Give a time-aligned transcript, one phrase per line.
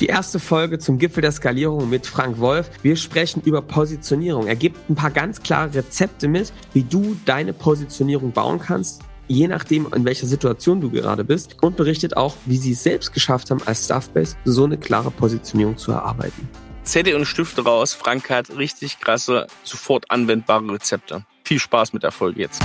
[0.00, 2.68] Die erste Folge zum Gipfel der Skalierung mit Frank Wolf.
[2.82, 4.48] Wir sprechen über Positionierung.
[4.48, 9.46] Er gibt ein paar ganz klare Rezepte mit, wie du deine Positionierung bauen kannst, je
[9.46, 11.62] nachdem, in welcher Situation du gerade bist.
[11.62, 15.78] Und berichtet auch, wie sie es selbst geschafft haben, als Staffbase so eine klare Positionierung
[15.78, 16.48] zu erarbeiten.
[16.82, 17.94] Zettel und Stifte raus.
[17.94, 21.24] Frank hat richtig krasse, sofort anwendbare Rezepte.
[21.44, 22.60] Viel Spaß mit der Folge jetzt.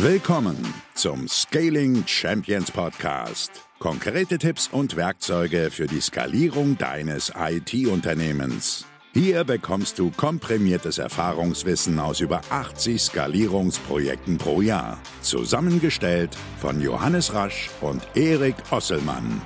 [0.00, 0.56] Willkommen
[0.94, 3.50] zum Scaling Champions Podcast.
[3.80, 8.86] Konkrete Tipps und Werkzeuge für die Skalierung deines IT-Unternehmens.
[9.12, 15.00] Hier bekommst du komprimiertes Erfahrungswissen aus über 80 Skalierungsprojekten pro Jahr.
[15.20, 19.42] Zusammengestellt von Johannes Rasch und Erik Osselmann.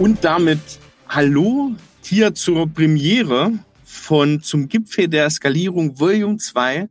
[0.00, 1.70] Und damit hallo
[2.02, 3.52] hier zur Premiere
[4.00, 6.88] von Zum Gipfel der Skalierung Volume 2.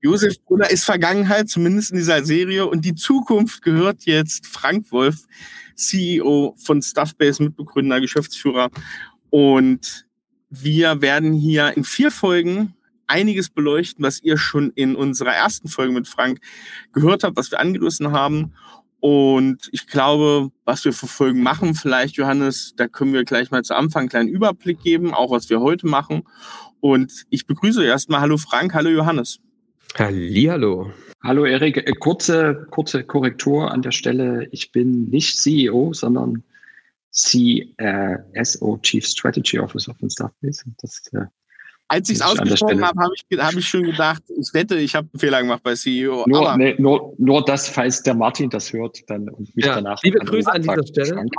[0.00, 5.26] Josef Brunner ist Vergangenheit, zumindest in dieser Serie, und die Zukunft gehört jetzt Frank Wolf,
[5.74, 8.70] CEO von Stuffbase, Mitbegründer, Geschäftsführer.
[9.30, 10.06] Und
[10.48, 12.74] wir werden hier in vier Folgen
[13.06, 16.40] einiges beleuchten, was ihr schon in unserer ersten Folge mit Frank
[16.92, 18.54] gehört habt, was wir angerissen haben.
[19.00, 23.62] Und ich glaube, was wir für Folgen machen, vielleicht, Johannes, da können wir gleich mal
[23.62, 26.22] zu Anfang einen kleinen Überblick geben, auch was wir heute machen.
[26.80, 29.40] Und ich begrüße erstmal, hallo Frank, hallo Johannes.
[29.98, 30.92] Hallihallo.
[31.22, 34.48] Hallo Erik, äh, kurze, kurze Korrektur an der Stelle.
[34.52, 36.42] Ich bin nicht CEO, sondern
[37.10, 40.64] CSO, Chief Strategy Officer von Staffbase.
[40.78, 41.26] Das äh,
[41.88, 45.08] als ich es ausgesprochen habe, habe ich, hab ich schon gedacht, ich wette, ich habe
[45.12, 46.24] einen Fehler gemacht bei CEO.
[46.26, 50.02] Nur, nee, nur, nur das, falls der Martin das hört, dann und mich ja, danach.
[50.02, 51.26] Liebe Grüße an dieser Stelle.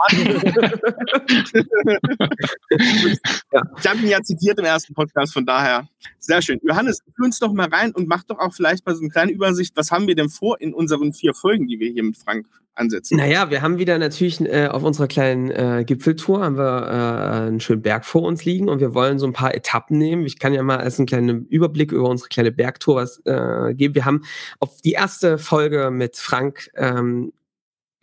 [3.79, 5.87] Ich habe ihn ja zitiert im ersten Podcast, von daher
[6.19, 6.59] sehr schön.
[6.63, 9.31] Johannes, führ uns doch mal rein und mach doch auch vielleicht mal so eine kleine
[9.31, 9.75] Übersicht.
[9.75, 13.17] Was haben wir denn vor in unseren vier Folgen, die wir hier mit Frank ansetzen?
[13.17, 17.59] Naja, wir haben wieder natürlich äh, auf unserer kleinen äh, Gipfeltour haben wir äh, einen
[17.59, 20.25] schönen Berg vor uns liegen und wir wollen so ein paar Etappen nehmen.
[20.25, 23.95] Ich kann ja mal als einen kleinen Überblick über unsere kleine Bergtour was äh, geben.
[23.95, 24.23] Wir haben
[24.59, 27.31] auf die erste Folge mit Frank ähm,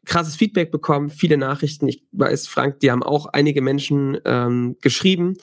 [0.05, 1.89] krasses Feedback bekommen, viele Nachrichten.
[1.89, 5.35] Ich weiß, Frank, die haben auch einige Menschen ähm, geschrieben.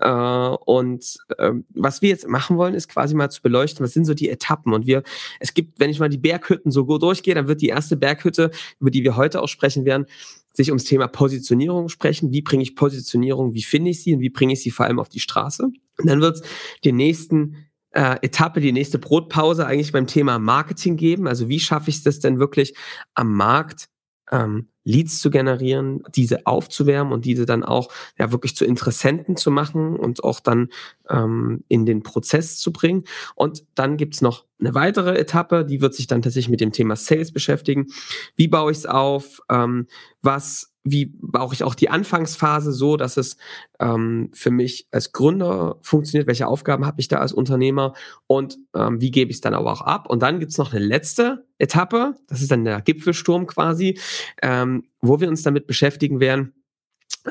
[0.00, 4.04] Äh, und ähm, was wir jetzt machen wollen, ist quasi mal zu beleuchten, was sind
[4.04, 4.72] so die Etappen.
[4.72, 5.02] Und wir,
[5.40, 8.50] es gibt, wenn ich mal die Berghütten so gut durchgehe, dann wird die erste Berghütte,
[8.80, 10.06] über die wir heute auch sprechen werden,
[10.52, 12.32] sich ums Thema Positionierung sprechen.
[12.32, 14.98] Wie bringe ich Positionierung, wie finde ich sie und wie bringe ich sie vor allem
[14.98, 15.64] auf die Straße?
[15.64, 16.42] Und dann wird es
[16.84, 21.26] den nächsten äh, Etappe, die nächste Brotpause eigentlich beim Thema Marketing geben.
[21.26, 22.74] Also wie schaffe ich es denn wirklich
[23.14, 23.88] am Markt
[24.30, 27.88] ähm, Leads zu generieren, diese aufzuwärmen und diese dann auch
[28.18, 30.68] ja wirklich zu Interessenten zu machen und auch dann
[31.10, 33.04] ähm, in den Prozess zu bringen.
[33.34, 36.94] Und dann gibt's noch eine weitere Etappe, die wird sich dann tatsächlich mit dem Thema
[36.94, 37.88] Sales beschäftigen.
[38.36, 39.40] Wie baue ich es auf?
[39.50, 39.86] Ähm,
[40.22, 43.36] was wie baue ich auch die Anfangsphase so, dass es
[43.80, 46.28] ähm, für mich als Gründer funktioniert?
[46.28, 47.94] Welche Aufgaben habe ich da als Unternehmer?
[48.26, 50.08] Und ähm, wie gebe ich es dann aber auch ab?
[50.08, 53.98] Und dann gibt's noch eine letzte Etappe, das ist dann der Gipfelsturm quasi,
[54.42, 56.52] ähm, wo wir uns damit beschäftigen werden,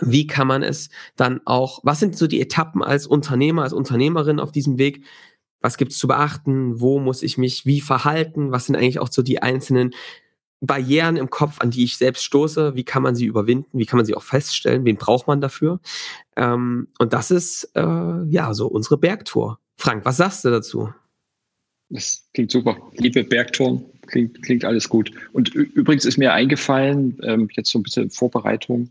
[0.01, 4.39] wie kann man es dann auch, was sind so die Etappen als Unternehmer, als Unternehmerin
[4.39, 5.05] auf diesem Weg?
[5.61, 6.81] Was gibt's zu beachten?
[6.81, 8.51] Wo muss ich mich wie verhalten?
[8.51, 9.91] Was sind eigentlich auch so die einzelnen
[10.61, 13.97] Barrieren im Kopf, an die ich selbst stoße, wie kann man sie überwinden, wie kann
[13.97, 15.79] man sie auch feststellen, wen braucht man dafür?
[16.35, 19.59] Ähm, und das ist äh, ja so unsere Bergtour.
[19.77, 20.89] Frank, was sagst du dazu?
[21.89, 22.77] Das klingt super.
[22.94, 25.11] Liebe Bergtouren, klingt, klingt alles gut.
[25.33, 28.89] Und übrigens ist mir eingefallen, ähm, jetzt so ein bisschen Vorbereitung,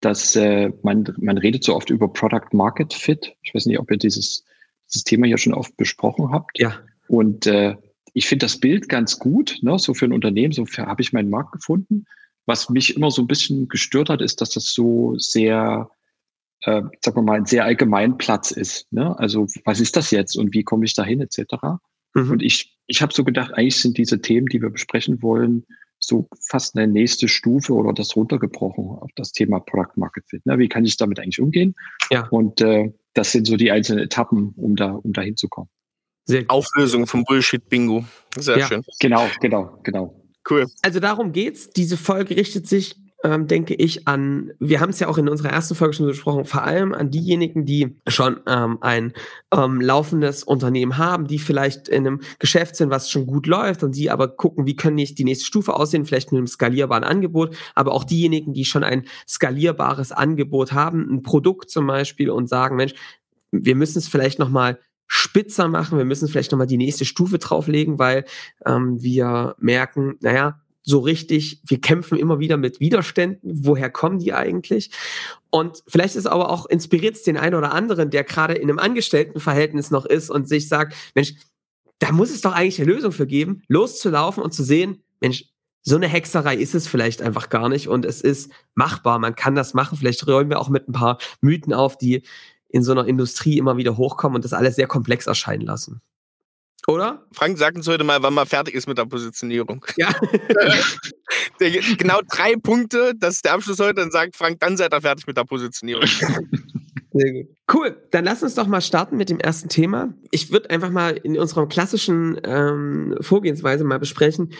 [0.00, 3.36] dass äh, man, man redet so oft über Product Market Fit.
[3.42, 4.44] Ich weiß nicht, ob ihr dieses,
[4.88, 6.58] dieses Thema hier schon oft besprochen habt.
[6.58, 6.80] Ja.
[7.08, 7.76] Und äh,
[8.14, 9.78] ich finde das Bild ganz gut, ne?
[9.78, 12.06] so für ein Unternehmen, so habe ich meinen Markt gefunden.
[12.46, 15.90] Was mich immer so ein bisschen gestört hat, ist, dass das so sehr,
[16.62, 18.90] äh, sagen wir mal, ein sehr allgemein Platz ist.
[18.92, 19.18] Ne?
[19.18, 21.54] Also was ist das jetzt und wie komme ich dahin etc.
[22.14, 22.30] Mhm.
[22.30, 25.66] Und ich, ich habe so gedacht, eigentlich sind diese Themen, die wir besprechen wollen,
[25.98, 30.46] so fast eine nächste Stufe oder das runtergebrochen auf das Thema Product Market Fit.
[30.46, 30.58] Ne?
[30.58, 31.74] Wie kann ich damit eigentlich umgehen?
[32.10, 32.28] Ja.
[32.28, 35.70] Und äh, das sind so die einzelnen Etappen, um da, um da hinzukommen.
[35.70, 35.83] Sehr
[36.48, 38.04] Auflösung vom Bullshit-Bingo.
[38.36, 38.66] Sehr ja.
[38.66, 38.82] schön.
[39.00, 40.20] Genau, genau, genau.
[40.48, 40.66] Cool.
[40.82, 41.70] Also darum geht's.
[41.70, 45.48] Diese Folge richtet sich, ähm, denke ich, an, wir haben es ja auch in unserer
[45.48, 49.14] ersten Folge schon besprochen, vor allem an diejenigen, die schon ähm, ein
[49.54, 53.96] ähm, laufendes Unternehmen haben, die vielleicht in einem Geschäft sind, was schon gut läuft und
[53.96, 57.56] die aber gucken, wie können nicht die nächste Stufe aussehen, vielleicht mit einem skalierbaren Angebot,
[57.74, 62.76] aber auch diejenigen, die schon ein skalierbares Angebot haben, ein Produkt zum Beispiel und sagen,
[62.76, 62.94] Mensch,
[63.50, 67.98] wir müssen es vielleicht nochmal spitzer machen, wir müssen vielleicht nochmal die nächste Stufe drauflegen,
[67.98, 68.24] weil
[68.66, 74.34] ähm, wir merken, naja, so richtig, wir kämpfen immer wieder mit Widerständen, woher kommen die
[74.34, 74.90] eigentlich?
[75.50, 79.90] Und vielleicht ist aber auch inspiriert den einen oder anderen, der gerade in einem Angestelltenverhältnis
[79.90, 81.34] noch ist und sich sagt, Mensch,
[82.00, 85.46] da muss es doch eigentlich eine Lösung für geben, loszulaufen und zu sehen, Mensch,
[85.86, 89.18] so eine Hexerei ist es vielleicht einfach gar nicht und es ist machbar.
[89.18, 89.98] Man kann das machen.
[89.98, 92.22] Vielleicht räumen wir auch mit ein paar Mythen auf, die
[92.74, 96.02] in so einer Industrie immer wieder hochkommen und das alles sehr komplex erscheinen lassen.
[96.88, 97.24] Oder?
[97.30, 99.86] Frank, sag uns heute mal, wann man fertig ist mit der Positionierung.
[99.96, 100.12] Ja.
[101.98, 103.94] genau drei Punkte, das ist der Abschluss heute.
[103.94, 106.04] Dann sagt Frank, dann seid ihr fertig mit der Positionierung.
[107.12, 107.46] Sehr gut.
[107.72, 110.12] Cool, dann lass uns doch mal starten mit dem ersten Thema.
[110.32, 114.52] Ich würde einfach mal in unserer klassischen ähm, Vorgehensweise mal besprechen.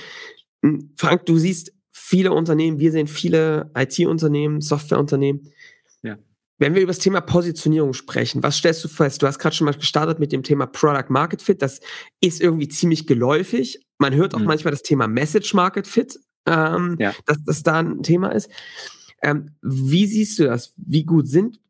[0.62, 5.52] Hm, Frank, du siehst viele Unternehmen, wir sehen viele IT-Unternehmen, Softwareunternehmen.
[6.02, 6.16] Ja.
[6.58, 9.22] Wenn wir über das Thema Positionierung sprechen, was stellst du fest?
[9.22, 11.60] Du hast gerade schon mal gestartet mit dem Thema Product Market Fit.
[11.62, 11.80] Das
[12.20, 13.84] ist irgendwie ziemlich geläufig.
[13.98, 14.46] Man hört auch mhm.
[14.46, 17.12] manchmal das Thema Message Market Fit, ähm, ja.
[17.26, 18.50] dass das da ein Thema ist.
[19.22, 20.74] Ähm, wie siehst du das?
[20.76, 21.60] Wie gut sind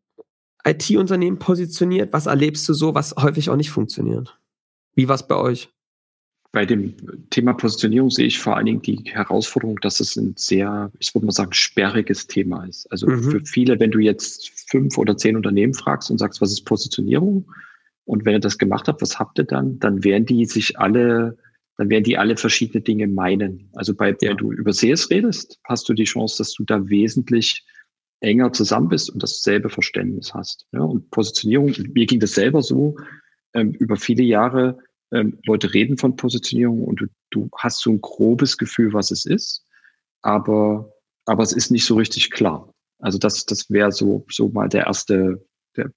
[0.66, 2.12] IT-Unternehmen positioniert?
[2.12, 4.38] Was erlebst du so, was häufig auch nicht funktioniert?
[4.94, 5.73] Wie war es bei euch?
[6.54, 6.94] Bei dem
[7.30, 11.26] Thema Positionierung sehe ich vor allen Dingen die Herausforderung, dass es ein sehr, ich würde
[11.26, 12.86] mal sagen, sperriges Thema ist.
[12.92, 13.24] Also mhm.
[13.24, 17.44] für viele, wenn du jetzt fünf oder zehn Unternehmen fragst und sagst, was ist Positionierung?
[18.04, 19.80] Und wenn ihr das gemacht habt, was habt ihr dann?
[19.80, 21.36] Dann werden die sich alle,
[21.76, 23.68] dann werden die alle verschiedene Dinge meinen.
[23.72, 24.30] Also bei, ja.
[24.30, 27.66] wenn du über Sales redest, hast du die Chance, dass du da wesentlich
[28.20, 30.66] enger zusammen bist und dasselbe Verständnis hast.
[30.70, 32.96] Ja, und Positionierung, mir ging das selber so,
[33.54, 34.78] ähm, über viele Jahre
[35.12, 39.26] ähm, Leute reden von Positionierung und du, du hast so ein grobes Gefühl, was es
[39.26, 39.64] ist,
[40.22, 40.92] aber,
[41.26, 42.72] aber es ist nicht so richtig klar.
[42.98, 45.44] Also das, das wäre so, so mal der erste,
[45.76, 45.90] der,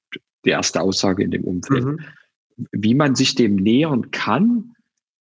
[0.46, 1.86] die erste Aussage in dem Umfeld.
[1.86, 2.00] Mhm.
[2.72, 4.74] Wie man sich dem nähern kann,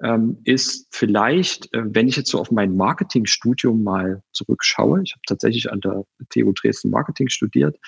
[0.02, 5.22] ähm, ist vielleicht, äh, wenn ich jetzt so auf mein Marketingstudium mal zurückschaue, ich habe
[5.26, 7.78] tatsächlich an der TU Dresden Marketing studiert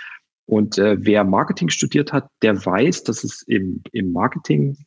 [0.46, 4.78] und äh, wer Marketing studiert hat, der weiß, dass es im, im Marketing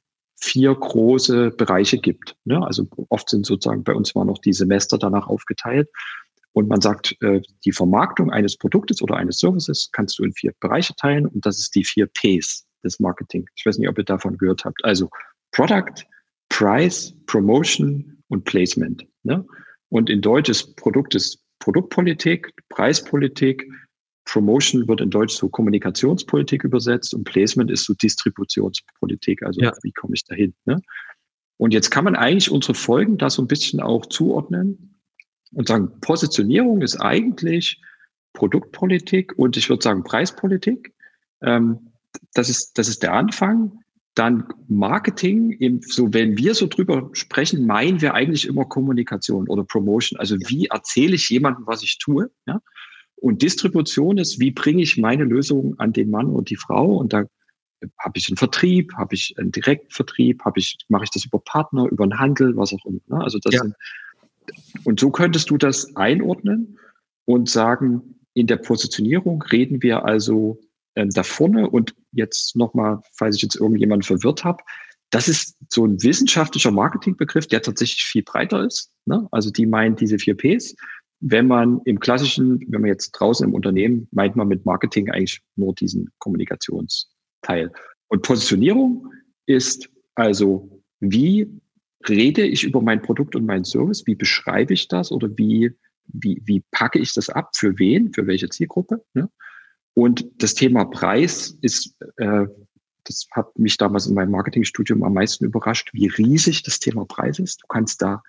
[0.42, 2.36] vier große Bereiche gibt.
[2.46, 2.66] Ne?
[2.66, 5.90] Also oft sind sozusagen bei uns mal noch die Semester danach aufgeteilt.
[6.54, 10.54] Und man sagt, äh, die Vermarktung eines Produktes oder eines Services kannst du in vier
[10.60, 13.48] Bereiche teilen und das ist die vier Ps des Marketing.
[13.56, 14.84] Ich weiß nicht, ob ihr davon gehört habt.
[14.84, 15.10] Also
[15.52, 16.04] Product,
[16.50, 19.06] Price, Promotion und Placement.
[19.24, 19.46] Ne?
[19.90, 23.70] Und in Deutsch ist Produkt ist Produktpolitik, Preispolitik,
[24.26, 29.44] Promotion wird in Deutsch so Kommunikationspolitik übersetzt und Placement ist so Distributionspolitik.
[29.44, 29.74] Also ja.
[29.84, 30.54] wie komme ich dahin?
[30.66, 30.82] Ne?
[31.58, 35.00] Und jetzt kann man eigentlich unsere Folgen da so ein bisschen auch zuordnen
[35.54, 37.82] und sagen, Positionierung ist eigentlich
[38.34, 40.94] Produktpolitik und ich würde sagen Preispolitik.
[41.42, 41.92] Ähm,
[42.34, 43.80] das ist, das ist der Anfang.
[44.16, 49.64] Dann Marketing, eben so wenn wir so drüber sprechen, meinen wir eigentlich immer Kommunikation oder
[49.64, 50.20] Promotion.
[50.20, 52.30] Also wie erzähle ich jemandem, was ich tue?
[52.46, 52.62] Ja?
[53.22, 56.98] Und Distribution ist, wie bringe ich meine Lösung an den Mann und die Frau?
[56.98, 57.26] Und da
[58.00, 61.88] habe ich einen Vertrieb, habe ich einen Direktvertrieb, habe ich, mache ich das über Partner,
[61.92, 63.00] über einen Handel, was auch immer.
[63.08, 63.24] Ne?
[63.24, 63.62] Also das ja.
[63.62, 63.76] sind,
[64.84, 66.80] und so könntest du das einordnen
[67.26, 70.60] und sagen, in der Positionierung reden wir also
[70.96, 74.64] ähm, da vorne und jetzt nochmal, falls ich jetzt irgendjemanden verwirrt habe,
[75.12, 78.92] das ist so ein wissenschaftlicher Marketingbegriff, der tatsächlich viel breiter ist.
[79.06, 79.28] Ne?
[79.32, 80.76] Also die meinen diese vier Ps
[81.22, 85.42] wenn man im klassischen, wenn man jetzt draußen im Unternehmen, meint man mit Marketing eigentlich
[85.56, 87.72] nur diesen Kommunikationsteil.
[88.08, 89.08] Und Positionierung
[89.46, 91.48] ist also, wie
[92.10, 94.06] rede ich über mein Produkt und meinen Service?
[94.08, 95.72] Wie beschreibe ich das oder wie,
[96.08, 97.52] wie, wie packe ich das ab?
[97.56, 98.12] Für wen?
[98.14, 99.04] Für welche Zielgruppe?
[99.14, 99.30] Ne?
[99.94, 102.48] Und das Thema Preis ist, äh,
[103.04, 107.38] das hat mich damals in meinem Marketingstudium am meisten überrascht, wie riesig das Thema Preis
[107.38, 107.62] ist.
[107.62, 108.24] Du kannst da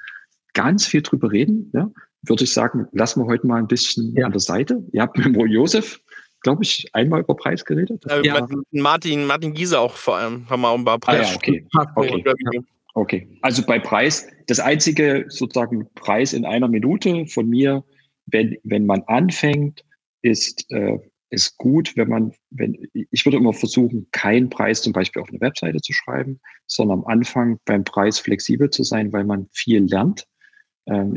[0.52, 1.70] ganz viel drüber reden.
[1.74, 1.90] Ja?
[2.22, 4.26] würde ich sagen, lassen wir heute mal ein bisschen ja.
[4.26, 4.82] an der Seite.
[4.92, 6.00] Ihr habt mit Mo Josef,
[6.42, 8.04] glaube ich, einmal über Preis geredet.
[8.08, 8.46] Äh, ja.
[8.70, 11.26] Martin, Martin Giese auch vor allem, haben wir auch über Preis.
[11.26, 11.66] Ah, ja, okay.
[11.96, 12.60] Okay.
[12.94, 13.38] okay.
[13.42, 17.84] Also bei Preis, das einzige sozusagen Preis in einer Minute von mir,
[18.26, 19.84] wenn, wenn man anfängt,
[20.22, 20.98] ist, äh,
[21.30, 25.40] ist gut, wenn man, wenn, ich würde immer versuchen, keinen Preis zum Beispiel auf eine
[25.40, 30.26] Webseite zu schreiben, sondern am Anfang beim Preis flexibel zu sein, weil man viel lernt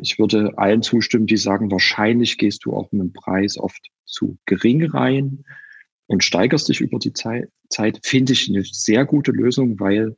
[0.02, 4.38] ich würde allen zustimmen, die sagen, wahrscheinlich gehst du auch mit dem Preis oft zu
[4.46, 5.44] gering rein
[6.08, 7.50] und steigerst dich über die Zeit.
[7.70, 10.16] Zeit finde ich eine sehr gute Lösung, weil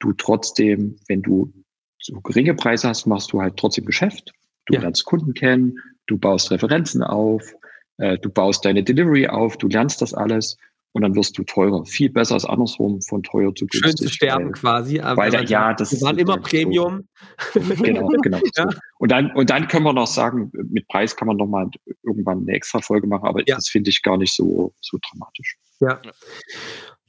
[0.00, 1.52] du trotzdem, wenn du
[1.98, 4.32] so geringe Preise hast, machst du halt trotzdem Geschäft.
[4.66, 4.80] Du ja.
[4.80, 7.54] lernst Kunden kennen, du baust Referenzen auf,
[7.98, 10.56] äh, du baust deine Delivery auf, du lernst das alles
[10.92, 11.84] und dann wirst du teurer.
[11.84, 13.82] Viel besser als andersrum, von teuer zu günstig.
[13.82, 15.00] Schön zu sterben weil, quasi.
[15.00, 17.08] Aber weil, ja, das wir waren immer Premium.
[17.54, 17.60] So.
[17.60, 18.38] Genau, genau.
[18.56, 18.70] ja.
[18.70, 18.78] so.
[18.98, 21.70] Und dann, und dann können wir noch sagen, mit Preis kann man noch mal
[22.02, 23.56] irgendwann eine extra Folge machen, aber ja.
[23.56, 25.56] das finde ich gar nicht so, so dramatisch.
[25.80, 26.00] Ja.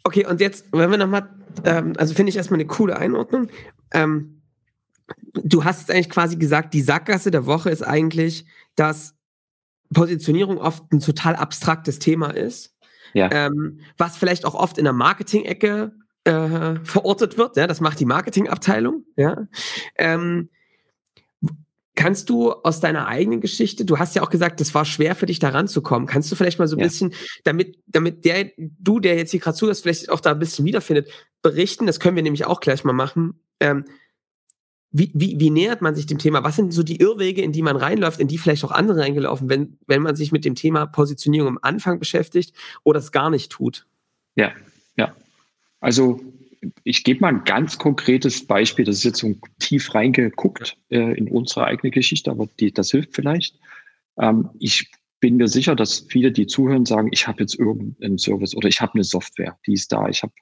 [0.04, 1.30] Okay, und jetzt, wenn wir nochmal,
[1.64, 3.50] ähm, also finde ich erstmal eine coole Einordnung.
[3.94, 4.42] Ähm,
[5.34, 8.46] du hast jetzt eigentlich quasi gesagt, die Sackgasse der Woche ist eigentlich,
[8.76, 9.16] dass
[9.94, 12.76] Positionierung oft ein total abstraktes Thema ist.
[13.14, 13.30] Ja.
[13.32, 15.92] Ähm, was vielleicht auch oft in der Marketing-Ecke
[16.24, 17.58] äh, verortet wird.
[17.58, 19.06] Ja, das macht die Marketingabteilung.
[19.16, 19.48] Ja.
[19.96, 20.50] Ähm,
[21.96, 25.26] kannst du aus deiner eigenen Geschichte, du hast ja auch gesagt, das war schwer für
[25.26, 26.08] dich da ranzukommen.
[26.08, 26.86] Kannst du vielleicht mal so ein ja.
[26.86, 27.14] bisschen,
[27.44, 31.10] damit, damit der, du, der jetzt hier gerade zuhörst, vielleicht auch da ein bisschen wiederfindet,
[31.42, 33.40] berichten, das können wir nämlich auch gleich mal machen.
[33.60, 33.86] Ähm,
[34.92, 36.44] wie, wie, wie nähert man sich dem Thema?
[36.44, 39.50] Was sind so die Irrwege, in die man reinläuft, in die vielleicht auch andere reingelaufen,
[39.50, 43.52] wenn, wenn man sich mit dem Thema Positionierung am Anfang beschäftigt oder es gar nicht
[43.52, 43.86] tut?
[44.36, 44.52] Ja,
[44.98, 45.16] ja.
[45.80, 46.22] Also
[46.84, 51.30] ich gebe mal ein ganz konkretes Beispiel, das ist jetzt so tief reingeguckt äh, in
[51.30, 53.56] unsere eigene Geschichte, aber die, das hilft vielleicht.
[54.18, 58.56] Ähm, ich bin mir sicher, dass viele, die zuhören, sagen, ich habe jetzt irgendeinen Service
[58.56, 60.34] oder ich habe eine Software, die ist da, ich habe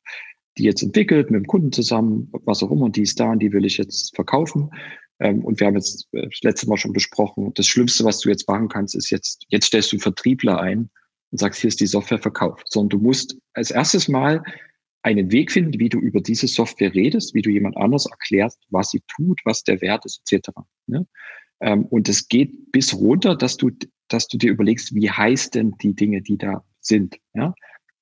[0.59, 3.53] die jetzt entwickelt mit dem Kunden zusammen, was auch immer, die ist da und die
[3.53, 4.69] will ich jetzt verkaufen.
[5.19, 8.29] Ähm, und wir haben jetzt äh, das letzte Mal schon besprochen, das Schlimmste, was du
[8.29, 10.89] jetzt machen kannst, ist jetzt, jetzt stellst du Vertriebler ein
[11.31, 12.65] und sagst, hier ist die Software verkauft.
[12.69, 14.43] Sondern du musst als erstes Mal
[15.01, 18.91] einen Weg finden, wie du über diese Software redest, wie du jemand anders erklärst, was
[18.91, 20.49] sie tut, was der Wert ist, etc.
[20.87, 21.07] Ne?
[21.61, 23.71] Ähm, und es geht bis runter, dass du,
[24.09, 27.17] dass du dir überlegst, wie heißt denn die Dinge, die da sind.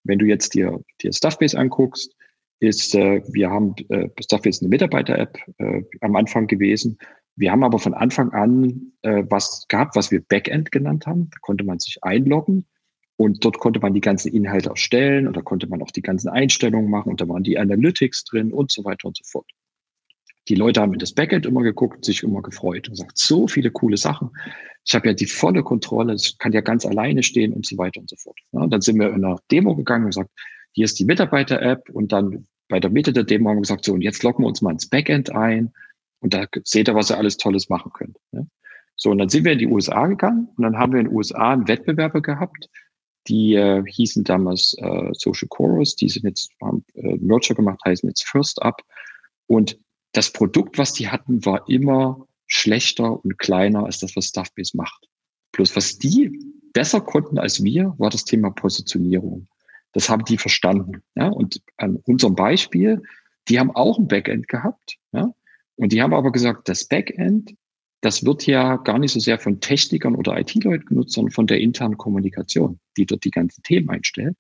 [0.04, 2.16] Wenn du jetzt dir, dir Stuffbase anguckst,
[2.60, 6.98] ist, äh, wir haben, äh, Stuffbase ist eine Mitarbeiter-App äh, am Anfang gewesen.
[7.36, 11.30] Wir haben aber von Anfang an äh, was gehabt, was wir Backend genannt haben.
[11.30, 12.66] Da konnte man sich einloggen
[13.16, 16.30] und dort konnte man die ganzen Inhalte erstellen und da konnte man auch die ganzen
[16.30, 19.50] Einstellungen machen und da waren die Analytics drin und so weiter und so fort.
[20.50, 23.70] Die Leute haben in das Backend immer geguckt, sich immer gefreut und gesagt, so viele
[23.70, 24.32] coole Sachen.
[24.86, 28.00] Ich habe ja die volle Kontrolle, es kann ja ganz alleine stehen und so weiter
[28.00, 28.40] und so fort.
[28.54, 30.32] Ja, dann sind wir in einer Demo gegangen und gesagt,
[30.78, 33.94] hier ist die Mitarbeiter-App und dann bei der Mitte der Demo haben wir gesagt, so
[33.94, 35.74] und jetzt loggen wir uns mal ins Backend ein
[36.20, 38.16] und da seht ihr, was ihr alles Tolles machen könnt.
[38.32, 38.46] Ja.
[38.96, 41.16] So, und dann sind wir in die USA gegangen und dann haben wir in den
[41.16, 42.70] USA einen Wettbewerber gehabt,
[43.28, 48.08] die äh, hießen damals äh, Social Chorus, die sind jetzt, haben äh, Merger gemacht, heißen
[48.08, 48.84] jetzt First Up.
[49.48, 49.80] Und
[50.12, 55.10] das Produkt, was die hatten, war immer schlechter und kleiner als das, was Stuffbase macht.
[55.54, 56.40] Plus was die
[56.74, 59.48] besser konnten als wir, war das Thema Positionierung.
[59.94, 61.04] Das haben die verstanden.
[61.16, 61.28] Ja?
[61.28, 63.02] Und an unserem Beispiel,
[63.48, 64.98] die haben auch ein Backend gehabt.
[65.12, 65.34] Ja?
[65.76, 67.56] Und die haben aber gesagt, das Backend
[68.02, 71.60] das wird ja gar nicht so sehr von Technikern oder IT-Leuten genutzt, sondern von der
[71.60, 74.36] internen Kommunikation, die dort die ganzen Themen einstellen.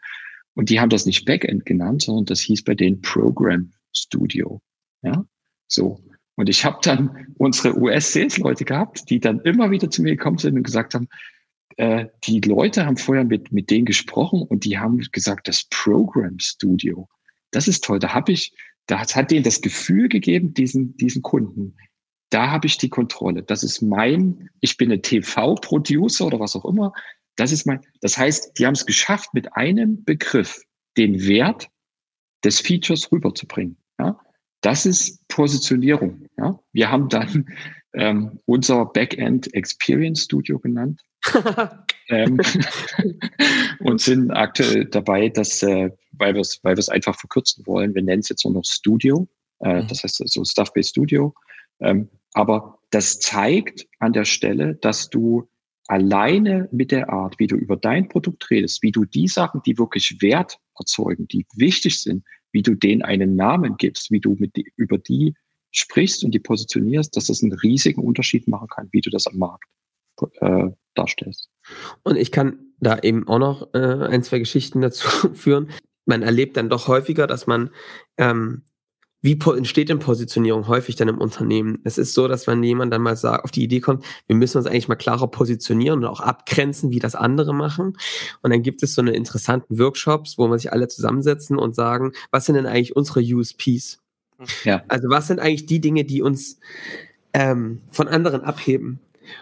[0.54, 4.62] Und die haben das nicht Backend genannt, sondern das hieß bei denen Program Studio.
[5.02, 5.26] Ja,
[5.68, 6.00] so.
[6.36, 10.56] Und ich habe dann unsere US-Sales-Leute gehabt, die dann immer wieder zu mir gekommen sind
[10.56, 11.08] und gesagt haben,
[11.78, 16.40] äh, die Leute haben vorher mit, mit denen gesprochen und die haben gesagt, das Program
[16.40, 17.08] Studio,
[17.52, 18.00] das ist toll.
[18.00, 18.52] Da habe ich,
[18.88, 21.78] da hat, hat denen das Gefühl gegeben, diesen, diesen Kunden,
[22.30, 23.44] da habe ich die Kontrolle.
[23.44, 26.94] Das ist mein, ich bin ein TV-Producer oder was auch immer.
[27.36, 30.62] Das ist mein, das heißt, die haben es geschafft, mit einem Begriff
[30.98, 31.70] den Wert
[32.44, 33.78] des Features rüberzubringen.
[34.00, 34.20] Ja?
[34.62, 36.26] Das ist Positionierung.
[36.38, 36.60] Ja?
[36.74, 37.46] Wir haben dann
[37.94, 41.02] ähm, unser Backend Experience Studio genannt
[42.10, 42.40] ähm,
[43.80, 48.22] und sind aktuell dabei, dass, äh, weil wir es weil einfach verkürzen wollen, wir nennen
[48.22, 49.28] es jetzt nur noch Studio,
[49.60, 49.88] äh, mhm.
[49.88, 51.34] das heißt so also Stuff-Based Studio,
[51.80, 55.50] ähm, aber das zeigt an der Stelle, dass du
[55.88, 59.78] alleine mit der Art, wie du über dein Produkt redest, wie du die Sachen, die
[59.78, 64.56] wirklich Wert erzeugen, die wichtig sind, wie du denen einen Namen gibst, wie du mit
[64.56, 65.34] die, über die
[65.72, 69.38] sprichst und die positionierst, dass das einen riesigen Unterschied machen kann, wie du das am
[69.38, 69.66] Markt
[70.42, 71.50] äh, darstellst.
[72.04, 75.70] Und ich kann da eben auch noch äh, ein, zwei Geschichten dazu führen.
[76.06, 77.70] Man erlebt dann doch häufiger, dass man
[78.18, 78.64] ähm,
[79.22, 81.80] wie entsteht denn Positionierung häufig dann im Unternehmen?
[81.84, 84.58] Es ist so, dass wenn jemand dann mal sagt, auf die Idee kommt, wir müssen
[84.58, 87.98] uns eigentlich mal klarer positionieren und auch abgrenzen, wie das andere machen.
[88.42, 92.14] Und dann gibt es so eine interessanten Workshops, wo man sich alle zusammensetzen und sagen,
[92.32, 94.00] was sind denn eigentlich unsere USPs?
[94.64, 94.84] Ja.
[94.88, 96.60] Also was sind eigentlich die Dinge, die uns
[97.34, 99.00] ähm, von anderen abheben?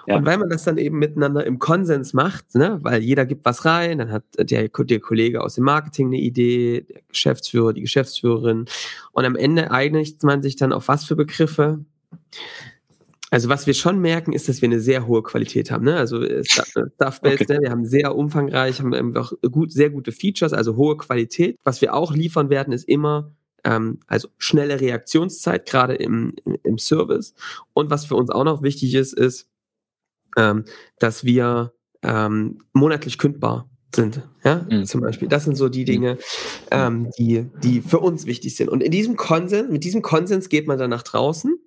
[0.07, 0.17] Ja.
[0.17, 3.65] Und weil man das dann eben miteinander im Konsens macht, ne, weil jeder gibt was
[3.65, 8.65] rein, dann hat der, der Kollege aus dem Marketing eine Idee, der Geschäftsführer, die Geschäftsführerin.
[9.11, 11.85] Und am Ende einigt man sich dann auf was für Begriffe?
[13.31, 15.83] also was wir schon merken, ist, dass wir eine sehr hohe Qualität haben.
[15.83, 15.97] Ne?
[15.97, 17.45] Also äh, Stuff-Based, okay.
[17.49, 17.59] ne?
[17.63, 21.57] wir haben sehr umfangreich, haben auch gut, sehr gute Features, also hohe Qualität.
[21.65, 23.31] Was wir auch liefern werden, ist immer
[23.65, 27.33] ähm, also schnelle Reaktionszeit, gerade im, im Service.
[27.73, 29.49] Und was für uns auch noch wichtig ist, ist,
[30.35, 30.65] ähm,
[30.99, 31.73] dass wir
[32.03, 34.21] ähm, monatlich kündbar sind.
[34.43, 34.85] Ja, mhm.
[34.85, 35.27] zum Beispiel.
[35.27, 36.17] Das sind so die Dinge,
[36.69, 38.69] ähm, die, die für uns wichtig sind.
[38.69, 41.57] Und in diesem Konsens, mit diesem Konsens geht man dann nach draußen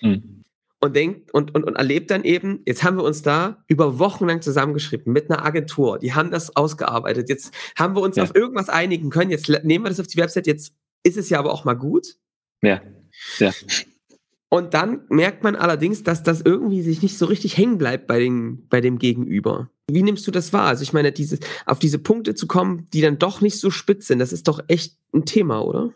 [0.00, 0.42] mhm.
[0.80, 4.26] und denkt und, und, und erlebt dann eben, jetzt haben wir uns da über Wochen
[4.26, 7.28] lang zusammengeschrieben mit einer Agentur, die haben das ausgearbeitet.
[7.28, 8.22] Jetzt haben wir uns ja.
[8.22, 10.74] auf irgendwas einigen können, jetzt nehmen wir das auf die Website, jetzt
[11.04, 12.16] ist es ja aber auch mal gut.
[12.62, 12.80] Ja.
[13.38, 13.50] Ja.
[14.52, 18.18] Und dann merkt man allerdings, dass das irgendwie sich nicht so richtig hängen bleibt bei,
[18.18, 19.70] den, bei dem Gegenüber.
[19.90, 20.66] Wie nimmst du das wahr?
[20.66, 24.08] Also ich meine, dieses, auf diese Punkte zu kommen, die dann doch nicht so spitz
[24.08, 25.94] sind, das ist doch echt ein Thema, oder?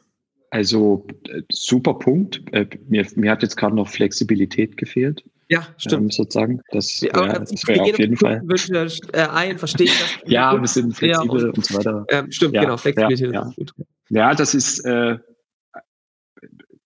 [0.49, 2.45] Also äh, super Punkt.
[2.53, 5.23] Äh, mir, mir hat jetzt gerade noch Flexibilität gefehlt.
[5.51, 6.05] Ja, stimmt.
[6.05, 6.63] Ähm, sozusagen.
[6.71, 8.41] Das, ja, ja, das wäre auf jeden Fall.
[8.43, 9.93] Wünsche äh, ein, verstehen
[10.25, 12.07] ja, wir sind flexibel ja, und, und, so weiter.
[12.09, 13.75] Ähm, stimmt, genau, Flexibilität ja, ist gut.
[14.09, 15.19] Ja, das ist, äh,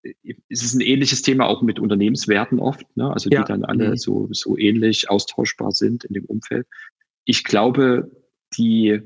[0.02, 3.12] es ist ein ähnliches Thema auch mit Unternehmenswerten oft, ne?
[3.12, 3.44] also die ja.
[3.44, 3.96] dann alle mhm.
[3.96, 6.66] so, so ähnlich austauschbar sind in dem Umfeld.
[7.24, 8.10] Ich glaube,
[8.56, 9.00] die,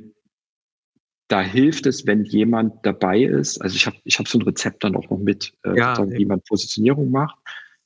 [1.28, 3.60] da hilft es, wenn jemand dabei ist.
[3.60, 6.26] Also ich habe ich hab so ein Rezept dann auch noch mit, äh, ja, wie
[6.26, 7.36] man Positionierung macht.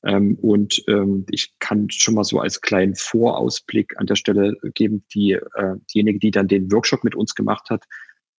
[0.03, 5.03] Ähm, und ähm, ich kann schon mal so als kleinen Vorausblick an der Stelle geben,
[5.13, 7.83] die, äh, diejenige, die dann den Workshop mit uns gemacht hat,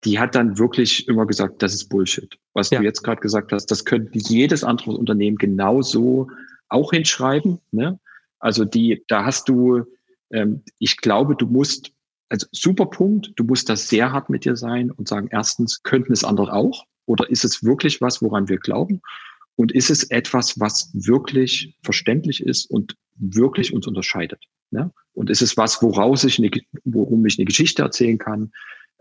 [0.04, 2.38] die hat dann wirklich immer gesagt, das ist Bullshit.
[2.54, 2.78] Was ja.
[2.78, 6.28] du jetzt gerade gesagt hast, das könnte jedes andere Unternehmen genauso
[6.68, 7.58] auch hinschreiben.
[7.70, 7.98] Ne?
[8.38, 9.84] Also die, da hast du,
[10.30, 11.92] ähm, ich glaube, du musst,
[12.30, 16.12] also super Punkt, du musst da sehr hart mit dir sein und sagen, erstens, könnten
[16.12, 16.86] es andere auch?
[17.06, 19.02] Oder ist es wirklich was, woran wir glauben?
[19.56, 24.44] Und ist es etwas, was wirklich verständlich ist und wirklich uns unterscheidet?
[24.70, 24.90] Ne?
[25.12, 26.50] Und ist es was, woraus ich eine,
[26.84, 28.52] worum ich eine Geschichte erzählen kann?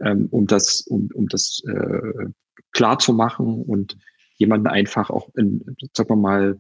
[0.04, 2.30] Ähm, um das, um, um das äh,
[2.72, 3.98] klar zu machen und
[4.38, 6.58] jemanden einfach auch in, sagen wir mal,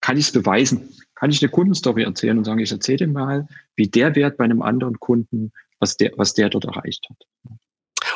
[0.00, 0.88] kann ich es beweisen?
[1.14, 4.44] Kann ich eine Kundenstory erzählen und sagen, ich erzähle dir mal, wie der Wert bei
[4.44, 7.16] einem anderen Kunden, was der, was der dort erreicht hat.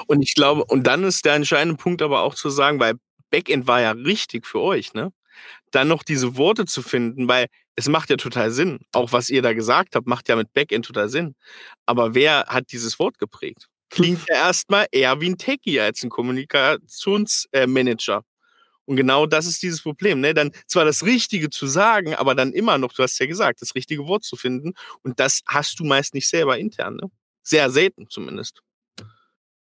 [0.06, 2.94] Und ich glaube, und dann ist der entscheidende Punkt aber auch zu sagen, weil
[3.30, 5.12] Backend war ja richtig für euch, ne?
[5.70, 8.80] Dann noch diese Worte zu finden, weil es macht ja total Sinn.
[8.92, 11.34] Auch was ihr da gesagt habt, macht ja mit Backend total Sinn.
[11.86, 13.68] Aber wer hat dieses Wort geprägt?
[13.90, 18.24] Klingt ja erstmal eher wie ein Techie als ein Kommunikationsmanager.
[18.86, 20.20] Und genau das ist dieses Problem.
[20.20, 20.34] Ne?
[20.34, 23.76] Dann zwar das Richtige zu sagen, aber dann immer noch, du hast ja gesagt, das
[23.76, 24.72] richtige Wort zu finden.
[25.02, 26.96] Und das hast du meist nicht selber intern.
[26.96, 27.08] Ne?
[27.42, 28.62] Sehr selten zumindest.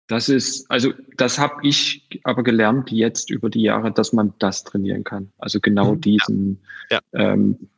[0.09, 4.63] Das ist, also das habe ich aber gelernt jetzt über die Jahre, dass man das
[4.65, 5.33] trainieren kann.
[5.39, 6.03] Also genau mhm.
[6.03, 7.01] diesen, ja.
[7.13, 7.33] Ja.
[7.33, 7.71] Ähm,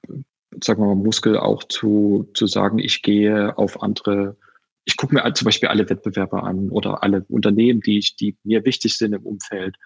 [0.62, 4.36] sagen wir mal, Muskel auch zu, zu sagen, ich gehe auf andere
[4.86, 8.64] ich gucke mir zum Beispiel alle Wettbewerber an oder alle Unternehmen, die, ich, die mir
[8.64, 9.76] wichtig sind im Umfeld.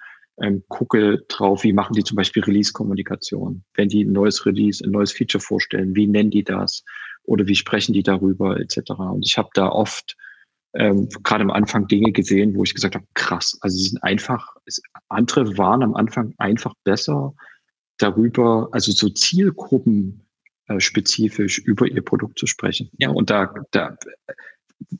[0.40, 3.64] Ähm, gucke drauf, wie machen die zum Beispiel Release-Kommunikation.
[3.74, 6.84] Wenn die ein neues Release, ein neues Feature vorstellen, wie nennen die das?
[7.24, 8.90] Oder wie sprechen die darüber, etc.
[8.90, 10.16] Und ich habe da oft
[10.74, 14.54] ähm, gerade am Anfang Dinge gesehen, wo ich gesagt habe, krass, also sie sind einfach,
[14.66, 17.34] es, andere waren am Anfang einfach besser
[17.98, 20.26] darüber, also so Zielgruppen
[20.66, 22.90] äh, spezifisch über ihr Produkt zu sprechen.
[22.98, 23.10] Ja.
[23.10, 23.96] Und da, da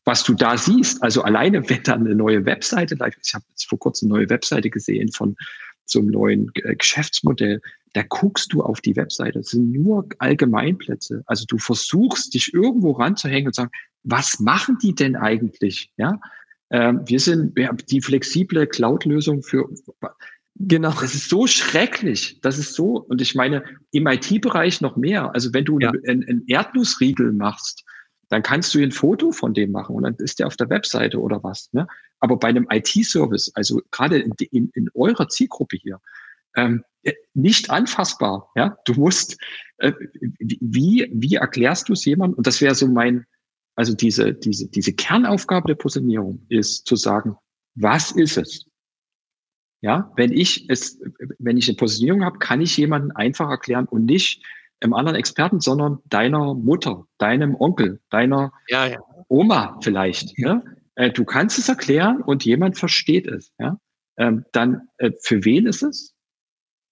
[0.05, 3.79] was du da siehst, also alleine, wenn da eine neue Webseite ich habe jetzt vor
[3.79, 5.37] kurzem eine neue Webseite gesehen von
[5.85, 7.61] so einem neuen äh, Geschäftsmodell,
[7.93, 11.23] da guckst du auf die Webseite, das sind nur Allgemeinplätze.
[11.27, 13.71] Also du versuchst, dich irgendwo ranzuhängen und sagen,
[14.05, 15.93] was machen die denn eigentlich?
[15.97, 16.21] Ja,
[16.71, 19.69] ähm, wir sind wir haben die flexible Cloud-Lösung für
[20.63, 20.91] Genau.
[20.91, 22.39] Das ist so schrecklich.
[22.43, 25.35] Das ist so, und ich meine, im IT-Bereich noch mehr.
[25.35, 25.91] Also wenn du ja.
[26.07, 27.85] einen, einen Erdnussriegel machst,
[28.31, 31.21] dann kannst du ein Foto von dem machen und dann ist der auf der Webseite
[31.21, 31.69] oder was.
[31.73, 31.87] Ne?
[32.21, 36.01] Aber bei einem IT-Service, also gerade in, in, in, eurer Zielgruppe hier,
[36.57, 38.51] ähm, äh, nicht anfassbar.
[38.55, 39.37] Ja, du musst,
[39.79, 39.93] äh,
[40.39, 42.39] wie, wie erklärst du es jemandem?
[42.39, 43.27] Und das wäre so mein,
[43.75, 47.37] also diese, diese, diese Kernaufgabe der Positionierung ist zu sagen,
[47.75, 48.67] was ist es?
[49.83, 51.01] Ja, wenn ich es,
[51.39, 54.45] wenn ich eine Positionierung habe, kann ich jemanden einfach erklären und nicht,
[54.81, 58.99] einem anderen Experten, sondern deiner Mutter, deinem Onkel, deiner ja, ja.
[59.29, 60.37] Oma vielleicht.
[60.39, 60.55] Ja.
[60.55, 60.77] Ne?
[60.95, 63.53] Äh, du kannst es erklären und jemand versteht es.
[63.59, 63.79] Ja?
[64.17, 66.15] Ähm, dann, äh, für wen ist es?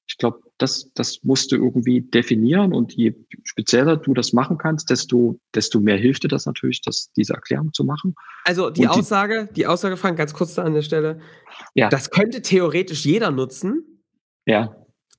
[0.06, 4.90] Ich glaube, das, das musst du irgendwie definieren und je spezieller du das machen kannst,
[4.90, 8.14] desto, desto mehr hilft dir das natürlich, das, diese Erklärung zu machen.
[8.44, 11.20] Also die und Aussage, die, die Aussage, Frank, ganz kurz an der Stelle.
[11.74, 11.90] Ja.
[11.90, 14.02] Das könnte theoretisch jeder nutzen.
[14.46, 14.74] Ja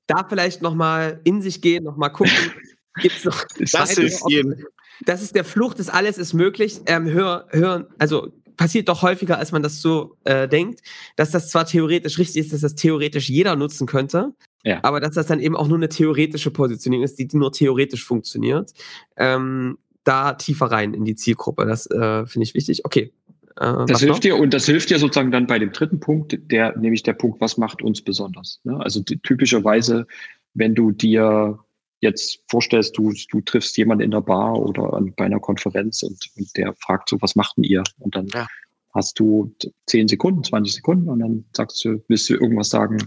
[0.09, 2.33] da vielleicht nochmal in sich gehen, nochmal gucken,
[3.01, 3.45] gibt's noch.
[3.71, 4.65] Das ist jeden.
[5.05, 6.81] Das ist der Fluch des Alles ist möglich.
[6.85, 10.81] Ähm, hör, hören, also passiert doch häufiger, als man das so äh, denkt,
[11.15, 14.33] dass das zwar theoretisch richtig ist, dass das theoretisch jeder nutzen könnte,
[14.65, 14.79] ja.
[14.83, 18.73] aber dass das dann eben auch nur eine theoretische Positionierung ist, die nur theoretisch funktioniert.
[19.15, 22.83] Ähm, da tiefer rein in die Zielgruppe, das äh, finde ich wichtig.
[22.83, 23.13] Okay.
[23.59, 24.19] Äh, das hilft noch?
[24.19, 27.41] dir und das hilft dir sozusagen dann bei dem dritten Punkt, der nämlich der Punkt,
[27.41, 28.59] was macht uns besonders?
[28.63, 28.79] Ne?
[28.79, 30.07] Also die, typischerweise,
[30.53, 31.59] wenn du dir
[32.01, 36.17] jetzt vorstellst, du, du triffst jemanden in der Bar oder an, bei einer Konferenz und,
[36.37, 37.83] und der fragt so, was macht denn ihr?
[37.97, 38.47] Und dann ja.
[38.93, 39.53] hast du
[39.87, 42.97] 10 Sekunden, 20 Sekunden und dann sagst du, willst du irgendwas sagen,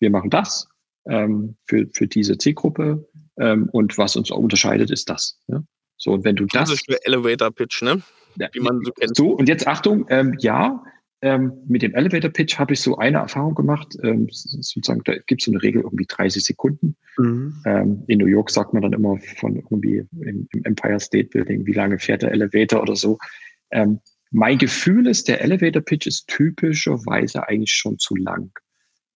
[0.00, 0.68] wir machen das
[1.06, 5.40] ähm, für, für diese Zielgruppe ähm, und was uns unterscheidet, ist das.
[5.46, 5.62] Ja?
[5.96, 6.68] So, und wenn du das.
[6.68, 8.02] Das ist der Elevator Pitch, ne?
[8.52, 9.16] Wie man so kennt.
[9.16, 10.82] So, und jetzt Achtung, ähm, ja,
[11.24, 13.96] ähm, mit dem Elevator Pitch habe ich so eine Erfahrung gemacht.
[14.02, 16.96] Ähm, sozusagen, da gibt es so eine Regel irgendwie 30 Sekunden.
[17.16, 17.62] Mhm.
[17.64, 21.64] Ähm, in New York sagt man dann immer von irgendwie im, im, Empire State Building,
[21.64, 23.18] wie lange fährt der Elevator oder so.
[23.70, 24.00] Ähm,
[24.32, 28.50] mein Gefühl ist, der Elevator Pitch ist typischerweise eigentlich schon zu lang.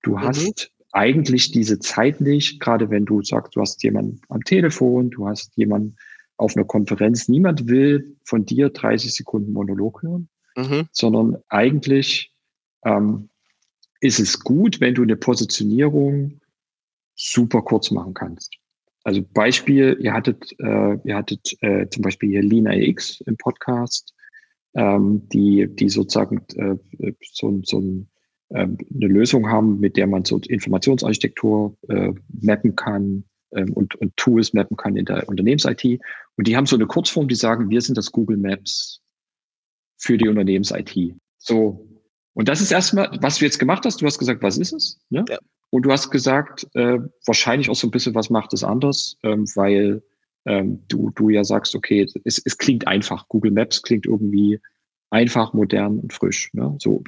[0.03, 0.21] Du mhm.
[0.21, 5.27] hast eigentlich diese Zeit nicht, gerade wenn du sagst, du hast jemanden am Telefon, du
[5.27, 5.97] hast jemanden
[6.37, 7.29] auf einer Konferenz.
[7.29, 10.89] Niemand will von dir 30 Sekunden Monolog hören mhm.
[10.93, 12.33] sondern eigentlich
[12.85, 13.29] ähm,
[14.01, 16.41] ist es gut, wenn du eine Positionierung
[17.15, 18.55] super kurz machen kannst.
[19.05, 24.15] Also Beispiel, ihr hattet, äh, ihr hattet äh, zum Beispiel hier Lina X im Podcast,
[24.75, 28.09] ähm, die, die sozusagen äh, so, so ein,
[28.49, 34.17] äh, eine Lösung haben, mit der man so Informationsarchitektur äh, mappen kann ähm, und, und
[34.17, 36.01] Tools mappen kann in der Unternehmens-IT.
[36.37, 39.01] Und die haben so eine Kurzform, die sagen, wir sind das Google Maps
[39.97, 41.15] für die Unternehmens-IT.
[41.39, 41.89] So.
[42.35, 44.01] Und das ist erstmal, was du jetzt gemacht hast.
[44.03, 45.01] Du hast gesagt, was ist es?
[45.09, 45.25] Ne?
[45.29, 45.39] Ja.
[45.71, 49.47] Und du hast gesagt, äh, wahrscheinlich auch so ein bisschen, was macht es anders, ähm,
[49.55, 50.03] weil
[50.45, 53.29] ähm, du, du ja sagst, okay, es, es klingt einfach.
[53.29, 54.61] Google Maps klingt irgendwie
[55.11, 56.51] einfach, modern und frisch.
[56.53, 56.77] Ne?
[56.79, 57.03] So,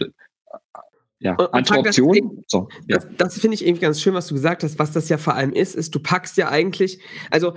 [1.20, 2.44] ja, und, andere Optionen.
[2.46, 2.98] So, ja.
[2.98, 4.78] Das, das finde ich irgendwie ganz schön, was du gesagt hast.
[4.78, 7.00] Was das ja vor allem ist, ist, du packst ja eigentlich,
[7.30, 7.54] also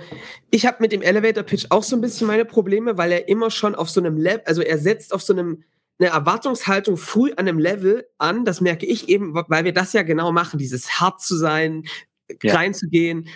[0.50, 3.50] ich habe mit dem Elevator Pitch auch so ein bisschen meine Probleme, weil er immer
[3.50, 5.62] schon auf so einem Level, also er setzt auf so einem
[5.98, 10.02] eine Erwartungshaltung früh an einem Level an, das merke ich eben, weil wir das ja
[10.02, 11.84] genau machen, dieses hart zu sein,
[12.42, 12.54] ja.
[12.54, 13.28] reinzugehen.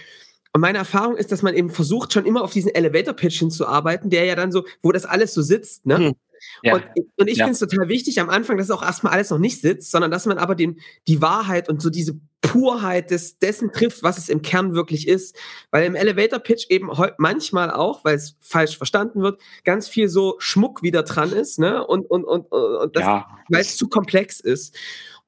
[0.52, 4.24] Und meine Erfahrung ist, dass man eben versucht, schon immer auf diesen Elevator-Pitch hinzuarbeiten, der
[4.24, 5.98] ja dann so, wo das alles so sitzt, ne?
[5.98, 6.14] Hm.
[6.62, 6.74] Ja.
[6.74, 6.84] Und,
[7.16, 7.44] und, ich ja.
[7.44, 10.26] finde es total wichtig am Anfang, dass auch erstmal alles noch nicht sitzt, sondern dass
[10.26, 14.42] man aber den, die Wahrheit und so diese Purheit des, dessen trifft, was es im
[14.42, 15.36] Kern wirklich ist.
[15.70, 20.36] Weil im Elevator Pitch eben manchmal auch, weil es falsch verstanden wird, ganz viel so
[20.38, 21.86] Schmuck wieder dran ist, ne?
[21.86, 23.26] Und, und, und, und das, ja.
[23.48, 24.76] weil es zu komplex ist.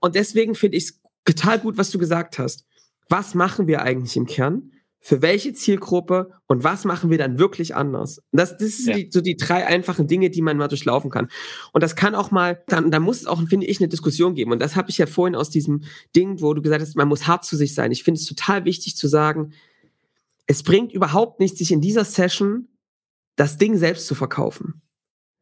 [0.01, 2.67] Und deswegen finde ich es total gut, was du gesagt hast.
[3.09, 4.73] Was machen wir eigentlich im Kern?
[5.09, 8.21] Für welche Zielgruppe und was machen wir dann wirklich anders.
[8.31, 8.97] Das, das sind ja.
[8.97, 11.29] die, so die drei einfachen Dinge, die man mal durchlaufen kann.
[11.73, 14.53] Und das kann auch mal, dann, dann muss es auch, finde ich, eine Diskussion geben.
[14.53, 17.27] Und das habe ich ja vorhin aus diesem Ding, wo du gesagt hast, man muss
[17.27, 17.91] hart zu sich sein.
[17.91, 19.55] Ich finde es total wichtig zu sagen,
[20.47, 22.69] es bringt überhaupt nichts, sich in dieser Session
[23.35, 24.83] das Ding selbst zu verkaufen.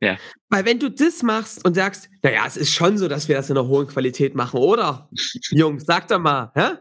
[0.00, 0.16] Ja.
[0.48, 3.50] Weil wenn du das machst und sagst, naja, es ist schon so, dass wir das
[3.50, 5.10] in einer hohen Qualität machen, oder?
[5.50, 6.76] Jungs, sag doch mal, hä?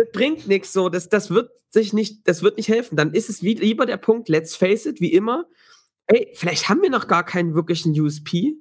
[0.00, 2.96] Das bringt nichts so, das, das wird sich nicht, das wird nicht helfen.
[2.96, 5.46] Dann ist es wie, lieber der Punkt, let's face it, wie immer,
[6.06, 8.56] ey, vielleicht haben wir noch gar keinen wirklichen USP.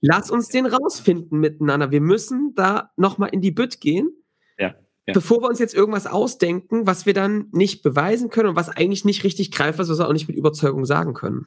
[0.00, 1.90] Lass uns den rausfinden miteinander.
[1.90, 4.10] Wir müssen da nochmal in die Bütt gehen.
[4.58, 4.74] Ja,
[5.06, 5.14] ja.
[5.14, 9.04] Bevor wir uns jetzt irgendwas ausdenken, was wir dann nicht beweisen können und was eigentlich
[9.04, 11.46] nicht richtig greifbar ist, was wir auch nicht mit Überzeugung sagen können.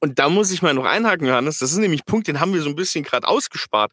[0.00, 1.58] Und da muss ich mal noch einhaken, Johannes.
[1.58, 3.92] Das ist nämlich ein Punkt, den haben wir so ein bisschen gerade ausgespart.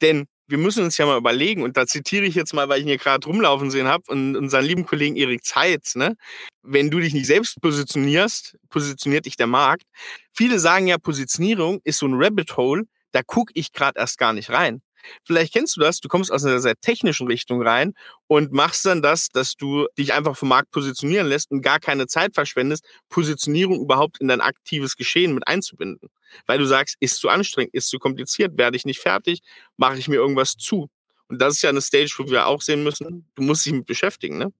[0.00, 2.84] Denn wir müssen uns ja mal überlegen, und da zitiere ich jetzt mal, weil ich
[2.84, 6.14] ihn hier gerade rumlaufen sehen habe, und unseren lieben Kollegen Erik Zeitz, ne?
[6.62, 9.84] wenn du dich nicht selbst positionierst, positioniert dich der Markt.
[10.30, 14.34] Viele sagen ja, Positionierung ist so ein Rabbit Hole, da gucke ich gerade erst gar
[14.34, 14.82] nicht rein.
[15.24, 17.94] Vielleicht kennst du das, du kommst aus einer sehr technischen Richtung rein
[18.26, 22.06] und machst dann das, dass du dich einfach vom Markt positionieren lässt und gar keine
[22.06, 26.08] Zeit verschwendest, Positionierung überhaupt in dein aktives Geschehen mit einzubinden.
[26.46, 29.40] Weil du sagst, ist zu anstrengend, ist zu kompliziert, werde ich nicht fertig,
[29.76, 30.88] mache ich mir irgendwas zu.
[31.28, 33.86] Und das ist ja eine Stage, wo wir auch sehen müssen, du musst dich mit
[33.86, 34.52] beschäftigen, ne?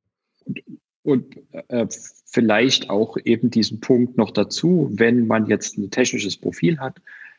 [1.03, 1.37] Und
[1.69, 1.87] äh,
[2.27, 6.97] vielleicht auch eben diesen Punkt noch dazu, wenn man jetzt ein technisches Profil hat,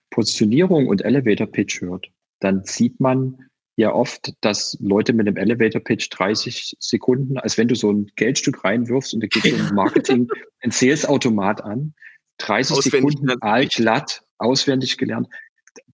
[0.09, 2.09] Positionierung und Elevator Pitch hört
[2.43, 3.37] dann sieht man
[3.75, 8.11] ja oft, dass Leute mit einem Elevator Pitch 30 Sekunden, als wenn du so ein
[8.15, 10.27] Geldstück reinwirfst und da geht so ein Marketing,
[10.61, 11.93] ein Sales-Automat an,
[12.37, 15.27] 30 auswendig Sekunden alt, glatt, auswendig gelernt.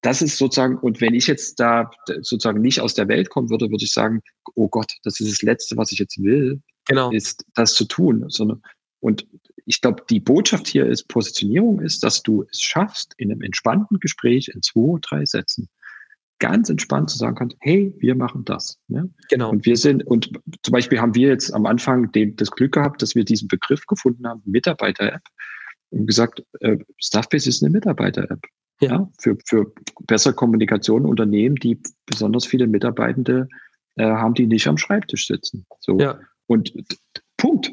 [0.02, 3.70] Das ist sozusagen, und wenn ich jetzt da sozusagen nicht aus der Welt kommen würde,
[3.70, 4.22] würde ich sagen,
[4.56, 7.12] oh Gott, das ist das Letzte, was ich jetzt will, genau.
[7.12, 8.26] ist das zu tun.
[8.28, 8.62] Sondern,
[9.00, 9.26] und
[9.66, 14.00] ich glaube, die Botschaft hier ist, Positionierung ist, dass du es schaffst, in einem entspannten
[14.00, 15.70] Gespräch in zwei, drei Sätzen
[16.40, 18.80] ganz entspannt zu sagen kannst, hey, wir machen das.
[18.88, 19.10] Ne?
[19.30, 19.50] Genau.
[19.50, 20.32] Und wir sind, und
[20.64, 23.86] zum Beispiel haben wir jetzt am Anfang den, das Glück gehabt, dass wir diesen Begriff
[23.86, 25.22] gefunden haben, Mitarbeiter-App,
[25.92, 28.40] und gesagt, äh, Staffbase ist eine Mitarbeiter-App.
[28.82, 28.92] Ja.
[28.92, 29.12] ja.
[29.20, 29.74] für, für
[30.08, 33.50] bessere Kommunikation Unternehmen, die besonders viele Mitarbeitende
[33.96, 35.66] äh, haben, die nicht am Schreibtisch sitzen.
[35.80, 36.00] So.
[36.00, 36.20] Ja.
[36.48, 36.74] Und
[37.38, 37.72] Punkt.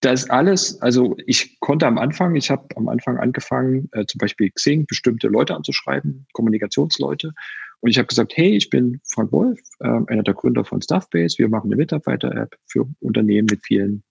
[0.00, 4.18] Das ist alles, also ich konnte am Anfang, ich habe am Anfang angefangen, äh, zum
[4.18, 7.32] Beispiel Xing, bestimmte Leute anzuschreiben, Kommunikationsleute.
[7.80, 11.38] Und ich habe gesagt, hey, ich bin Frank Wolf, äh, einer der Gründer von Staffbase.
[11.38, 14.02] Wir machen eine Mitarbeiter-App für Unternehmen mit vielen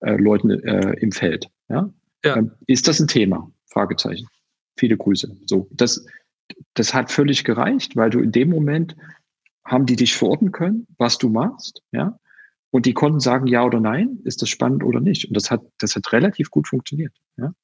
[0.00, 1.48] äh, Leuten äh, im Feld.
[1.68, 1.92] Ja?
[2.24, 2.36] ja.
[2.36, 3.50] Ähm, ist das ein Thema?
[3.66, 4.28] Fragezeichen.
[4.78, 5.36] Viele Grüße.
[5.46, 6.06] So, das,
[6.74, 8.96] das hat völlig gereicht, weil du in dem Moment
[9.64, 12.18] haben die dich verorten können, was du machst, ja.
[12.74, 15.28] Und die konnten sagen ja oder nein, ist das spannend oder nicht.
[15.28, 17.54] Und das hat, das hat relativ gut funktioniert, ja.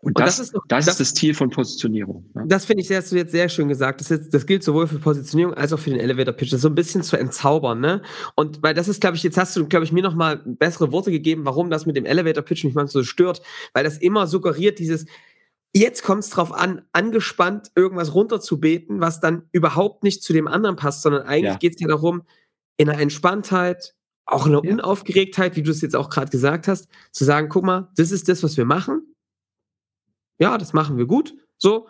[0.00, 2.30] Und, und das, das, ist, doch, das, das, ist das Ziel von Positionierung.
[2.36, 2.44] Ja.
[2.46, 4.00] Das finde ich, hast du jetzt sehr schön gesagt.
[4.00, 6.52] Das, ist, das gilt sowohl für Positionierung als auch für den Elevator Pitch.
[6.52, 8.02] Das so ein bisschen zu entzaubern, ne?
[8.36, 11.10] Und weil das ist, glaube ich, jetzt hast du, glaube ich, mir nochmal bessere Worte
[11.10, 13.42] gegeben, warum das mit dem Elevator Pitch mich manchmal so stört,
[13.74, 15.06] weil das immer suggeriert dieses,
[15.74, 20.76] jetzt kommt es drauf an, angespannt irgendwas runterzubeten, was dann überhaupt nicht zu dem anderen
[20.76, 21.58] passt, sondern eigentlich ja.
[21.58, 22.22] geht es ja darum,
[22.78, 24.72] in einer Entspanntheit, auch in einer ja.
[24.72, 28.28] Unaufgeregtheit, wie du es jetzt auch gerade gesagt hast, zu sagen, guck mal, das ist
[28.30, 29.02] das, was wir machen
[30.38, 31.34] ja, das machen wir gut.
[31.58, 31.88] So,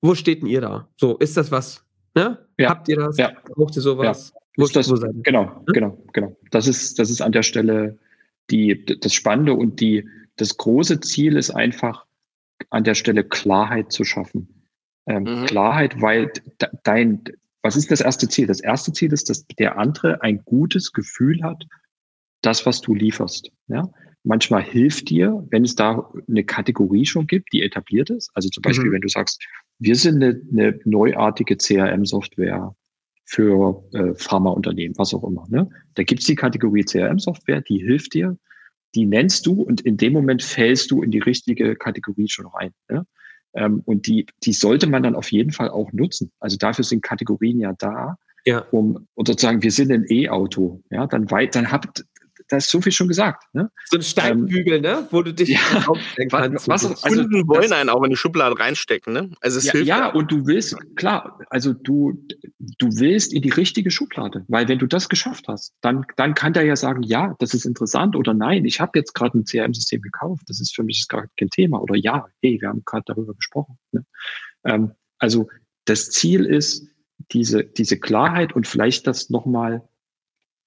[0.00, 0.88] wo steht denn ihr da?
[0.96, 1.84] So, ist das was?
[2.14, 2.46] Ne?
[2.58, 2.70] Ja.
[2.70, 3.18] Habt ihr das?
[3.18, 3.32] Ja.
[3.54, 4.32] Braucht ihr sowas?
[4.32, 4.40] Ja.
[4.56, 5.64] Wo ist das, wo genau, hm?
[5.66, 6.36] genau, genau.
[6.52, 7.98] Das ist, das ist an der Stelle
[8.50, 12.06] die, das Spannende und die, das große Ziel ist einfach,
[12.70, 14.62] an der Stelle Klarheit zu schaffen.
[15.06, 15.46] Ähm, mhm.
[15.46, 16.30] Klarheit, weil
[16.84, 17.24] dein,
[17.64, 18.46] was ist das erste Ziel?
[18.46, 21.64] Das erste Ziel ist, dass der andere ein gutes Gefühl hat,
[22.42, 23.50] das, was du lieferst.
[23.68, 23.90] Ja?
[24.22, 28.30] Manchmal hilft dir, wenn es da eine Kategorie schon gibt, die etabliert ist.
[28.34, 28.92] Also zum Beispiel, mhm.
[28.92, 29.42] wenn du sagst,
[29.78, 32.76] wir sind eine, eine neuartige CRM-Software
[33.24, 35.46] für äh, Pharmaunternehmen, was auch immer.
[35.48, 35.70] Ne?
[35.94, 38.36] Da gibt's die Kategorie CRM-Software, die hilft dir,
[38.94, 42.74] die nennst du und in dem Moment fällst du in die richtige Kategorie schon rein.
[42.90, 43.06] Ne?
[43.54, 46.30] Ähm, und die, die sollte man dann auf jeden Fall auch nutzen.
[46.40, 48.64] Also dafür sind Kategorien ja da, ja.
[48.70, 50.82] um oder sozusagen, wir sind ein E-Auto.
[50.90, 52.04] Ja, dann weit, dann habt,
[52.48, 53.44] da ist so viel schon gesagt.
[53.54, 53.70] Ne?
[53.86, 55.08] So ein Steinbügel, ähm, ne?
[55.10, 55.86] wo du dich ja,
[56.30, 56.68] kannst.
[56.68, 59.12] Was, was also, Kunden wollen einen auch in die Schublade reinstecken.
[59.12, 59.30] Ne?
[59.40, 62.12] Also es ja, hilft ja, und du willst, klar, also du,
[62.78, 66.52] du willst in die richtige Schublade, weil wenn du das geschafft hast, dann, dann kann
[66.52, 70.02] der ja sagen, ja, das ist interessant oder nein, ich habe jetzt gerade ein CRM-System
[70.02, 73.34] gekauft, das ist für mich gar kein Thema oder ja, hey, wir haben gerade darüber
[73.34, 73.78] gesprochen.
[73.92, 74.04] Ne?
[74.64, 75.48] Ähm, also
[75.86, 76.86] das Ziel ist,
[77.32, 79.88] diese, diese Klarheit und vielleicht das nochmal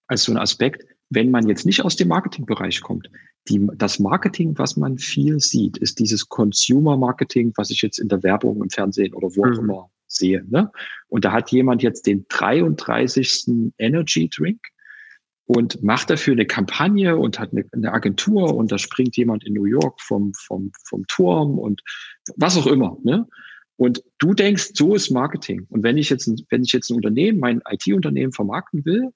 [0.07, 3.09] als so ein Aspekt, wenn man jetzt nicht aus dem Marketingbereich kommt,
[3.47, 8.23] die, das Marketing, was man viel sieht, ist dieses Consumer-Marketing, was ich jetzt in der
[8.23, 9.69] Werbung im Fernsehen oder wo auch mhm.
[9.69, 10.45] immer sehe.
[10.49, 10.71] Ne?
[11.07, 13.73] Und da hat jemand jetzt den 33.
[13.77, 14.59] Energy Drink
[15.45, 19.53] und macht dafür eine Kampagne und hat eine, eine, Agentur und da springt jemand in
[19.53, 21.81] New York vom, vom, vom Turm und
[22.35, 22.97] was auch immer.
[23.03, 23.27] Ne?
[23.77, 25.65] Und du denkst, so ist Marketing.
[25.69, 29.13] Und wenn ich jetzt, wenn ich jetzt ein Unternehmen, mein IT-Unternehmen vermarkten will,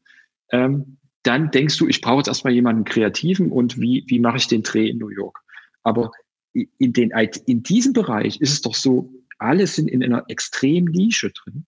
[0.51, 4.47] ähm, dann denkst du, ich brauche jetzt erstmal jemanden Kreativen und wie, wie mache ich
[4.47, 5.39] den Dreh in New York?
[5.83, 6.11] Aber
[6.53, 7.11] in, den,
[7.45, 11.65] in diesem Bereich ist es doch so, alle sind in einer extremen Nische drin.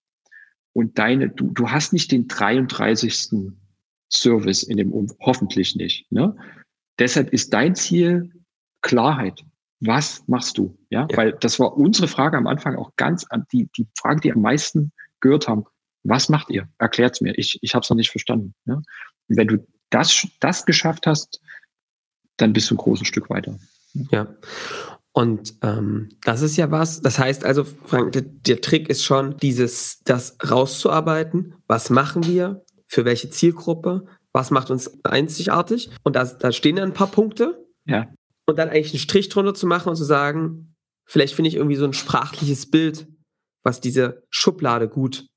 [0.74, 3.30] Und deine, du, du hast nicht den 33.
[4.12, 6.12] Service in dem, um, hoffentlich nicht.
[6.12, 6.36] Ne?
[7.00, 8.32] Deshalb ist dein Ziel
[8.82, 9.44] Klarheit.
[9.80, 10.78] Was machst du?
[10.90, 11.08] Ja?
[11.10, 14.42] ja, weil das war unsere Frage am Anfang auch ganz, die, die Frage, die am
[14.42, 15.66] meisten gehört haben.
[16.04, 16.70] Was macht ihr?
[16.78, 17.38] Erklärt's mir.
[17.38, 18.54] Ich, ich habe es noch nicht verstanden.
[18.66, 18.82] Ja?
[19.28, 21.42] Wenn du das, das geschafft hast,
[22.38, 23.60] dann bist du ein großes Stück weiter.
[24.12, 24.36] Ja.
[25.12, 27.02] Und ähm, das ist ja was.
[27.02, 31.56] Das heißt also, Frank, der, der, Trick ist schon, dieses, das rauszuarbeiten.
[31.68, 32.66] Was machen wir?
[32.88, 34.06] Für welche Zielgruppe?
[34.32, 35.92] Was macht uns einzigartig?
[36.04, 37.64] Und da, da stehen dann ein paar Punkte.
[37.86, 38.12] Ja.
[38.48, 41.76] Und dann eigentlich einen Strich drunter zu machen und zu sagen, vielleicht finde ich irgendwie
[41.76, 43.08] so ein sprachliches Bild,
[43.64, 45.28] was diese Schublade gut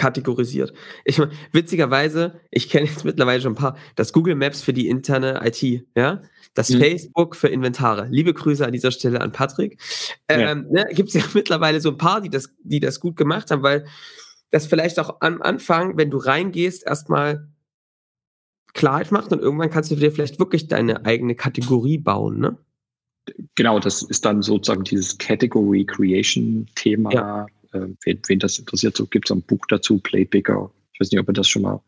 [0.00, 0.72] kategorisiert.
[1.04, 4.88] Ich meine, witzigerweise, ich kenne jetzt mittlerweile schon ein paar, das Google Maps für die
[4.88, 6.22] interne IT, ja,
[6.54, 6.78] das mhm.
[6.78, 8.08] Facebook für Inventare.
[8.10, 9.78] Liebe Grüße an dieser Stelle an Patrick.
[10.26, 10.40] Ähm,
[10.72, 10.84] ja.
[10.84, 13.62] ne, Gibt es ja mittlerweile so ein paar, die das, die das gut gemacht haben,
[13.62, 13.84] weil
[14.50, 17.46] das vielleicht auch am Anfang, wenn du reingehst, erstmal
[18.72, 22.56] Klarheit macht und irgendwann kannst du dir vielleicht wirklich deine eigene Kategorie bauen, ne?
[23.54, 27.12] Genau, das ist dann sozusagen dieses Category Creation Thema.
[27.12, 30.70] Ja äh, wen, wen, das interessiert, so gibt es ein Buch dazu, Play Bigger.
[30.92, 31.80] Ich weiß nicht, ob wir das schon mal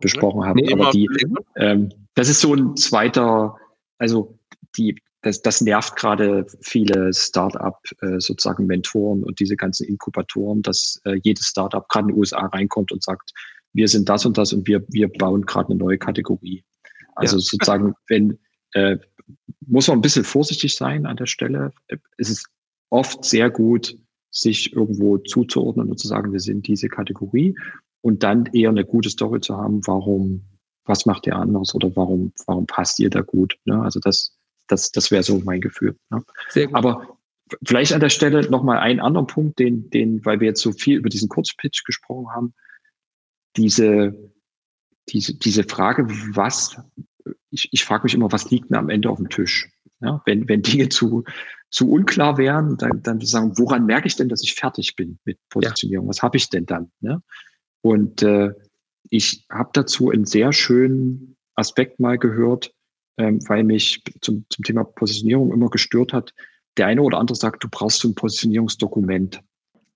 [0.00, 1.08] besprochen haben, nee, aber die,
[1.56, 3.56] ähm, das ist so ein zweiter,
[3.98, 4.38] also
[4.76, 11.00] die, das, das nervt gerade viele Startup äh, sozusagen Mentoren und diese ganzen Inkubatoren, dass
[11.04, 13.32] äh, jedes Startup gerade in den USA reinkommt und sagt,
[13.72, 16.64] wir sind das und das und wir, wir bauen gerade eine neue Kategorie.
[17.14, 17.40] Also ja.
[17.40, 18.38] sozusagen, wenn
[18.72, 18.98] äh,
[19.66, 21.72] muss man ein bisschen vorsichtig sein an der Stelle.
[22.18, 22.48] Es ist
[22.90, 23.96] oft sehr gut,
[24.34, 27.56] sich irgendwo zuzuordnen und zu sagen, wir sind diese Kategorie
[28.02, 30.44] und dann eher eine gute Story zu haben, warum,
[30.84, 33.56] was macht ihr anders oder warum, warum passt ihr da gut.
[33.64, 33.80] Ne?
[33.80, 35.96] Also das, das, das wäre so mein Gefühl.
[36.10, 36.22] Ne?
[36.72, 37.16] Aber
[37.64, 40.98] vielleicht an der Stelle nochmal einen anderen Punkt, den, den, weil wir jetzt so viel
[40.98, 42.54] über diesen Kurzpitch gesprochen haben,
[43.56, 44.32] diese,
[45.08, 46.76] diese, diese Frage, was,
[47.50, 49.70] ich, ich frage mich immer, was liegt denn am Ende auf dem Tisch?
[50.00, 51.24] Ja, wenn, wenn Dinge zu,
[51.74, 55.40] zu unklar wären, dann, dann sagen, woran merke ich denn, dass ich fertig bin mit
[55.50, 56.06] Positionierung?
[56.06, 56.10] Ja.
[56.10, 56.92] Was habe ich denn dann?
[57.00, 57.20] Ne?
[57.80, 58.52] Und äh,
[59.10, 62.72] ich habe dazu einen sehr schönen Aspekt mal gehört,
[63.16, 66.32] ähm, weil mich zum, zum Thema Positionierung immer gestört hat.
[66.76, 69.40] Der eine oder andere sagt, du brauchst so ein Positionierungsdokument.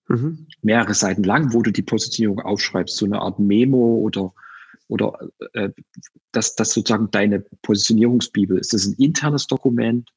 [0.09, 0.49] Mhm.
[0.63, 4.35] Mehrere Seiten lang, wo du die Positionierung aufschreibst, so eine Art Memo oder
[4.89, 5.17] oder
[5.53, 5.69] äh,
[6.33, 8.73] dass das sozusagen deine Positionierungsbibel ist.
[8.73, 10.11] Das ist ein internes Dokument,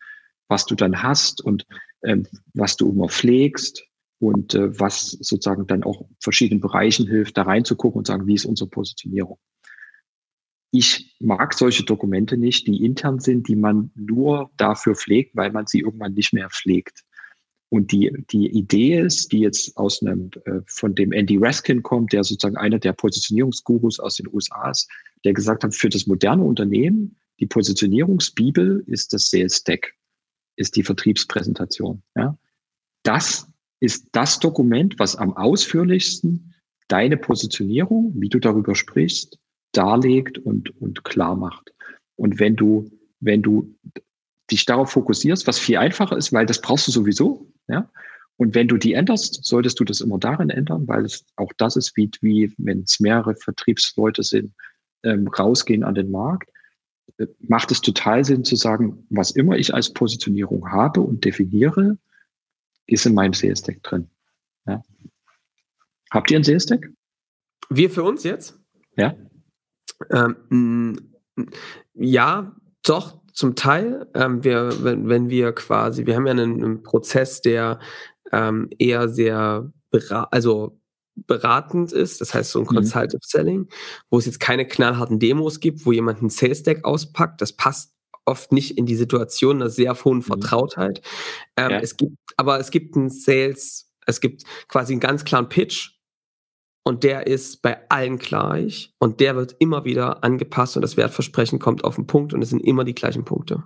[0.52, 1.66] was du dann hast und
[2.04, 3.84] ähm, was du immer pflegst
[4.20, 8.46] und äh, was sozusagen dann auch verschiedenen Bereichen hilft, da reinzugucken und sagen, wie ist
[8.46, 9.40] unsere Positionierung.
[10.72, 15.68] Ich mag solche Dokumente nicht, die intern sind, die man nur dafür pflegt, weil man
[15.68, 17.04] sie irgendwann nicht mehr pflegt.
[17.70, 22.12] Und die, die Idee ist, die jetzt aus einem, äh, von dem Andy Raskin kommt,
[22.12, 24.90] der sozusagen einer der Positionierungsgurus aus den USA ist,
[25.24, 29.96] der gesagt hat, für das moderne Unternehmen, die Positionierungsbibel ist das Sales Deck,
[30.62, 32.02] ist die Vertriebspräsentation.
[32.15, 32.38] Ja?
[33.04, 36.54] Das ist das Dokument, was am ausführlichsten
[36.88, 39.39] deine Positionierung, wie du darüber sprichst,
[39.71, 41.74] darlegt und, und klar macht.
[42.15, 43.76] Und wenn du, wenn du
[44.52, 47.89] dich darauf fokussierst, was viel einfacher ist, weil das brauchst du sowieso, ja.
[48.38, 51.76] Und wenn du die änderst, solltest du das immer darin ändern, weil es auch das
[51.76, 54.54] ist, wie, wie wenn es mehrere Vertriebsleute sind,
[55.04, 56.50] ähm, rausgehen an den Markt,
[57.39, 61.97] macht es total Sinn zu sagen, was immer ich als Positionierung habe und definiere,
[62.88, 64.10] ist in meinem Sales Deck drin.
[64.65, 64.82] Ja.
[66.12, 66.89] Habt ihr ein Sales Deck?
[67.69, 68.60] Wir für uns jetzt?
[68.97, 69.15] Ja.
[70.10, 71.13] Ähm,
[71.93, 74.08] ja, doch, zum Teil.
[74.13, 77.80] Ähm, wir, wenn, wenn wir quasi, wir haben ja einen, einen Prozess, der
[78.32, 79.71] ähm, eher sehr,
[80.32, 80.81] also
[81.27, 82.75] beratend ist, das heißt so ein mhm.
[82.75, 83.67] Consultative Selling,
[84.10, 87.41] wo es jetzt keine knallharten Demos gibt, wo jemand ein Sales Deck auspackt.
[87.41, 87.93] Das passt
[88.25, 90.23] oft nicht in die Situation einer sehr hohen mhm.
[90.23, 91.01] Vertrautheit.
[91.57, 91.79] Ähm, ja.
[91.79, 95.91] Es gibt, aber es gibt einen Sales, es gibt quasi einen ganz klaren Pitch
[96.84, 101.60] und der ist bei allen gleich und der wird immer wieder angepasst und das Wertversprechen
[101.60, 103.63] kommt auf den Punkt und es sind immer die gleichen Punkte.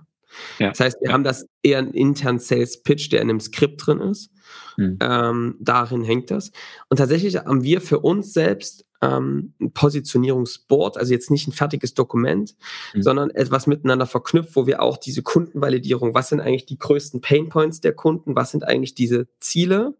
[0.58, 0.70] Ja.
[0.70, 1.14] Das heißt, wir ja.
[1.14, 4.30] haben das eher einen internen Sales Pitch, der in einem Skript drin ist.
[4.76, 4.98] Mhm.
[5.00, 6.52] Ähm, darin hängt das.
[6.88, 11.94] Und tatsächlich haben wir für uns selbst ähm, ein Positionierungsboard, also jetzt nicht ein fertiges
[11.94, 12.54] Dokument,
[12.94, 13.02] mhm.
[13.02, 17.80] sondern etwas miteinander verknüpft, wo wir auch diese Kundenvalidierung, was sind eigentlich die größten Painpoints
[17.80, 19.94] der Kunden, was sind eigentlich diese Ziele,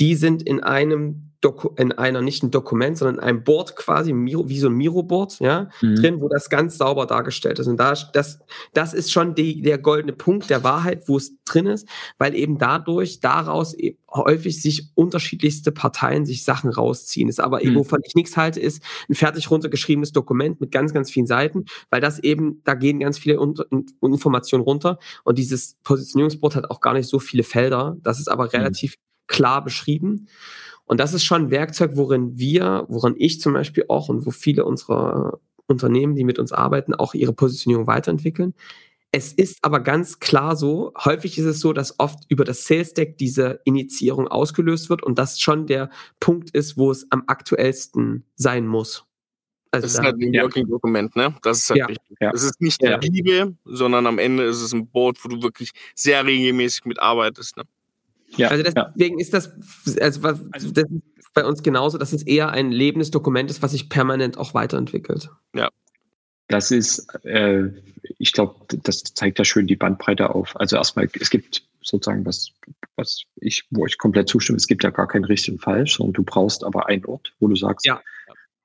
[0.00, 4.12] die sind in einem Doku in einer nicht ein Dokument, sondern in einem Board quasi,
[4.14, 5.96] wie so ein Miro-Board, ja, mhm.
[5.96, 7.66] drin, wo das ganz sauber dargestellt ist.
[7.66, 8.40] Und da, das,
[8.72, 11.86] das ist schon die, der goldene Punkt der Wahrheit, wo es drin ist,
[12.18, 17.28] weil eben dadurch, daraus eben häufig sich unterschiedlichste Parteien sich Sachen rausziehen.
[17.28, 17.76] Ist aber, mhm.
[17.76, 22.00] wovon ich nichts halte, ist ein fertig runtergeschriebenes Dokument mit ganz, ganz vielen Seiten, weil
[22.00, 23.38] das eben, da gehen ganz viele
[24.00, 27.98] Informationen runter und dieses Positionierungsboard hat auch gar nicht so viele Felder.
[28.02, 28.50] Das ist aber mhm.
[28.50, 30.28] relativ klar beschrieben.
[30.84, 34.30] Und das ist schon ein Werkzeug, worin wir, woran ich zum Beispiel auch und wo
[34.30, 38.54] viele unserer Unternehmen, die mit uns arbeiten, auch ihre Positionierung weiterentwickeln.
[39.12, 42.92] Es ist aber ganz klar so, häufig ist es so, dass oft über das Sales
[42.92, 48.24] Deck diese Initiierung ausgelöst wird und das schon der Punkt ist, wo es am aktuellsten
[48.34, 49.04] sein muss.
[49.70, 51.34] Also das ist halt ein Working-Dokument, ne?
[51.42, 51.88] Das ist halt ja.
[51.88, 52.16] wichtig.
[52.20, 52.30] Ja.
[52.34, 52.98] Es ist nicht die ja.
[52.98, 57.64] Bibel, sondern am Ende ist es ein Board, wo du wirklich sehr regelmäßig mitarbeitest, ne?
[58.36, 59.22] Ja, also deswegen ja.
[59.22, 59.52] ist das,
[60.00, 63.62] also, was, also das ist bei uns genauso, dass es eher ein lebendes Dokument ist,
[63.62, 65.30] was sich permanent auch weiterentwickelt.
[65.54, 65.70] Ja.
[66.48, 67.70] Das ist, äh,
[68.18, 70.58] ich glaube, das zeigt ja schön die Bandbreite auf.
[70.58, 72.50] Also erstmal, es gibt sozusagen was,
[72.96, 76.14] was ich, wo ich komplett zustimme, es gibt ja gar kein richtig und falsch, sondern
[76.14, 78.00] du brauchst aber einen Ort, wo du sagst, ja.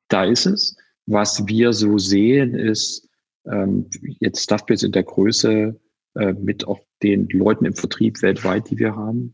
[0.10, 0.76] da ist es.
[1.08, 3.08] Was wir so sehen, ist
[3.46, 5.80] ähm, jetzt Stuffbase in der Größe
[6.16, 9.34] äh, mit auch den Leuten im Vertrieb weltweit, die wir haben,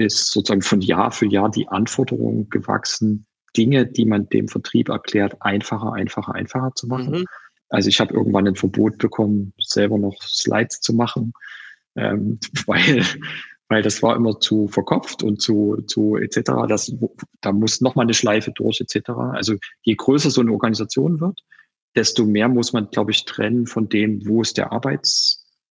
[0.00, 3.26] ist sozusagen von Jahr für Jahr die Anforderung gewachsen,
[3.56, 7.20] Dinge, die man dem Vertrieb erklärt, einfacher, einfacher, einfacher zu machen.
[7.20, 7.24] Mhm.
[7.68, 11.32] Also ich habe irgendwann ein Verbot bekommen, selber noch Slides zu machen.
[11.96, 13.04] ähm, weil,
[13.68, 16.66] weil das war immer zu verkopft und zu, zu etc.
[16.68, 16.92] Das,
[17.40, 19.10] da muss nochmal eine Schleife durch etc.
[19.10, 21.40] Also je größer so eine Organisation wird,
[21.94, 24.72] desto mehr muss man, glaube ich, trennen von dem, wo ist der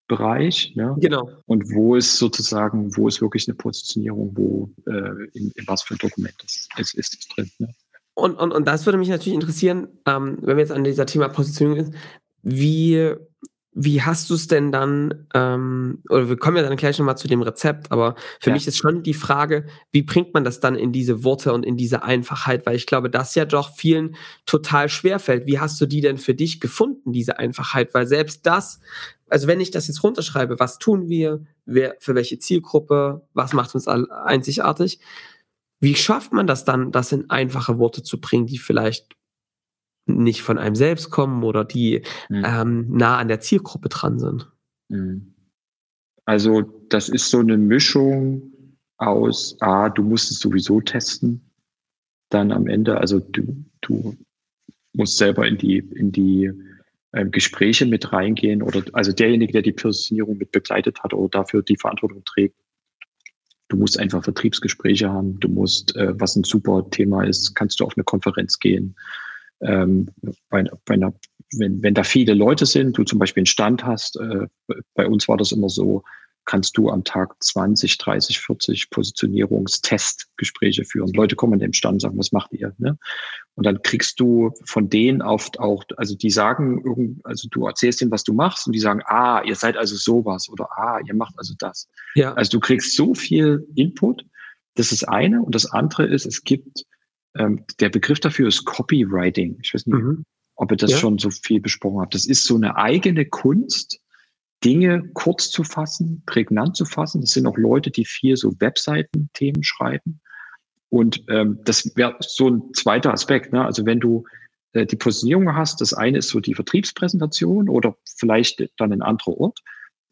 [0.08, 0.94] Arbeitsbereich, ja?
[0.98, 1.30] Genau.
[1.46, 5.94] Und wo ist sozusagen, wo ist wirklich eine Positionierung, wo äh, in, in was für
[5.94, 7.50] ein Dokument ist, ist, ist es drin.
[7.58, 7.68] Ne?
[8.14, 11.28] Und, und, und das würde mich natürlich interessieren, ähm, wenn wir jetzt an dieser Thema
[11.28, 11.96] Positionierung sind,
[12.42, 13.12] wie,
[13.72, 17.28] wie hast du es denn dann, ähm, oder wir kommen ja dann gleich nochmal zu
[17.28, 18.54] dem Rezept, aber für ja.
[18.54, 21.76] mich ist schon die Frage, wie bringt man das dann in diese Worte und in
[21.76, 25.46] diese Einfachheit, weil ich glaube, das ja doch vielen total schwer fällt.
[25.46, 27.92] Wie hast du die denn für dich gefunden, diese Einfachheit?
[27.92, 28.80] Weil selbst das,
[29.28, 33.74] also wenn ich das jetzt runterschreibe, was tun wir, wer, für welche Zielgruppe, was macht
[33.74, 35.00] uns einzigartig,
[35.80, 39.14] wie schafft man das dann, das in einfache Worte zu bringen, die vielleicht
[40.06, 42.44] nicht von einem selbst kommen oder die mhm.
[42.46, 44.50] ähm, nah an der Zielgruppe dran sind?
[44.88, 45.34] Mhm.
[46.24, 48.52] Also das ist so eine Mischung
[48.98, 51.50] aus, ah, du musst es sowieso testen,
[52.30, 54.16] dann am Ende, also du, du
[54.94, 56.50] musst selber in die, in die
[57.12, 61.62] äh, Gespräche mit reingehen oder also derjenige, der die Positionierung mit begleitet hat oder dafür
[61.62, 62.56] die Verantwortung trägt,
[63.68, 65.40] Du musst einfach Vertriebsgespräche haben.
[65.40, 68.94] Du musst, äh, was ein super Thema ist, kannst du auf eine Konferenz gehen.
[69.60, 70.08] Ähm,
[70.50, 71.14] bei, bei einer,
[71.56, 74.46] wenn, wenn da viele Leute sind, du zum Beispiel einen Stand hast, äh,
[74.94, 76.04] bei uns war das immer so,
[76.46, 81.12] kannst du am Tag 20, 30, 40 Positionierungstestgespräche führen.
[81.12, 82.72] Leute kommen an dem Stand und sagen, was macht ihr?
[82.78, 82.96] Ne?
[83.54, 88.00] Und dann kriegst du von denen oft auch, also die sagen, irgend, also du erzählst
[88.00, 91.14] denen, was du machst und die sagen, ah, ihr seid also sowas oder ah, ihr
[91.14, 91.88] macht also das.
[92.14, 92.32] Ja.
[92.34, 94.24] Also du kriegst so viel Input.
[94.76, 95.42] Das ist eine.
[95.42, 96.84] Und das andere ist, es gibt,
[97.36, 99.58] ähm, der Begriff dafür ist Copywriting.
[99.62, 100.24] Ich weiß nicht, mhm.
[100.54, 100.98] ob ihr das ja.
[100.98, 102.14] schon so viel besprochen habt.
[102.14, 104.00] Das ist so eine eigene Kunst,
[104.64, 107.20] Dinge kurz zu fassen, prägnant zu fassen.
[107.20, 110.20] Das sind auch Leute, die viel so Webseiten-Themen schreiben.
[110.88, 113.52] Und ähm, das wäre so ein zweiter Aspekt.
[113.52, 113.64] Ne?
[113.64, 114.24] Also wenn du
[114.72, 119.38] äh, die Positionierung hast, das eine ist so die Vertriebspräsentation oder vielleicht dann ein anderer
[119.38, 119.60] Ort.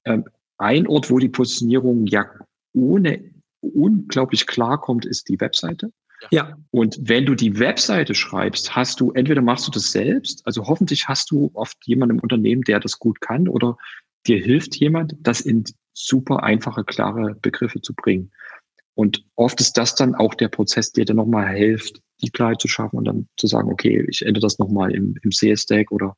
[0.05, 0.25] Ähm,
[0.59, 2.27] ein Ort, wo die Positionierung ja
[2.75, 3.31] ohne
[3.61, 5.91] unglaublich klar kommt, ist die Webseite.
[6.31, 6.57] Ja.
[6.71, 11.09] Und wenn du die Webseite schreibst, hast du, entweder machst du das selbst, also hoffentlich
[11.09, 13.77] hast du oft jemanden im Unternehmen, der das gut kann, oder
[14.27, 18.33] dir hilft jemand, das in super einfache, klare Begriffe zu bringen.
[18.95, 22.69] Und oft ist das dann auch der Prozess, der dir nochmal hilft, die Klarheit zu
[22.69, 26.17] schaffen und dann zu sagen, okay, ich ändere das nochmal im, im CS-Stack oder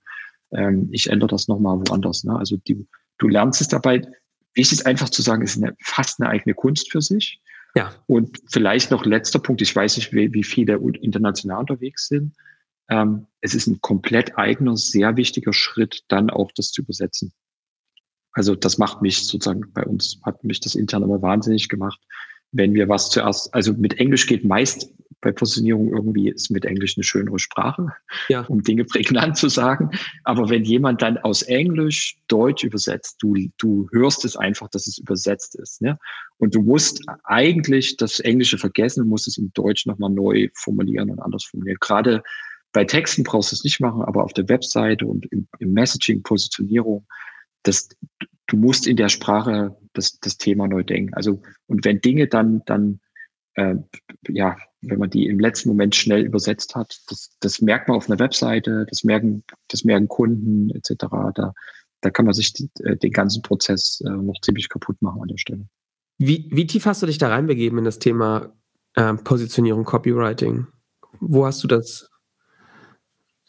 [0.52, 2.24] ähm, ich ändere das nochmal woanders.
[2.24, 2.36] Ne?
[2.36, 2.86] Also die,
[3.18, 4.02] du lernst es dabei.
[4.54, 7.40] Wichtig ist einfach zu sagen, es ist eine, fast eine eigene Kunst für sich.
[7.74, 7.92] Ja.
[8.06, 12.34] Und vielleicht noch letzter Punkt, ich weiß nicht, wie, wie viele international unterwegs sind.
[12.88, 17.32] Ähm, es ist ein komplett eigener, sehr wichtiger Schritt, dann auch das zu übersetzen.
[18.36, 21.98] Also das macht mich sozusagen bei uns, hat mich das intern immer wahnsinnig gemacht,
[22.52, 26.96] wenn wir was zuerst, also mit Englisch geht meist bei Positionierung irgendwie ist mit Englisch
[26.96, 27.88] eine schönere Sprache,
[28.28, 28.42] ja.
[28.42, 29.90] um Dinge prägnant zu sagen.
[30.22, 34.98] Aber wenn jemand dann aus Englisch Deutsch übersetzt, du, du hörst es einfach, dass es
[34.98, 35.80] übersetzt ist.
[35.80, 35.98] Ne?
[36.36, 41.08] Und du musst eigentlich das Englische vergessen und musst es in Deutsch nochmal neu formulieren
[41.10, 41.78] und anders formulieren.
[41.80, 42.22] Gerade
[42.72, 46.22] bei Texten brauchst du es nicht machen, aber auf der Webseite und im, im Messaging,
[46.22, 47.06] Positionierung,
[47.66, 47.88] das,
[48.46, 51.14] du musst in der Sprache das, das Thema neu denken.
[51.14, 53.00] Also, und wenn Dinge dann, dann,
[53.54, 53.76] äh,
[54.28, 58.08] ja, wenn man die im letzten Moment schnell übersetzt hat, das, das merkt man auf
[58.08, 61.06] einer Webseite, das merken, das merken Kunden etc.
[61.34, 61.54] Da,
[62.00, 65.28] da kann man sich die, äh, den ganzen Prozess äh, noch ziemlich kaputt machen an
[65.28, 65.66] der Stelle.
[66.18, 68.52] Wie, wie tief hast du dich da reinbegeben in das Thema
[68.94, 70.66] äh, Positionierung, Copywriting?
[71.20, 72.08] Wo hast du das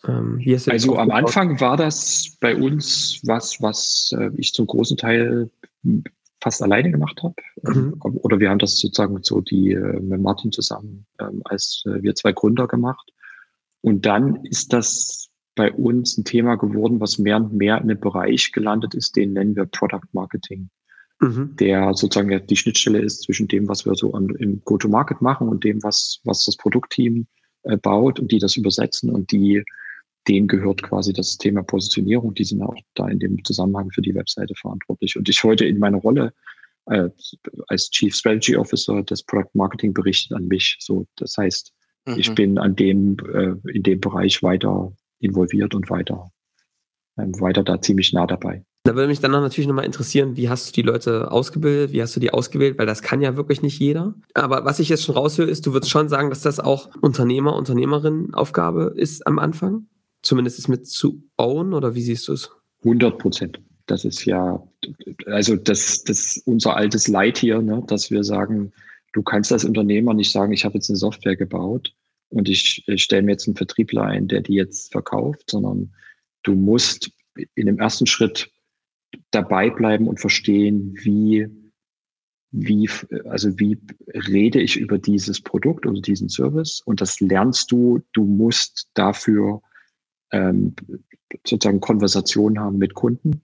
[0.06, 5.50] ähm, also am Anfang war das bei uns was, was äh, ich zum großen Teil
[6.42, 7.36] fast alleine gemacht habe.
[7.68, 8.18] Ähm, mhm.
[8.22, 12.16] Oder wir haben das sozusagen so die äh, mit Martin zusammen ähm, als äh, wir
[12.16, 13.12] zwei Gründer gemacht.
[13.82, 18.00] Und dann ist das bei uns ein Thema geworden, was mehr und mehr in einem
[18.00, 20.70] Bereich gelandet ist, den nennen wir Product Marketing.
[21.20, 21.56] Mhm.
[21.60, 25.64] Der sozusagen die Schnittstelle ist zwischen dem, was wir so an, im Go-to-Market machen und
[25.64, 27.26] dem, was, was das Produktteam
[27.64, 29.64] äh, baut und die das übersetzen und die
[30.28, 32.34] denen gehört quasi das Thema Positionierung.
[32.34, 35.18] Die sind auch da in dem Zusammenhang für die Webseite verantwortlich.
[35.18, 36.34] Und ich heute in meiner Rolle
[36.86, 37.10] äh,
[37.68, 40.78] als Chief Strategy Officer des Product Marketing berichtet an mich.
[40.80, 41.74] So, das heißt,
[42.06, 42.16] mhm.
[42.18, 46.32] ich bin an dem äh, in dem Bereich weiter involviert und weiter
[47.18, 48.64] ähm, weiter da ziemlich nah dabei.
[48.84, 52.16] Da würde mich dann natürlich nochmal interessieren, wie hast du die Leute ausgebildet, wie hast
[52.16, 54.14] du die ausgewählt, weil das kann ja wirklich nicht jeder.
[54.34, 57.56] Aber was ich jetzt schon raushöre, ist, du würdest schon sagen, dass das auch Unternehmer,
[57.56, 59.88] Unternehmerinnen Aufgabe ist am Anfang?
[60.28, 62.52] Zumindest mit zu own oder wie siehst du es?
[62.84, 63.60] 100 Prozent.
[63.88, 64.62] Das ist ja,
[65.26, 68.74] also das, das ist unser altes Leid hier, ne, dass wir sagen,
[69.14, 71.94] du kannst als Unternehmer nicht sagen, ich habe jetzt eine Software gebaut
[72.30, 75.94] und ich, ich stelle mir jetzt einen Vertriebler ein, der die jetzt verkauft, sondern
[76.44, 77.10] du musst
[77.56, 78.52] in dem ersten Schritt
[79.32, 81.48] dabei bleiben und verstehen, wie,
[82.52, 82.90] wie,
[83.26, 83.80] also wie
[84.14, 89.62] rede ich über dieses Produkt oder diesen Service und das lernst du, du musst dafür
[90.32, 90.76] ähm,
[91.46, 93.42] sozusagen Konversationen haben mit Kunden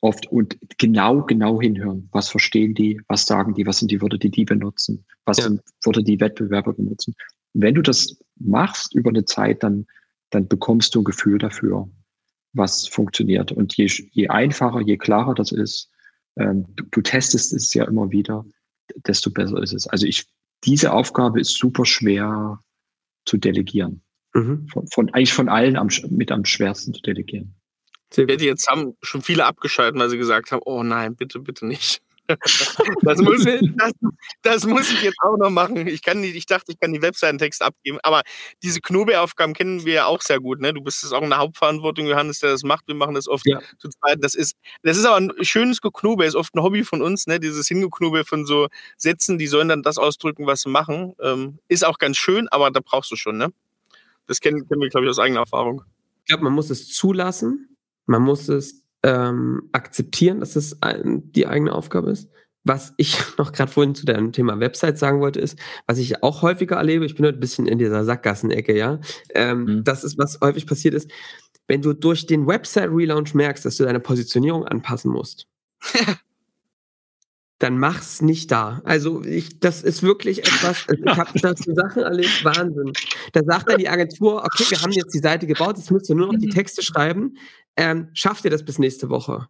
[0.00, 2.08] oft und genau, genau hinhören.
[2.12, 3.00] Was verstehen die?
[3.08, 3.66] Was sagen die?
[3.66, 5.04] Was sind die Wörter, die die benutzen?
[5.24, 5.44] Was ja.
[5.44, 7.14] sind Wörter, die Wettbewerber benutzen?
[7.54, 9.86] Wenn du das machst über eine Zeit, dann,
[10.30, 11.88] dann bekommst du ein Gefühl dafür,
[12.52, 13.50] was funktioniert.
[13.50, 15.90] Und je, je einfacher, je klarer das ist,
[16.36, 18.44] ähm, du, du testest es ja immer wieder,
[19.06, 19.86] desto besser ist es.
[19.88, 20.26] Also ich,
[20.64, 22.62] diese Aufgabe ist super schwer
[23.24, 24.02] zu delegieren.
[24.34, 24.68] Mhm.
[24.68, 27.54] Von, von, eigentlich von allen am, mit am schwersten zu delegieren.
[28.16, 32.00] Jetzt haben schon viele abgeschaltet, weil sie gesagt haben, oh nein, bitte, bitte nicht.
[33.02, 33.92] Das muss, das,
[34.42, 35.86] das, muss ich jetzt auch noch machen.
[35.86, 38.22] Ich, kann nicht, ich dachte, ich kann die Webseitentext abgeben, aber
[38.62, 40.60] diese Knobe-Aufgaben kennen wir ja auch sehr gut.
[40.60, 40.74] Ne?
[40.74, 42.86] Du bist es auch in der Hauptverantwortung, Johannes, der das macht.
[42.86, 43.60] Wir machen das oft ja.
[43.78, 44.18] zu zweit.
[44.20, 47.40] Das ist, das ist aber ein schönes Geknobe, ist oft ein Hobby von uns, ne?
[47.40, 51.14] dieses Hingeknobe von so Sätzen, die sollen dann das ausdrücken, was sie machen.
[51.22, 53.38] Ähm, ist auch ganz schön, aber da brauchst du schon.
[53.38, 53.52] Ne?
[54.28, 55.82] Das kennen, kennen wir, glaube ich, aus eigener Erfahrung.
[56.20, 57.76] Ich glaube, man muss es zulassen,
[58.06, 62.28] man muss es ähm, akzeptieren, dass es ein, die eigene Aufgabe ist.
[62.64, 66.42] Was ich noch gerade vorhin zu dem Thema Website sagen wollte, ist, was ich auch
[66.42, 69.00] häufiger erlebe, ich bin heute ein bisschen in dieser Sackgassenecke, ja.
[69.34, 69.84] Ähm, mhm.
[69.84, 71.10] Das ist, was häufig passiert ist,
[71.66, 75.46] wenn du durch den Website-Relaunch merkst, dass du deine Positionierung anpassen musst.
[77.58, 78.80] dann mach's nicht da.
[78.84, 82.92] Also ich, das ist wirklich etwas, ich habe dazu Sachen erlebt, Wahnsinn.
[83.32, 86.14] Da sagt dann die Agentur, okay, wir haben jetzt die Seite gebaut, jetzt müsst ihr
[86.14, 87.36] nur noch die Texte schreiben.
[87.76, 89.48] Ähm, schafft ihr das bis nächste Woche?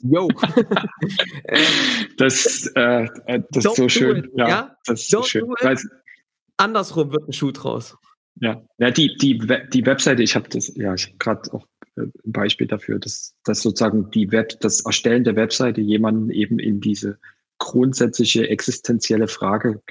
[0.00, 0.28] Yo.
[2.18, 4.28] das, äh, äh das ist so schön.
[4.36, 5.44] Ja, ja, das ist so schön.
[6.56, 7.96] Andersrum wird ein Schuh draus.
[8.40, 9.38] Ja, ja die, die,
[9.72, 11.66] die Webseite, ich habe das, ja, ich habe gerade auch
[12.24, 17.18] Beispiel dafür, dass, dass sozusagen die Web, das Erstellen der Webseite jemanden eben in diese
[17.58, 19.82] grundsätzliche existenzielle Frage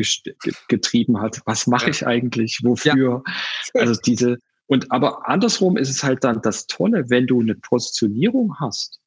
[0.68, 1.42] getrieben hat.
[1.46, 2.60] Was mache ich eigentlich?
[2.64, 3.24] Wofür?
[3.26, 3.34] Ja.
[3.82, 4.38] Also diese,
[4.68, 9.02] und aber andersrum ist es halt dann das Tolle, wenn du eine Positionierung hast,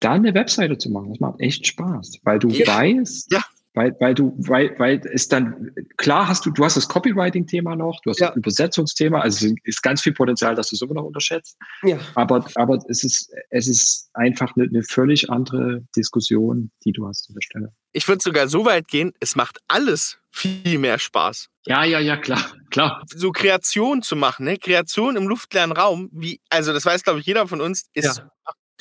[0.00, 1.10] da eine Webseite zu machen.
[1.10, 2.66] Das macht echt Spaß, weil du ja.
[2.66, 3.44] weißt, ja.
[3.76, 8.00] Weil, weil du, weil, weil es dann, klar hast du, du hast das Copywriting-Thema noch,
[8.02, 8.28] du hast ja.
[8.28, 11.58] das Übersetzungsthema, also es ist ganz viel Potenzial, dass du es immer noch unterschätzt.
[11.82, 11.98] Ja.
[12.14, 17.28] Aber, aber es ist, es ist einfach eine, eine völlig andere Diskussion, die du hast
[17.28, 17.72] an der Stelle.
[17.92, 21.50] Ich würde sogar so weit gehen, es macht alles viel mehr Spaß.
[21.66, 23.02] Ja, ja, ja, klar, klar.
[23.14, 24.56] So Kreation zu machen, ne?
[24.56, 28.30] Kreation im luftleeren Raum, wie, also das weiß, glaube ich, jeder von uns, ist, ja.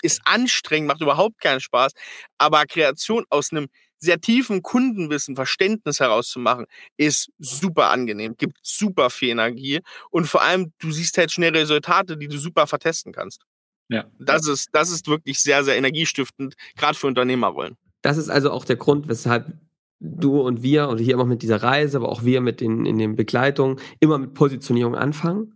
[0.02, 1.91] ist anstrengend, macht überhaupt keinen Spaß.
[2.38, 3.68] Aber Kreation aus einem
[3.98, 6.66] sehr tiefen Kundenwissen, Verständnis herauszumachen,
[6.98, 9.82] ist super angenehm, gibt super viel Energie
[10.12, 13.41] und vor allem, du siehst halt schnell Resultate, die du super vertesten kannst.
[13.89, 14.06] Ja.
[14.20, 17.78] Das ist, das ist wirklich sehr, sehr energiestiftend, gerade für Unternehmerrollen.
[18.02, 19.54] Das ist also auch der Grund, weshalb
[20.00, 22.98] du und wir und hier immer mit dieser Reise, aber auch wir mit den, in
[22.98, 25.55] den Begleitungen immer mit Positionierung anfangen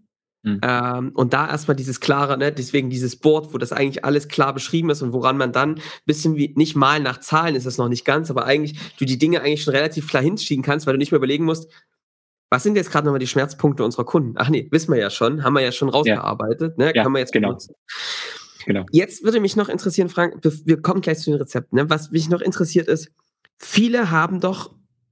[0.54, 0.62] Mhm.
[0.64, 4.54] Ähm, und da erstmal dieses klare, ne, deswegen dieses Board, wo das eigentlich alles klar
[4.54, 7.90] beschrieben ist und woran man dann bisschen wie, nicht mal nach Zahlen ist das noch
[7.90, 11.00] nicht ganz, aber eigentlich du die Dinge eigentlich schon relativ klar hinschieben kannst, weil du
[11.00, 11.70] nicht mehr überlegen musst,
[12.50, 14.34] was sind jetzt gerade nochmal die Schmerzpunkte unserer Kunden?
[14.38, 16.86] Ach nee, wissen wir ja schon, haben wir ja schon rausgearbeitet, ja.
[16.86, 17.50] ne, ja, kann man jetzt genau.
[17.50, 17.76] benutzen.
[18.66, 18.86] Genau.
[18.92, 21.90] Jetzt würde mich noch interessieren, Frank, wir kommen gleich zu den Rezepten, ne?
[21.90, 23.12] was mich noch interessiert ist,
[23.58, 24.72] viele haben doch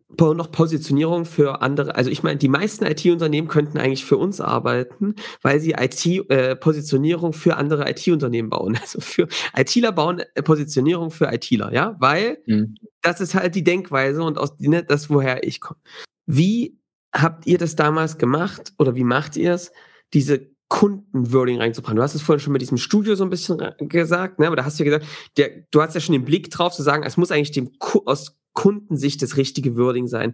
[0.10, 1.96] noch Positionierung für andere.
[1.96, 7.36] Also ich meine, die meisten IT-Unternehmen könnten eigentlich für uns arbeiten, weil sie IT-Positionierung äh,
[7.36, 8.78] für andere IT-Unternehmen bauen.
[8.88, 12.76] Also für ITler bauen äh, Positionierung für ITler, ja, weil mhm.
[13.02, 15.80] das ist halt die Denkweise und aus ne, das, woher ich komme.
[16.26, 16.80] Wie
[17.14, 19.72] habt ihr das damals gemacht oder wie macht ihr es,
[20.14, 21.96] diese Kundenwording reinzubringen.
[21.96, 24.48] Du hast es vorhin schon mit diesem Studio so ein bisschen gesagt, ne?
[24.48, 26.84] aber da hast du ja gesagt, der, du hast ja schon den Blick drauf zu
[26.84, 27.72] sagen, es muss eigentlich dem
[28.06, 30.34] aus Kundensicht das richtige Wording sein.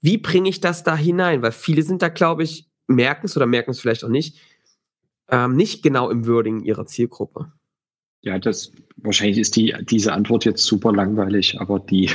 [0.00, 1.42] Wie bringe ich das da hinein?
[1.42, 4.38] Weil viele sind da, glaube ich, merken es oder merken es vielleicht auch nicht,
[5.28, 7.52] ähm, nicht genau im Wording ihrer Zielgruppe.
[8.22, 12.10] Ja, das wahrscheinlich ist die, diese Antwort jetzt super langweilig, aber die,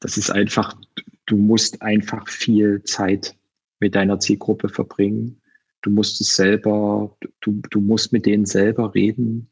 [0.00, 0.76] das ist einfach,
[1.26, 3.34] du musst einfach viel Zeit
[3.80, 5.40] mit deiner Zielgruppe verbringen
[5.86, 9.48] du musst es selber, du, du musst mit denen selber reden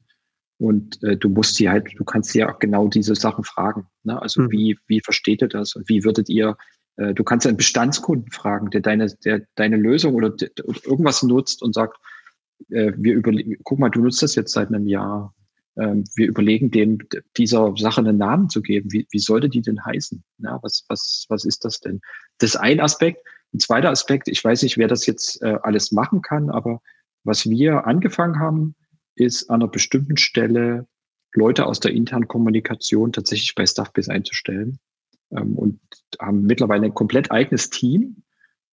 [0.58, 3.86] und äh, du musst sie halt, du kannst sie ja auch genau diese Sachen fragen.
[4.04, 4.20] Ne?
[4.20, 4.50] Also mhm.
[4.50, 6.56] wie, wie versteht ihr das und wie würdet ihr,
[6.96, 10.28] äh, du kannst einen Bestandskunden fragen, der deine, der deine Lösung oder,
[10.64, 11.98] oder irgendwas nutzt und sagt,
[12.70, 15.34] äh, wir überlegen, guck mal, du nutzt das jetzt seit einem Jahr.
[15.76, 16.98] ähm, wir überlegen dem
[17.36, 18.92] dieser Sache einen Namen zu geben.
[18.92, 20.22] Wie, wie sollte die denn heißen?
[20.38, 22.00] Ja, was, was, was ist das denn?
[22.38, 23.26] Das ist ein Aspekt.
[23.52, 26.80] Ein zweiter Aspekt, ich weiß nicht, wer das jetzt äh, alles machen kann, aber
[27.22, 28.74] was wir angefangen haben,
[29.16, 30.86] ist an einer bestimmten Stelle
[31.32, 34.78] Leute aus der internen Kommunikation tatsächlich bei Staffbase einzustellen
[35.32, 35.80] ähm, und
[36.20, 38.22] haben mittlerweile ein komplett eigenes Team,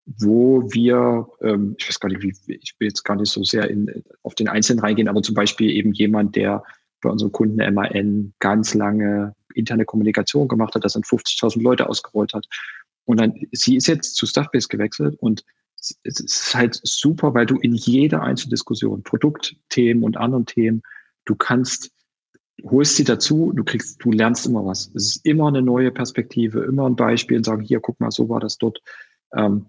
[0.05, 3.69] wo wir, ähm, ich weiß gar nicht, wie, ich will jetzt gar nicht so sehr
[3.69, 6.63] in, auf den Einzelnen reingehen, aber zum Beispiel eben jemand, der
[7.01, 12.33] bei unseren Kunden MAN ganz lange interne Kommunikation gemacht hat, das an 50.000 Leute ausgerollt
[12.33, 12.45] hat.
[13.05, 15.43] Und dann, sie ist jetzt zu Stuffbase gewechselt und
[16.03, 20.83] es ist halt super, weil du in jeder Einzeldiskussion, Produktthemen und anderen Themen,
[21.25, 21.91] du kannst,
[22.63, 24.91] holst sie dazu, du kriegst, du lernst immer was.
[24.93, 28.29] Es ist immer eine neue Perspektive, immer ein Beispiel und sagen, hier, guck mal, so
[28.29, 28.81] war das dort.
[29.33, 29.65] Ähm,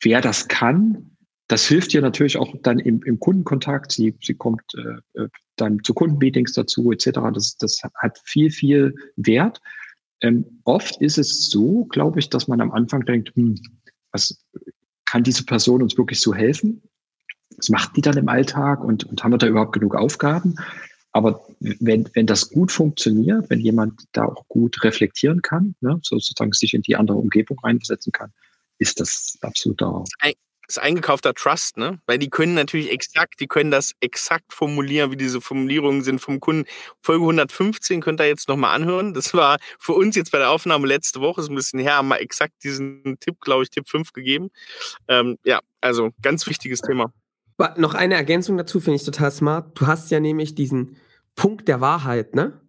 [0.00, 1.16] wer das kann,
[1.48, 3.92] das hilft dir natürlich auch dann im, im Kundenkontakt.
[3.92, 7.10] Sie, sie kommt äh, äh, dann zu Kundenmeetings dazu, etc.
[7.32, 9.60] Das, das hat viel, viel Wert.
[10.22, 13.60] Ähm, oft ist es so, glaube ich, dass man am Anfang denkt, hm,
[14.12, 14.38] was
[15.06, 16.82] kann diese Person uns wirklich so helfen?
[17.56, 20.56] Was macht die dann im Alltag und, und haben wir da überhaupt genug Aufgaben?
[21.12, 26.52] Aber wenn, wenn das gut funktioniert, wenn jemand da auch gut reflektieren kann, ne, sozusagen
[26.52, 28.32] sich in die andere Umgebung reinversetzen kann,
[28.78, 30.04] ist das absolut da
[30.68, 32.00] ist eingekaufter Trust, ne?
[32.06, 36.40] Weil die können natürlich exakt, die können das exakt formulieren, wie diese Formulierungen sind vom
[36.40, 36.68] Kunden.
[37.00, 39.14] Folge 115 könnt ihr jetzt nochmal anhören.
[39.14, 42.08] Das war für uns jetzt bei der Aufnahme letzte Woche, ist ein bisschen her, haben
[42.08, 44.48] wir exakt diesen Tipp, glaube ich, Tipp 5 gegeben.
[45.08, 47.12] Ähm, ja, also ganz wichtiges Thema.
[47.76, 49.80] Noch eine Ergänzung dazu finde ich total smart.
[49.80, 50.96] Du hast ja nämlich diesen
[51.36, 52.60] Punkt der Wahrheit, ne?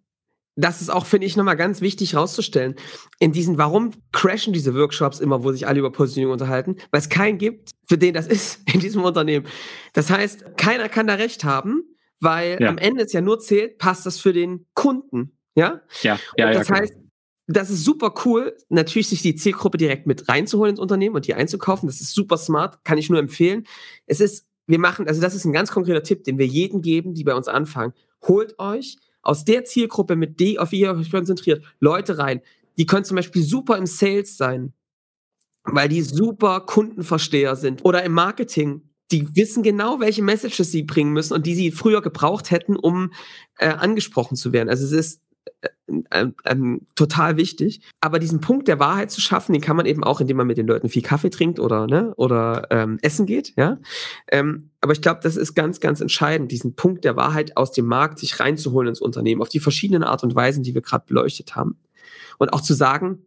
[0.58, 2.76] Das ist auch, finde ich, nochmal ganz wichtig rauszustellen.
[3.20, 6.78] In diesen, warum crashen diese Workshops immer, wo sich alle über Positionierung unterhalten?
[6.92, 9.46] Weil es keinen gibt, für den das ist in diesem Unternehmen.
[9.94, 11.84] Das heißt, keiner kann da recht haben,
[12.20, 12.70] weil ja.
[12.70, 15.38] am Ende es ja nur zählt, passt das für den Kunden.
[15.56, 15.82] Ja?
[16.02, 16.94] Ja, ja, und das ja, heißt,
[17.46, 21.36] das ist super cool, natürlich sich die Zielgruppe direkt mit reinzuholen ins Unternehmen und die
[21.36, 21.88] einzukaufen.
[21.88, 23.66] Das ist super smart, kann ich nur empfehlen.
[24.06, 27.14] Es ist, wir machen, also das ist ein ganz konkreter Tipp, den wir jedem geben,
[27.14, 27.94] die bei uns anfangen.
[28.28, 28.98] Holt euch
[29.28, 32.42] aus der Zielgruppe, mit die auf die ihr euch konzentriert, Leute rein.
[32.78, 34.74] Die können zum Beispiel super im Sales sein,
[35.64, 38.90] weil die super Kundenversteher sind oder im Marketing.
[39.12, 43.12] Die wissen genau, welche Messages sie bringen müssen und die sie früher gebraucht hätten, um
[43.58, 44.70] äh, angesprochen zu werden.
[44.70, 45.22] Also es ist
[45.88, 47.82] ähm, ähm, total wichtig.
[48.02, 50.58] Aber diesen Punkt der Wahrheit zu schaffen, den kann man eben auch, indem man mit
[50.58, 53.80] den Leuten viel Kaffee trinkt oder, ne, oder ähm, essen geht, ja.
[54.32, 57.86] Ähm, aber ich glaube, das ist ganz, ganz entscheidend, diesen Punkt der Wahrheit aus dem
[57.86, 61.56] Markt sich reinzuholen ins Unternehmen, auf die verschiedenen Art und Weisen, die wir gerade beleuchtet
[61.56, 61.80] haben.
[62.38, 63.26] Und auch zu sagen,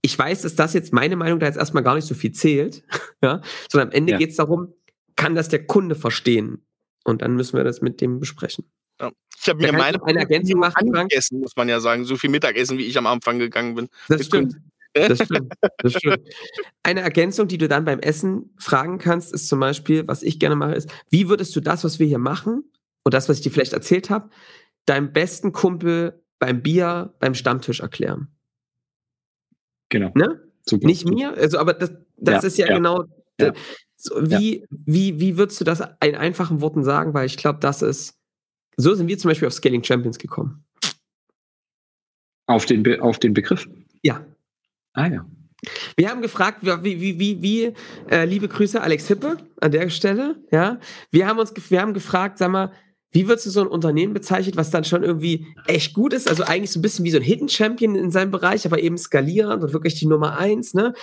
[0.00, 2.84] ich weiß, dass das jetzt meine Meinung da jetzt erstmal gar nicht so viel zählt,
[3.22, 4.18] ja, sondern am Ende ja.
[4.18, 4.72] geht es darum,
[5.16, 6.64] kann das der Kunde verstehen?
[7.04, 8.64] Und dann müssen wir das mit dem besprechen.
[9.02, 9.10] Ja.
[9.42, 12.04] Ich habe mir meine eine Ergänzung machen, angegessen, muss man ja sagen.
[12.04, 13.88] So viel Mittagessen, wie ich am Anfang gegangen bin.
[14.08, 14.54] Das stimmt.
[14.94, 15.52] Das stimmt.
[15.78, 16.20] das stimmt.
[16.82, 20.54] Eine Ergänzung, die du dann beim Essen fragen kannst, ist zum Beispiel, was ich gerne
[20.54, 22.70] mache, ist, wie würdest du das, was wir hier machen
[23.02, 24.30] und das, was ich dir vielleicht erzählt habe,
[24.86, 28.28] deinem besten Kumpel beim Bier, beim Stammtisch erklären?
[29.88, 30.12] Genau.
[30.14, 30.40] Ne?
[30.64, 30.86] Super.
[30.86, 33.04] Nicht mir, also, aber das, das ja, ist ja, ja genau.
[33.40, 33.52] Ja.
[33.96, 37.14] So, wie, wie, wie würdest du das in einfachen Worten sagen?
[37.14, 38.21] Weil ich glaube, das ist
[38.76, 40.64] so sind wir zum Beispiel auf Scaling Champions gekommen.
[42.46, 43.68] Auf den, Be auf den Begriff?
[44.02, 44.24] Ja.
[44.92, 45.26] Ah ja.
[45.96, 47.72] Wir haben gefragt, wie, wie, wie, wie
[48.10, 50.36] äh, liebe Grüße, Alex Hippe an der Stelle.
[50.50, 52.72] Ja, wir haben uns, wir haben gefragt, sag mal,
[53.12, 56.28] wie würdest du so ein Unternehmen bezeichnet, was dann schon irgendwie echt gut ist?
[56.28, 58.98] Also eigentlich so ein bisschen wie so ein Hidden Champion in seinem Bereich, aber eben
[58.98, 60.94] skalierend und wirklich die Nummer eins, ne?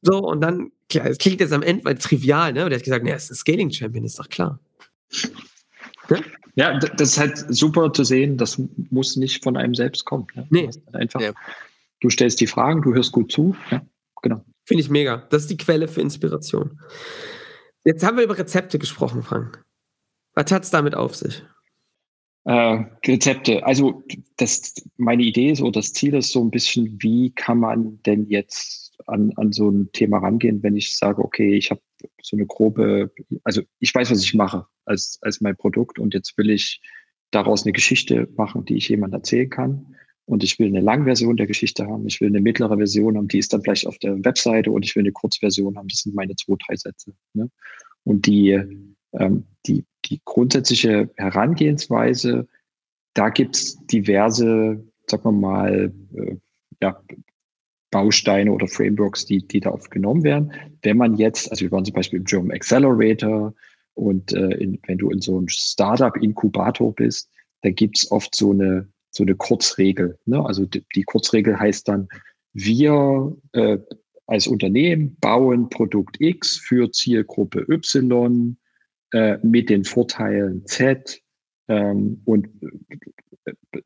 [0.00, 2.64] So, und dann, klar, es klingt jetzt am Ende mal trivial, ne?
[2.64, 4.60] Und der hat gesagt, ne, es ist ein Scaling Champion, ist doch klar.
[6.08, 6.22] Ne?
[6.54, 10.26] Ja, das ist halt super zu sehen, das muss nicht von einem selbst kommen.
[10.34, 10.46] Ne?
[10.50, 10.70] Nee.
[10.92, 11.32] Einfach, ja.
[12.00, 13.56] Du stellst die Fragen, du hörst gut zu.
[13.70, 13.82] Ja,
[14.22, 14.44] genau.
[14.64, 15.26] Finde ich mega.
[15.30, 16.80] Das ist die Quelle für Inspiration.
[17.84, 19.64] Jetzt haben wir über Rezepte gesprochen, Frank.
[20.34, 21.42] Was hat es damit auf sich?
[22.44, 23.64] Äh, Rezepte.
[23.64, 24.02] Also
[24.36, 28.28] das, meine Idee ist oder das Ziel ist so ein bisschen, wie kann man denn
[28.28, 31.80] jetzt an, an so ein Thema rangehen, wenn ich sage, okay, ich habe
[32.22, 33.10] so eine grobe,
[33.44, 36.80] also ich weiß, was ich mache als, als mein Produkt und jetzt will ich
[37.30, 39.96] daraus eine Geschichte machen, die ich jemand erzählen kann.
[40.24, 42.06] Und ich will eine Langversion der Geschichte haben.
[42.06, 44.94] Ich will eine mittlere Version haben, die ist dann vielleicht auf der Webseite und ich
[44.94, 45.88] will eine Kurzversion haben.
[45.88, 47.12] Das sind meine zwei, drei Sätze.
[47.34, 47.50] Ne?
[48.04, 48.50] Und die,
[49.12, 52.46] ähm, die, die grundsätzliche Herangehensweise,
[53.14, 56.36] da gibt's diverse, sagen wir mal, äh,
[56.80, 57.02] ja,
[57.90, 60.52] Bausteine oder Frameworks, die, die da aufgenommen werden.
[60.82, 63.54] Wenn man jetzt, also wir waren zum Beispiel im German Accelerator
[63.94, 67.30] und äh, in, wenn du in so einem Startup-Inkubator bist,
[67.62, 70.18] da gibt's oft so eine, so eine Kurzregel.
[70.26, 70.44] Ne?
[70.44, 72.08] Also die, die Kurzregel heißt dann,
[72.52, 73.78] wir äh,
[74.26, 78.56] als Unternehmen bauen Produkt X für Zielgruppe Y
[79.12, 81.20] äh, mit den Vorteilen Z
[81.68, 82.48] ähm, und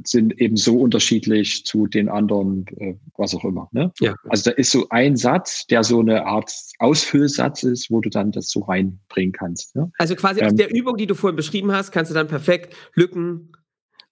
[0.05, 3.69] sind eben so unterschiedlich zu den anderen, äh, was auch immer.
[3.73, 3.93] Ne?
[4.01, 4.15] Ja.
[4.29, 8.33] Also da ist so ein Satz, der so eine Art Ausfüllsatz ist, wo du dann
[8.33, 9.75] das so reinbringen kannst.
[9.77, 9.91] Ne?
[9.99, 12.75] Also quasi ähm, aus der Übung, die du vorhin beschrieben hast, kannst du dann perfekt
[12.95, 13.53] Lücken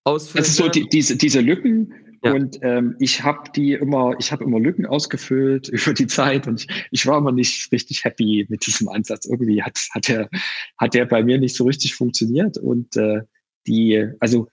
[0.05, 0.42] ausfüllen.
[0.42, 1.92] Das ist so die, diese, diese Lücken
[2.24, 2.32] ja.
[2.32, 6.62] Und ähm, ich habe die immer, ich habe immer Lücken ausgefüllt über die Zeit und
[6.62, 9.26] ich, ich war immer nicht richtig happy mit diesem Ansatz.
[9.26, 10.30] Irgendwie hat, hat der,
[10.78, 12.57] hat der bei mir nicht so richtig funktioniert.
[12.57, 13.20] Und äh,
[13.66, 14.49] die, also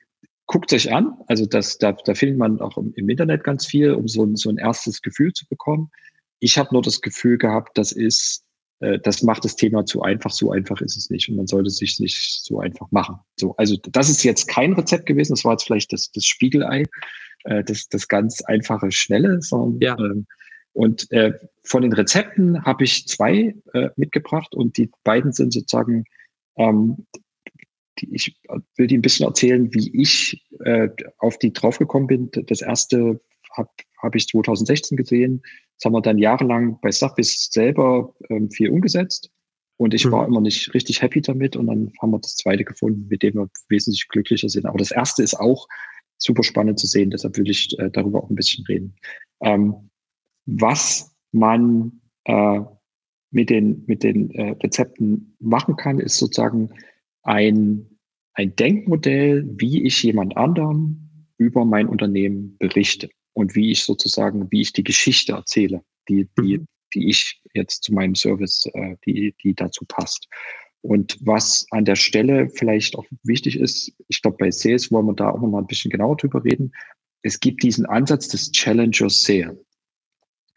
[0.52, 3.94] guckt euch an, also das, da, da findet man auch im, im Internet ganz viel,
[3.94, 5.90] um so ein, so ein erstes Gefühl zu bekommen.
[6.40, 8.44] Ich habe nur das Gefühl gehabt, das ist
[8.82, 10.32] äh, das macht das Thema zu einfach.
[10.32, 11.30] So einfach ist es nicht.
[11.30, 13.16] Und man sollte es sich nicht so einfach machen.
[13.40, 15.34] So, also das ist jetzt kein Rezept gewesen.
[15.34, 16.84] Das war jetzt vielleicht das, das Spiegelei
[17.46, 19.42] äh, das, das ganz einfache, schnelle.
[19.42, 19.98] Sondern, ja.
[19.98, 20.28] ähm,
[20.74, 21.34] und äh,
[21.64, 26.06] von den Rezepten habe ich zwei äh, mitgebracht und die beiden sind sozusagen,
[26.58, 27.06] ähm,
[28.00, 28.40] die, ich
[28.78, 32.32] will die ein bisschen erzählen, wie ich äh, auf die draufgekommen bin.
[32.48, 33.20] Das erste
[33.54, 33.70] habe
[34.02, 35.42] hab ich 2016 gesehen.
[35.78, 39.30] Das haben wir dann jahrelang bei Safis selber ähm, viel umgesetzt.
[39.78, 40.12] Und ich mhm.
[40.12, 41.56] war immer nicht richtig happy damit.
[41.56, 44.66] Und dann haben wir das zweite gefunden, mit dem wir wesentlich glücklicher sind.
[44.66, 45.68] Aber das erste ist auch
[46.18, 47.10] super spannend zu sehen.
[47.10, 48.96] Deshalb würde ich äh, darüber auch ein bisschen reden.
[49.42, 49.90] Ähm,
[50.46, 52.60] was man äh,
[53.32, 56.70] mit den, mit den äh, Rezepten machen kann, ist sozusagen
[57.24, 58.00] ein,
[58.34, 64.62] ein Denkmodell, wie ich jemand anderem über mein Unternehmen berichte und wie ich sozusagen, wie
[64.62, 66.68] ich die Geschichte erzähle, die, die, mhm.
[66.94, 70.28] die ich jetzt zu meinem Service, äh, die, die dazu passt.
[70.82, 75.14] Und was an der Stelle vielleicht auch wichtig ist, ich glaube, bei Sales wollen wir
[75.14, 76.72] da auch noch mal ein bisschen genauer drüber reden.
[77.22, 79.64] Es gibt diesen Ansatz des Challenger Sale.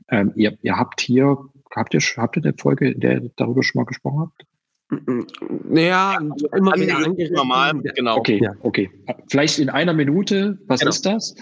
[0.09, 1.37] Ähm, ihr, ihr habt hier,
[1.75, 4.47] habt ihr, habt ihr eine Folge, in der ihr darüber schon mal gesprochen habt?
[4.91, 8.19] Naja, also immer wieder normal, genau.
[8.19, 8.53] Okay, ja.
[8.61, 8.91] okay.
[9.29, 10.91] Vielleicht in einer Minute, was genau.
[10.91, 11.35] ist das?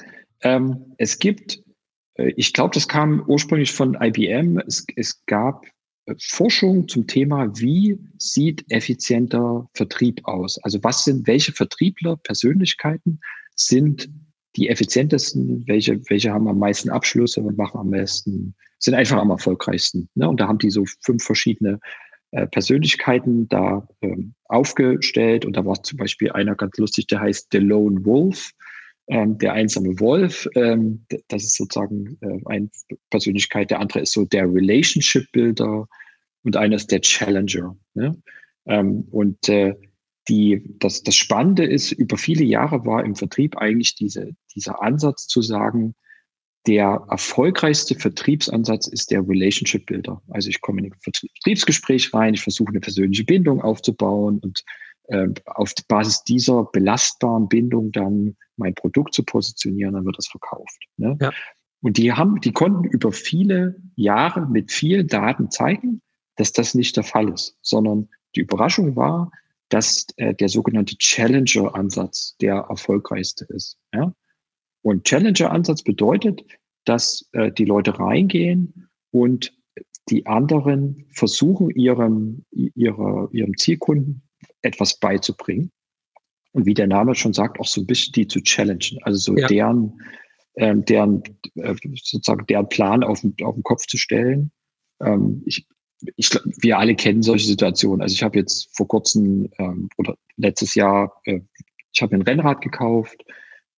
[0.43, 1.61] Ähm, es gibt,
[2.15, 4.59] äh, ich glaube, das kam ursprünglich von IBM.
[4.67, 5.67] Es, es gab
[6.19, 10.59] Forschung zum Thema, wie sieht effizienter Vertrieb aus?
[10.65, 13.21] Also was sind, welche Vertriebler, Persönlichkeiten
[13.55, 14.11] sind
[14.57, 19.31] die effizientesten, welche, welche haben am meisten Abschlüsse und machen am besten, sind einfach am
[19.31, 20.09] erfolgreichsten.
[20.15, 20.29] Ne?
[20.29, 21.79] Und da haben die so fünf verschiedene äh,
[22.47, 25.45] Persönlichkeiten da ähm, aufgestellt.
[25.45, 28.53] Und da war zum Beispiel einer ganz lustig, der heißt The Lone Wolf,
[29.09, 30.49] ähm, der einsame Wolf.
[30.55, 32.71] Ähm, das ist sozusagen äh, eine
[33.11, 33.71] Persönlichkeit.
[33.71, 35.87] Der andere ist so der Relationship Builder
[36.43, 37.77] und einer ist der Challenger.
[37.95, 38.17] Ne?
[38.67, 39.75] Ähm, und äh,
[40.29, 45.27] die, das, das Spannende ist, über viele Jahre war im Vertrieb eigentlich diese, dieser Ansatz
[45.27, 45.95] zu sagen,
[46.67, 50.23] der erfolgreichste Vertriebsansatz ist der Relationship Builder.
[50.29, 54.63] Also ich komme in ein Vertriebsgespräch rein, ich versuche eine persönliche Bindung aufzubauen und
[55.09, 60.79] äh, auf Basis dieser belastbaren Bindung dann mein Produkt zu positionieren, dann wird das verkauft.
[60.97, 61.17] Ne?
[61.21, 61.33] Ja.
[61.81, 66.01] Und die haben, die konnten über viele Jahre mit vielen Daten zeigen,
[66.37, 69.33] dass das nicht der Fall ist, sondern die Überraschung war,
[69.69, 73.79] dass äh, der sogenannte Challenger-Ansatz der erfolgreichste ist.
[73.93, 74.15] Ja?
[74.83, 76.43] Und Challenger-Ansatz bedeutet,
[76.85, 79.53] dass äh, die Leute reingehen und
[80.09, 84.23] die anderen versuchen, ihrem, ihrer, ihrem Zielkunden
[84.63, 85.71] etwas beizubringen.
[86.53, 88.99] Und wie der Name schon sagt, auch so ein bisschen die zu challengen.
[89.03, 89.47] Also so ja.
[89.47, 90.01] deren,
[90.57, 91.23] ähm, deren,
[91.55, 94.51] äh, sozusagen deren Plan auf, auf den Kopf zu stellen.
[95.01, 95.67] Ähm, ich,
[96.17, 98.03] ich, wir alle kennen solche Situationen.
[98.03, 101.41] Also ich habe jetzt vor kurzem ähm, oder letztes Jahr, äh,
[101.95, 103.23] ich habe ein Rennrad gekauft,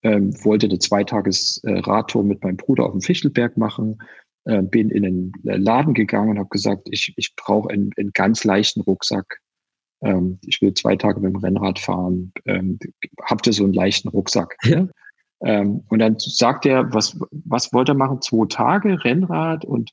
[0.05, 3.99] ähm, wollte eine Zweitages-Radtour äh, mit meinem Bruder auf dem Fichtelberg machen,
[4.45, 8.45] äh, bin in den Laden gegangen und habe gesagt, ich, ich brauche einen, einen ganz
[8.45, 9.41] leichten Rucksack.
[10.03, 12.33] Ähm, ich will zwei Tage mit dem Rennrad fahren.
[12.45, 12.79] Ähm,
[13.23, 14.57] habt ihr so einen leichten Rucksack?
[14.65, 14.87] Ja.
[15.43, 18.21] Ähm, und dann sagt er, was, was wollt ihr machen?
[18.23, 19.91] Zwei Tage Rennrad und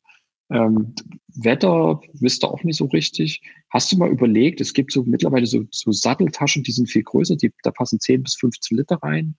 [0.50, 0.94] ähm,
[1.36, 3.42] Wetter wisst ihr auch nicht so richtig.
[3.70, 7.38] Hast du mal überlegt, es gibt so mittlerweile so, so Satteltaschen, die sind viel größer,
[7.38, 9.36] die, da passen 10 bis 15 Liter rein.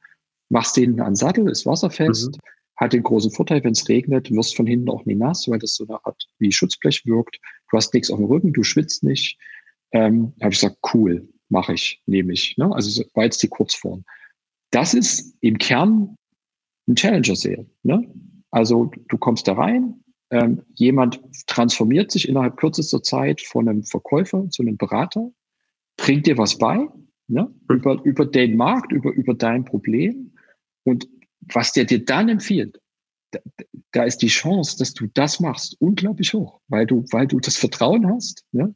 [0.53, 2.40] Machst den an Sattel, ist wasserfest, mhm.
[2.76, 5.74] hat den großen Vorteil, wenn es regnet, wirst von hinten auch nie nass, weil das
[5.74, 7.38] so eine Art wie Schutzblech wirkt.
[7.70, 9.38] Du hast nichts auf dem Rücken, du schwitzt nicht.
[9.92, 12.57] Ähm, habe ich gesagt, cool, mache ich, nehme ich.
[12.59, 12.70] Ne?
[12.74, 14.05] Also war jetzt die Kurzform.
[14.70, 16.16] Das ist im Kern
[16.86, 17.66] ein Challenger-Sale.
[17.82, 18.12] Ne?
[18.50, 24.48] Also du kommst da rein, ähm, jemand transformiert sich innerhalb kürzester Zeit von einem Verkäufer
[24.50, 25.30] zu einem Berater,
[25.96, 26.88] bringt dir was bei,
[27.28, 27.53] ne?
[27.68, 27.76] Mhm.
[27.76, 30.31] über, über den Markt, über, über dein Problem.
[30.84, 31.08] Und
[31.40, 32.80] was der dir dann empfiehlt,
[33.32, 33.40] da,
[33.92, 37.56] da ist die Chance, dass du das machst, unglaublich hoch, weil du, weil du das
[37.56, 38.44] Vertrauen hast.
[38.52, 38.74] Ne?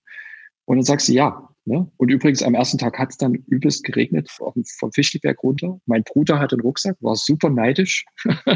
[0.64, 1.48] Und dann sagst du ja.
[1.64, 1.90] Ne?
[1.96, 5.80] Und übrigens, am ersten Tag hat es dann übelst geregnet vom, vom Fischliberg runter.
[5.86, 8.06] Mein Bruder hat einen Rucksack, war super neidisch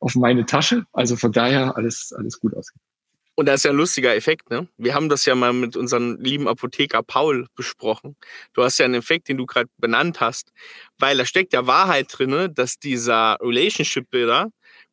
[0.00, 0.84] auf meine Tasche.
[0.92, 2.95] Also von daher alles, alles gut ausgegangen.
[3.38, 4.66] Und da ist ja ein lustiger Effekt, ne?
[4.78, 8.16] Wir haben das ja mal mit unserem lieben Apotheker Paul besprochen.
[8.54, 10.52] Du hast ja einen Effekt, den du gerade benannt hast,
[10.98, 14.48] weil da steckt ja Wahrheit drinne, dass dieser Relationship Builder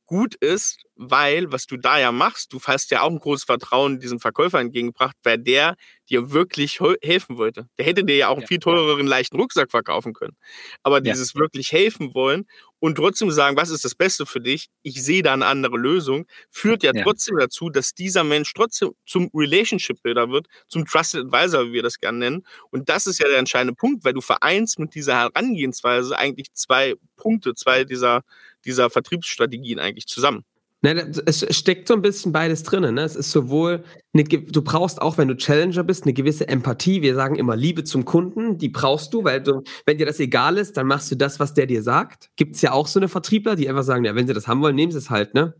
[0.05, 3.99] gut ist, weil was du da ja machst, du hast ja auch ein großes Vertrauen
[3.99, 5.75] diesem Verkäufer entgegengebracht, weil der
[6.09, 7.67] dir wirklich helfen wollte.
[7.77, 10.35] Der hätte dir ja auch einen viel teureren, leichten Rucksack verkaufen können.
[10.83, 11.39] Aber dieses ja.
[11.39, 12.45] wirklich helfen wollen
[12.83, 16.25] und trotzdem sagen, was ist das Beste für dich, ich sehe da eine andere Lösung,
[16.49, 17.01] führt ja, ja.
[17.01, 21.81] trotzdem dazu, dass dieser Mensch trotzdem zum Relationship Builder wird, zum Trusted Advisor, wie wir
[21.81, 22.45] das gerne nennen.
[22.71, 26.95] Und das ist ja der entscheidende Punkt, weil du vereinst mit dieser Herangehensweise eigentlich zwei
[27.15, 28.25] Punkte, zwei dieser,
[28.65, 30.43] dieser Vertriebsstrategien eigentlich zusammen.
[30.83, 32.93] Ne, es steckt so ein bisschen beides drin.
[32.93, 33.01] Ne?
[33.01, 37.01] Es ist sowohl, eine, du brauchst auch, wenn du Challenger bist, eine gewisse Empathie.
[37.01, 40.57] Wir sagen immer Liebe zum Kunden, die brauchst du, weil du, wenn dir das egal
[40.57, 42.31] ist, dann machst du das, was der dir sagt.
[42.35, 44.61] Gibt es ja auch so eine Vertriebler, die einfach sagen, ja, wenn sie das haben
[44.61, 45.55] wollen, nehmen sie es halt, ne?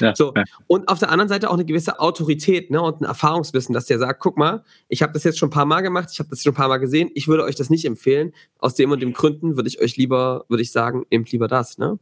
[0.00, 0.14] Ja.
[0.16, 0.34] so.
[0.66, 4.00] Und auf der anderen Seite auch eine gewisse Autorität ne, und ein Erfahrungswissen, dass der
[4.00, 6.42] sagt, guck mal, ich habe das jetzt schon ein paar Mal gemacht, ich habe das
[6.42, 8.32] schon ein paar Mal gesehen, ich würde euch das nicht empfehlen.
[8.58, 11.78] Aus dem und dem Gründen würde ich euch lieber, würde ich sagen, nehmt lieber das.
[11.78, 11.98] Ne?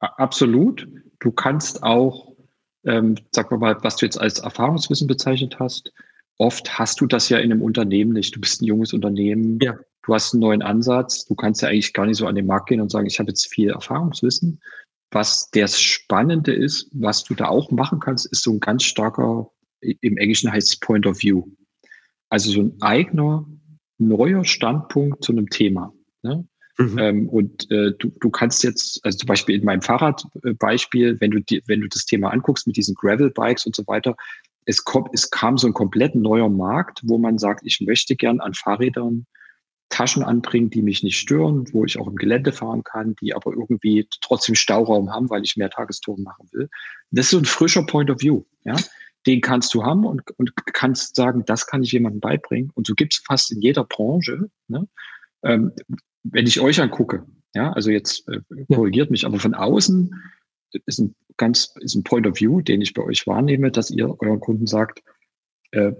[0.00, 0.86] Absolut.
[1.20, 2.34] Du kannst auch,
[2.84, 5.92] ähm, sag mal, was du jetzt als Erfahrungswissen bezeichnet hast,
[6.38, 8.34] oft hast du das ja in einem Unternehmen nicht.
[8.34, 9.76] Du bist ein junges Unternehmen, ja.
[10.04, 12.68] du hast einen neuen Ansatz, du kannst ja eigentlich gar nicht so an den Markt
[12.68, 14.60] gehen und sagen, ich habe jetzt viel Erfahrungswissen.
[15.10, 19.50] Was das Spannende ist, was du da auch machen kannst, ist so ein ganz starker,
[19.80, 21.44] im Englischen heißt es Point of View.
[22.28, 23.46] Also so ein eigener,
[23.96, 25.94] neuer Standpunkt zu einem Thema.
[26.22, 26.46] Ne?
[26.78, 26.98] Mhm.
[26.98, 31.40] Ähm, und äh, du, du kannst jetzt, also zum Beispiel in meinem Fahrradbeispiel, wenn du
[31.40, 34.16] die, wenn du das Thema anguckst mit diesen Gravel-Bikes und so weiter,
[34.64, 38.40] es, kommt, es kam so ein komplett neuer Markt, wo man sagt, ich möchte gern
[38.40, 39.26] an Fahrrädern
[39.88, 43.52] Taschen anbringen, die mich nicht stören, wo ich auch im Gelände fahren kann, die aber
[43.52, 46.68] irgendwie trotzdem Stauraum haben, weil ich mehr Tagestouren machen will.
[47.10, 48.44] Das ist so ein frischer Point of View.
[48.64, 48.76] Ja?
[49.26, 52.70] Den kannst du haben und, und kannst sagen, das kann ich jemandem beibringen.
[52.74, 54.50] Und so gibt es fast in jeder Branche.
[54.68, 54.86] Ne?
[55.42, 55.72] Ähm,
[56.24, 58.40] wenn ich euch angucke, ja, also jetzt äh,
[58.72, 59.10] korrigiert ja.
[59.12, 60.14] mich, aber von außen
[60.86, 64.20] ist ein ganz, ist ein Point of View, den ich bei euch wahrnehme, dass ihr
[64.20, 65.02] euren Kunden sagt,
[65.70, 65.92] äh,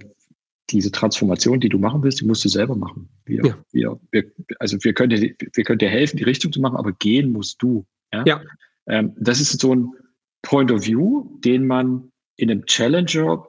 [0.71, 3.09] diese Transformation, die du machen willst, die musst du selber machen.
[3.25, 3.59] Wir, ja.
[3.73, 4.25] wir, wir,
[4.59, 7.63] also wir können, dir, wir können dir helfen, die Richtung zu machen, aber gehen musst
[7.63, 7.87] du.
[8.13, 8.25] Ja.
[8.27, 8.43] ja.
[8.87, 9.93] Ähm, das ist so ein
[10.43, 13.49] Point of View, den man in einem Challenger,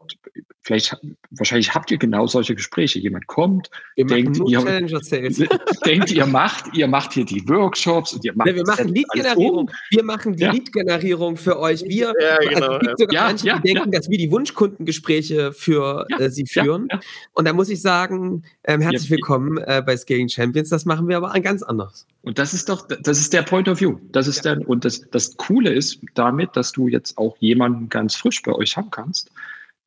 [0.69, 0.95] vielleicht,
[1.31, 2.99] wahrscheinlich habt ihr genau solche Gespräche.
[2.99, 4.59] Jemand kommt, denkt ihr,
[5.85, 8.49] denkt, ihr macht, ihr macht hier die Workshops und ihr macht.
[8.49, 9.67] Ja, wir machen Lead-Generierung.
[9.67, 9.69] Um.
[9.89, 10.51] Wir machen die ja.
[10.51, 11.83] Lead-Generierung für euch.
[11.83, 14.31] Wir, ja, also genau, also, es gibt sogar ja, manche, die denken, dass wir die
[14.31, 16.87] Wunschkundengespräche für äh, sie führen.
[17.33, 20.69] Und da muss ich sagen, ähm, herzlich willkommen äh, bei Scaling Champions.
[20.69, 22.05] Das machen wir aber ganz anders.
[22.21, 23.97] Und das ist doch, das ist der Point of View.
[24.11, 28.15] Das ist dann, und das, das Coole ist damit, dass du jetzt auch jemanden ganz
[28.15, 29.31] frisch bei euch haben kannst,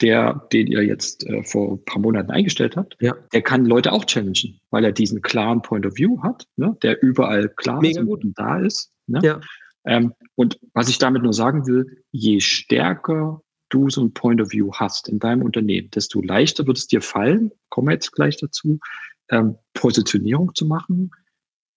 [0.02, 3.14] der, den ihr jetzt äh, vor ein paar Monaten eingestellt habt, ja.
[3.32, 7.02] der kann Leute auch challengen, weil er diesen klaren Point of View hat, ne, der
[7.02, 8.90] überall klar Mega ist und da ist.
[9.06, 9.20] Ne?
[9.22, 9.40] Ja.
[9.84, 14.52] Ähm, und was ich damit nur sagen will, je stärker du so ein Point of
[14.52, 18.36] View hast in deinem Unternehmen, desto leichter wird es dir fallen, kommen wir jetzt gleich
[18.36, 18.80] dazu,
[19.30, 21.10] ähm, Positionierung zu machen,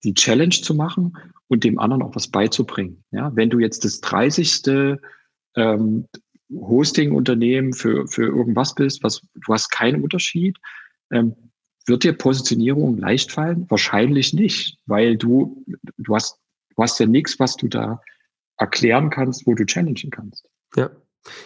[0.04, 1.18] die Challenge zu machen
[1.48, 3.04] und dem anderen auch was beizubringen.
[3.12, 4.98] Ja, wenn du jetzt das 30.
[5.58, 6.08] Ähm,
[6.62, 10.58] Hosting-Unternehmen für, für irgendwas bist, was, du hast keinen Unterschied,
[11.12, 11.36] ähm,
[11.86, 13.66] wird dir Positionierung leicht fallen?
[13.70, 15.64] Wahrscheinlich nicht, weil du,
[15.98, 16.40] du hast,
[16.76, 18.02] du hast ja nichts, was du da
[18.58, 20.48] erklären kannst, wo du challengen kannst.
[20.76, 20.90] Ja.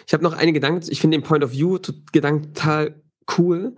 [0.06, 1.78] Ich habe noch einen Gedanken, ich finde den Point of View
[2.12, 3.02] Gedanken total
[3.38, 3.74] cool.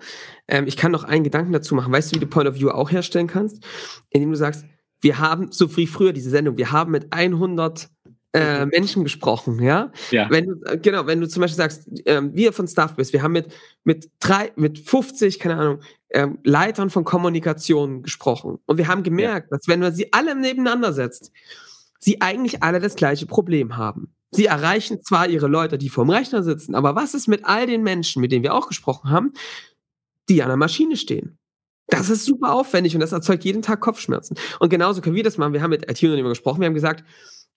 [0.48, 1.92] Ähm, ich kann noch einen Gedanken dazu machen.
[1.92, 3.64] Weißt du, wie du Point of View auch herstellen kannst?
[4.10, 4.64] Indem du sagst,
[5.00, 7.88] wir haben, so wie früher diese Sendung, wir haben mit 100
[8.34, 9.92] äh, Menschen gesprochen, ja?
[10.10, 10.30] ja.
[10.30, 13.22] Wenn du, äh, genau, wenn du zum Beispiel sagst, ähm, wir von Staff bist, wir
[13.22, 13.52] haben mit,
[13.84, 15.80] mit drei, mit 50, keine Ahnung,
[16.10, 18.58] ähm, Leitern von Kommunikation gesprochen.
[18.66, 19.56] Und wir haben gemerkt, ja.
[19.56, 21.30] dass wenn man sie alle nebeneinander setzt,
[21.98, 24.14] sie eigentlich alle das gleiche Problem haben.
[24.30, 27.82] Sie erreichen zwar ihre Leute, die vorm Rechner sitzen, aber was ist mit all den
[27.82, 29.34] Menschen, mit denen wir auch gesprochen haben,
[30.30, 31.38] die an der Maschine stehen?
[31.88, 34.38] Das ist super aufwendig und das erzeugt jeden Tag Kopfschmerzen.
[34.58, 35.52] Und genauso können wir das machen.
[35.52, 37.04] Wir haben mit IT-Unternehmern gesprochen, wir haben gesagt,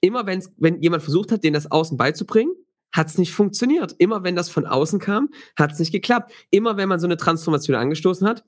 [0.01, 2.53] immer wenn's, wenn jemand versucht hat, denen das außen beizubringen,
[2.91, 3.95] hat es nicht funktioniert.
[3.97, 6.31] Immer wenn das von außen kam, hat es nicht geklappt.
[6.49, 8.45] Immer wenn man so eine Transformation angestoßen hat,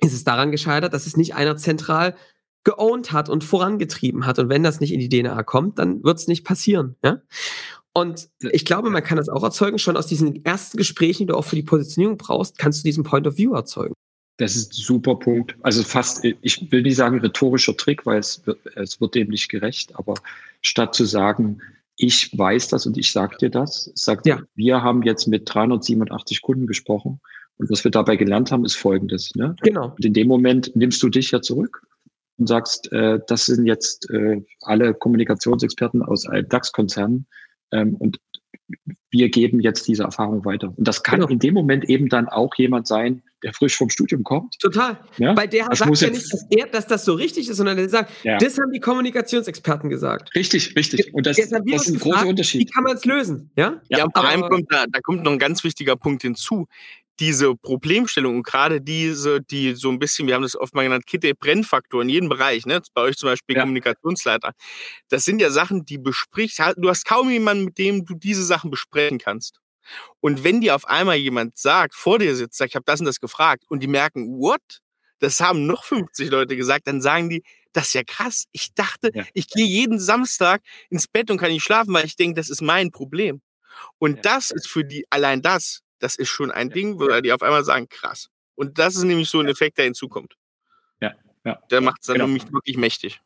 [0.00, 2.14] ist es daran gescheitert, dass es nicht einer zentral
[2.64, 4.38] geowned hat und vorangetrieben hat.
[4.38, 6.96] Und wenn das nicht in die DNA kommt, dann wird es nicht passieren.
[7.02, 7.22] Ja?
[7.92, 9.78] Und ich glaube, man kann das auch erzeugen.
[9.78, 13.04] Schon aus diesen ersten Gesprächen, die du auch für die Positionierung brauchst, kannst du diesen
[13.04, 13.94] Point of View erzeugen.
[14.40, 15.54] Das ist ein super Punkt.
[15.60, 19.50] Also fast, ich will nicht sagen rhetorischer Trick, weil es wird, es wird dem nicht
[19.50, 20.14] gerecht, aber
[20.62, 21.60] statt zu sagen,
[21.96, 24.40] ich weiß das und ich sage dir das, sagt, ja.
[24.54, 27.20] wir haben jetzt mit 387 Kunden gesprochen
[27.58, 29.34] und was wir dabei gelernt haben, ist folgendes.
[29.34, 29.54] Ne?
[29.60, 29.92] Genau.
[29.94, 31.82] Und in dem Moment nimmst du dich ja zurück
[32.38, 37.26] und sagst, äh, das sind jetzt äh, alle Kommunikationsexperten aus einem DAX-Konzern
[37.72, 38.18] ähm, und
[39.10, 40.72] wir geben jetzt diese Erfahrung weiter.
[40.76, 41.30] Und das kann genau.
[41.30, 44.58] in dem Moment eben dann auch jemand sein, der frisch vom Studium kommt.
[44.60, 44.98] Total.
[45.16, 45.32] Ja?
[45.32, 47.88] Bei der das sagt ja nicht, dass, er, dass das so richtig ist, sondern er
[47.88, 48.38] sagt, ja.
[48.38, 50.34] das haben die Kommunikationsexperten gesagt.
[50.34, 51.12] Richtig, richtig.
[51.14, 52.60] Und das, das ist ein gefragt, großer Unterschied.
[52.60, 53.50] Wie kann man es lösen?
[53.56, 56.66] Ja, ja, ja vor allem kommt da, da kommt noch ein ganz wichtiger Punkt hinzu
[57.20, 61.06] diese Problemstellung und gerade diese, die so ein bisschen, wir haben das oft mal genannt,
[61.06, 62.80] Kitte-Brennfaktor in jedem Bereich, ne?
[62.94, 63.62] bei euch zum Beispiel ja.
[63.62, 64.52] Kommunikationsleiter,
[65.08, 68.70] das sind ja Sachen, die besprichst, du hast kaum jemanden, mit dem du diese Sachen
[68.70, 69.60] besprechen kannst.
[70.20, 73.06] Und wenn dir auf einmal jemand sagt, vor dir sitzt, sagt, ich habe das und
[73.06, 74.80] das gefragt und die merken, what?
[75.18, 77.42] Das haben noch 50 Leute gesagt, dann sagen die,
[77.72, 78.46] das ist ja krass.
[78.52, 79.24] Ich dachte, ja.
[79.34, 82.62] ich gehe jeden Samstag ins Bett und kann nicht schlafen, weil ich denke, das ist
[82.62, 83.42] mein Problem.
[83.98, 84.22] Und ja.
[84.22, 87.64] das ist für die, allein das das ist schon ein Ding, wo die auf einmal
[87.64, 88.28] sagen, krass.
[88.54, 90.34] Und das ist nämlich so ein Effekt, der hinzukommt.
[91.00, 91.58] Ja, ja.
[91.70, 92.26] Der macht es dann genau.
[92.26, 93.20] nämlich wirklich mächtig.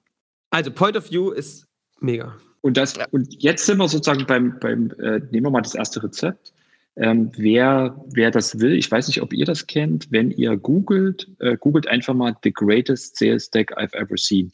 [0.50, 1.66] Also Point of View ist
[2.00, 2.36] mega.
[2.60, 3.06] Und, das, ja.
[3.10, 6.52] und jetzt sind wir sozusagen beim, beim äh, nehmen wir mal das erste Rezept.
[6.96, 11.28] Ähm, wer, wer das will, ich weiß nicht, ob ihr das kennt, wenn ihr googelt,
[11.40, 14.52] äh, googelt einfach mal The Greatest Sales Deck I've Ever Seen.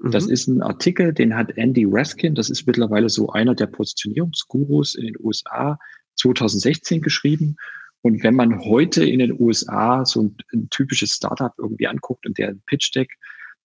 [0.00, 0.10] Mhm.
[0.10, 4.96] Das ist ein Artikel, den hat Andy Raskin, das ist mittlerweile so einer der Positionierungsgurus
[4.96, 5.78] in den USA,
[6.16, 7.56] 2016 geschrieben.
[8.02, 12.38] Und wenn man heute in den USA so ein, ein typisches Startup irgendwie anguckt und
[12.38, 13.10] der Pitch Deck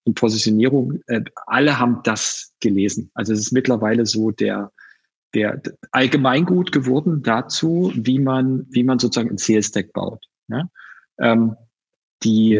[0.03, 3.11] und Positionierung, äh, alle haben das gelesen.
[3.13, 4.71] Also es ist mittlerweile so der,
[5.33, 10.25] der Allgemeingut geworden dazu, wie man, wie man sozusagen ein Sales Deck baut.
[10.47, 10.69] Ne?
[11.19, 11.55] Ähm,
[12.23, 12.55] die,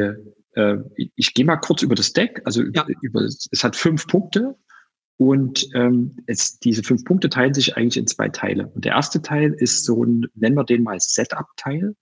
[0.54, 0.78] äh,
[1.16, 2.42] ich gehe mal kurz über das Deck.
[2.46, 2.86] Also ja.
[3.02, 4.56] über, es hat fünf Punkte
[5.22, 8.70] und ähm, es, diese fünf Punkte teilen sich eigentlich in zwei Teile.
[8.70, 11.96] Und der erste Teil ist so ein, nennen wir den mal Setup-Teil.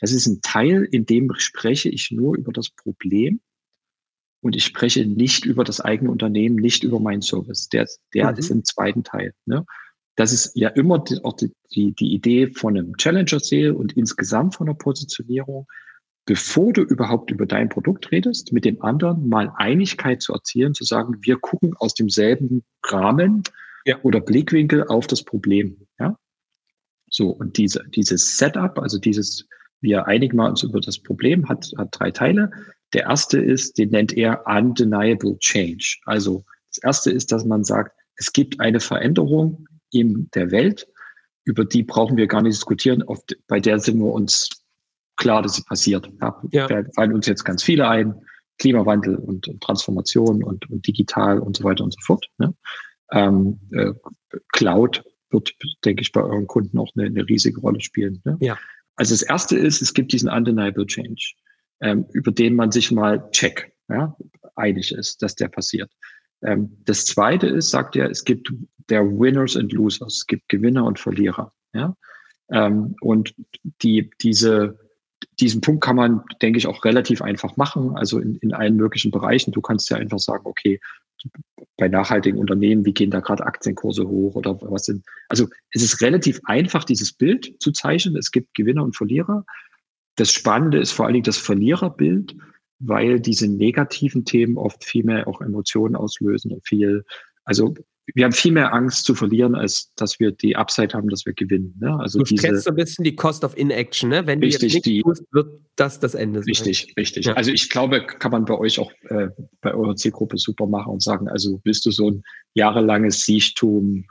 [0.00, 3.38] Das ist ein Teil, in dem spreche ich nur über das Problem
[4.40, 7.68] und ich spreche nicht über das eigene Unternehmen, nicht über meinen Service.
[7.68, 8.38] Der, der mhm.
[8.38, 9.34] ist im zweiten Teil.
[9.46, 9.64] Ne?
[10.16, 14.56] Das ist ja immer die, auch die, die, die Idee von einem Challenger-Sale und insgesamt
[14.56, 15.68] von der Positionierung,
[16.26, 20.84] bevor du überhaupt über dein Produkt redest, mit dem anderen mal Einigkeit zu erzielen, zu
[20.84, 23.42] sagen, wir gucken aus demselben Rahmen
[23.84, 23.98] ja.
[24.02, 25.86] oder Blickwinkel auf das Problem.
[25.98, 26.18] Ja?
[27.10, 29.46] So, und diese, dieses Setup, also dieses,
[29.80, 32.50] wir einigen uns über das Problem, hat, hat drei Teile.
[32.94, 35.98] Der erste ist, den nennt er Undeniable Change.
[36.06, 40.88] Also das erste ist, dass man sagt, es gibt eine Veränderung in der Welt,
[41.44, 44.48] über die brauchen wir gar nicht diskutieren, auf, bei der sind wir uns
[45.16, 46.10] klar, dass sie passiert.
[46.20, 46.66] Ja, ja.
[46.66, 48.14] Da fallen uns jetzt ganz viele ein.
[48.58, 52.26] Klimawandel und, und Transformation und, und, digital und so weiter und so fort.
[52.38, 52.54] Ne?
[53.10, 53.92] Ähm, äh,
[54.52, 55.52] Cloud wird,
[55.84, 58.22] denke ich, bei euren Kunden auch eine, eine riesige Rolle spielen.
[58.24, 58.36] Ne?
[58.40, 58.58] Ja.
[58.96, 61.34] Also das erste ist, es gibt diesen undeniable change,
[61.80, 64.16] ähm, über den man sich mal check, ja,
[64.54, 65.90] einig ist, dass der passiert.
[66.42, 68.52] Ähm, das zweite ist, sagt er, es gibt
[68.88, 71.52] der Winners and Losers, es gibt Gewinner und Verlierer.
[71.72, 71.96] Ja?
[72.50, 73.34] Ähm, und
[73.82, 74.78] die, diese,
[75.40, 79.10] diesen Punkt kann man, denke ich, auch relativ einfach machen, also in, in allen möglichen
[79.10, 79.52] Bereichen.
[79.52, 80.80] Du kannst ja einfach sagen, okay,
[81.76, 85.04] bei nachhaltigen Unternehmen, wie gehen da gerade Aktienkurse hoch oder was sind.
[85.28, 88.16] Also es ist relativ einfach, dieses Bild zu zeichnen.
[88.16, 89.44] Es gibt Gewinner und Verlierer.
[90.16, 92.36] Das Spannende ist vor allen Dingen das Verliererbild,
[92.78, 97.04] weil diese negativen Themen oft viel mehr auch Emotionen auslösen und viel,
[97.44, 97.74] also
[98.12, 101.32] wir haben viel mehr Angst zu verlieren, als dass wir die Upside haben, dass wir
[101.32, 101.74] gewinnen.
[101.80, 101.98] Ne?
[101.98, 104.26] Also du diese, so ein bisschen die Cost of Inaction, ne?
[104.26, 106.48] Wenn du richtig, jetzt nichts tust, wird das das Ende sein.
[106.48, 107.26] Richtig, richtig.
[107.26, 107.32] Ja.
[107.34, 109.28] Also ich glaube, kann man bei euch auch äh,
[109.62, 114.04] bei eurer Zielgruppe super machen und sagen, also willst du so ein jahrelanges Siechtum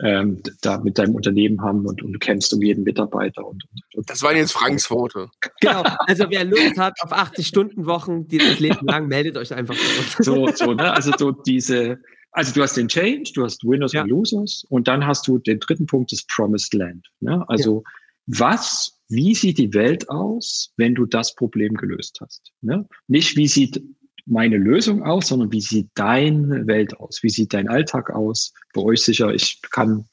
[0.00, 3.46] ähm, da mit deinem Unternehmen haben und, und du kennst um jeden Mitarbeiter.
[3.46, 3.64] Und,
[3.94, 5.28] und das waren jetzt Franks Worte.
[5.60, 9.76] Genau, also wer Lust hat auf 80-Stunden-Wochen dieses Leben lang, meldet euch einfach.
[10.18, 10.92] So, so, ne?
[10.92, 11.98] Also so diese
[12.32, 14.02] also du hast den Change, du hast Winners ja.
[14.02, 17.06] und Losers und dann hast du den dritten Punkt des Promised Land.
[17.20, 17.44] Ne?
[17.48, 18.40] Also ja.
[18.40, 22.52] was, wie sieht die Welt aus, wenn du das Problem gelöst hast?
[22.62, 22.88] Ne?
[23.06, 23.82] Nicht wie sieht
[24.24, 27.22] meine Lösung aus, sondern wie sieht deine Welt aus?
[27.22, 28.52] Wie sieht dein Alltag aus?
[28.72, 30.08] Bei euch sicher, ich kann,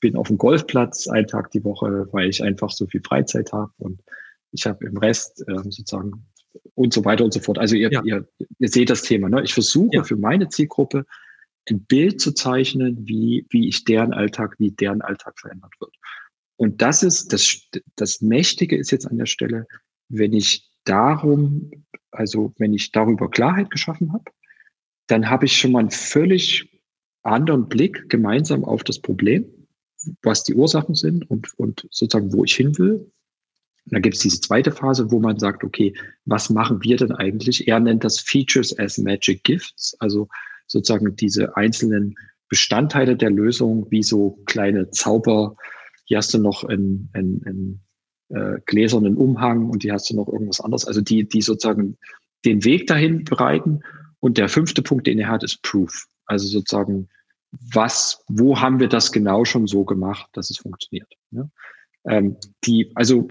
[0.00, 3.72] bin auf dem Golfplatz einen Tag die Woche, weil ich einfach so viel Freizeit habe
[3.78, 4.00] und
[4.52, 6.26] ich habe im Rest äh, sozusagen
[6.74, 7.58] und so weiter und so fort.
[7.58, 8.02] Also ihr, ja.
[8.04, 8.26] ihr,
[8.58, 9.28] ihr seht das Thema.
[9.28, 9.42] Ne?
[9.42, 10.04] Ich versuche ja.
[10.04, 11.06] für meine Zielgruppe
[11.68, 15.94] ein Bild zu zeichnen, wie, wie ich deren Alltag, wie deren Alltag verändert wird.
[16.56, 17.62] Und das ist, das,
[17.96, 19.66] das Mächtige ist jetzt an der Stelle,
[20.08, 21.70] wenn ich darum,
[22.10, 24.24] also wenn ich darüber Klarheit geschaffen habe,
[25.06, 26.80] dann habe ich schon mal einen völlig
[27.22, 29.46] anderen Blick gemeinsam auf das Problem,
[30.22, 33.10] was die Ursachen sind und, und sozusagen, wo ich hin will.
[33.86, 37.12] Und dann gibt es diese zweite Phase, wo man sagt, okay, was machen wir denn
[37.12, 37.68] eigentlich?
[37.68, 40.28] Er nennt das Features as Magic Gifts, also
[40.66, 42.14] sozusagen diese einzelnen
[42.48, 45.56] Bestandteile der Lösung, wie so kleine Zauber.
[46.04, 47.80] Hier hast du noch einen, einen, einen
[48.30, 50.86] äh, gläsernen Umhang und die hast du noch irgendwas anderes.
[50.86, 51.98] Also die, die sozusagen
[52.44, 53.80] den Weg dahin bereiten.
[54.20, 56.06] Und der fünfte Punkt, den er hat, ist Proof.
[56.26, 57.08] Also sozusagen,
[57.72, 61.12] was, wo haben wir das genau schon so gemacht, dass es funktioniert?
[61.30, 61.50] Ne?
[62.06, 63.28] Ähm, die, also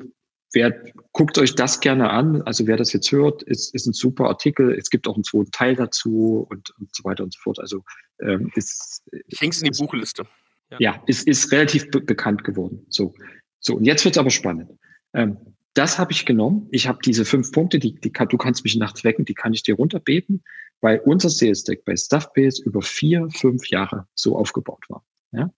[0.54, 2.42] wer guckt euch das gerne an.
[2.44, 4.74] Also wer das jetzt hört, ist, ist ein super Artikel.
[4.74, 7.60] Es gibt auch einen zweiten Teil dazu und, und so weiter und so fort.
[7.60, 7.84] Also
[8.22, 10.26] ähm, ist, ich häng's in die Buchliste.
[10.72, 12.86] Ja, ja ist, ist relativ be bekannt geworden.
[12.90, 13.14] So,
[13.60, 14.72] so und jetzt wird's aber spannend.
[15.14, 15.38] Ähm,
[15.74, 16.68] das habe ich genommen.
[16.72, 19.54] Ich habe diese fünf Punkte, die, die kann, du kannst mich nachts wecken, die kann
[19.54, 20.44] ich dir runterbeten,
[20.82, 25.04] weil unser Sales Deck bei Stuffbase über vier, fünf Jahre so aufgebaut war.
[25.32, 25.52] Ja?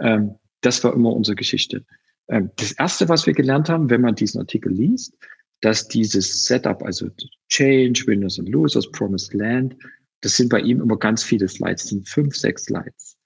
[0.00, 1.84] Ähm, das war immer unsere Geschichte.
[2.28, 5.14] Ähm, das erste, was wir gelernt haben, wenn man diesen Artikel liest,
[5.60, 7.08] dass dieses Setup, also
[7.48, 9.76] Change, Winners and Losers, Promised Land,
[10.20, 13.16] das sind bei ihm immer ganz viele Slides, sind fünf, sechs Slides.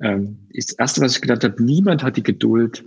[0.00, 2.84] Ähm, das erste, was ich gelernt habe, niemand hat die Geduld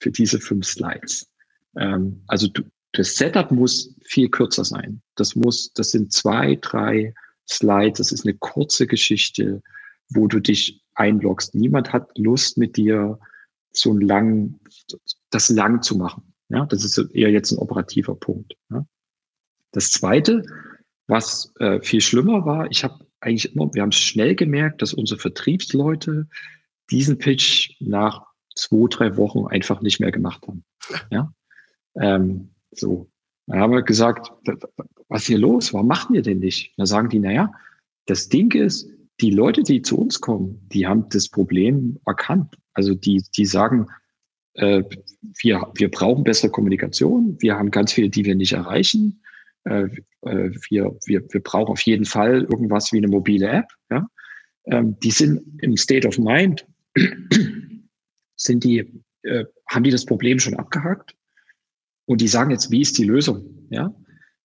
[0.00, 1.30] für diese fünf Slides.
[1.76, 2.48] Ähm, also
[2.92, 5.00] das Setup muss viel kürzer sein.
[5.16, 7.14] Das muss, das sind zwei, drei
[7.48, 9.62] Slides, das ist eine kurze Geschichte,
[10.10, 11.54] wo du dich einloggst.
[11.54, 13.18] Niemand hat Lust mit dir
[13.72, 14.60] so lang,
[15.30, 16.34] das lang zu machen.
[16.48, 18.54] Ja, das ist eher jetzt ein operativer Punkt.
[18.70, 18.86] Ja.
[19.72, 20.44] Das zweite,
[21.06, 25.18] was äh, viel schlimmer war, ich habe eigentlich immer, wir haben schnell gemerkt, dass unsere
[25.18, 26.28] Vertriebsleute
[26.90, 30.64] diesen Pitch nach zwei, drei Wochen einfach nicht mehr gemacht haben.
[31.10, 31.32] Ja,
[31.96, 33.08] ähm, so.
[33.46, 34.30] Dann haben wir gesagt,
[35.08, 35.72] was hier los?
[35.72, 36.72] Warum machen wir den nicht?
[36.76, 37.52] Dann sagen die, naja,
[38.06, 38.88] das Ding ist,
[39.22, 42.56] die Leute, die zu uns kommen, die haben das Problem erkannt.
[42.74, 43.86] Also die, die sagen,
[44.54, 44.82] äh,
[45.40, 49.22] wir, wir brauchen bessere Kommunikation, wir haben ganz viele, die wir nicht erreichen.
[49.64, 49.84] Äh,
[50.22, 53.66] äh, wir, wir, wir brauchen auf jeden Fall irgendwas wie eine mobile App.
[53.90, 54.08] Ja?
[54.66, 56.66] Ähm, die sind im State of Mind,
[58.36, 61.14] sind die, äh, haben die das Problem schon abgehakt
[62.06, 63.68] und die sagen jetzt, wie ist die Lösung?
[63.70, 63.94] Ja?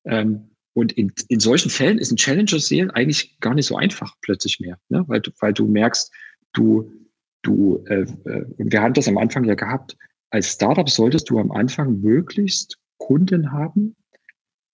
[0.05, 4.59] Ähm, und in, in solchen Fällen ist ein Challenger-Sale eigentlich gar nicht so einfach plötzlich
[4.59, 5.03] mehr, ne?
[5.07, 6.13] weil, du, weil du merkst,
[6.53, 6.93] du,
[7.41, 9.97] du, äh, äh, und wir haben das am Anfang ja gehabt,
[10.29, 13.95] als Startup solltest du am Anfang möglichst Kunden haben,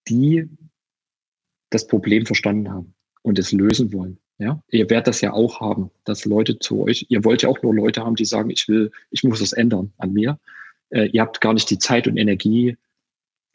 [0.09, 0.49] die
[1.69, 4.17] das Problem verstanden haben und es lösen wollen.
[4.39, 7.61] Ja, ihr werdet das ja auch haben, dass Leute zu euch, ihr wollt ja auch
[7.63, 10.37] nur Leute haben, die sagen, ich will, ich muss das ändern an mir.
[10.89, 12.75] Äh, ihr habt gar nicht die Zeit und Energie,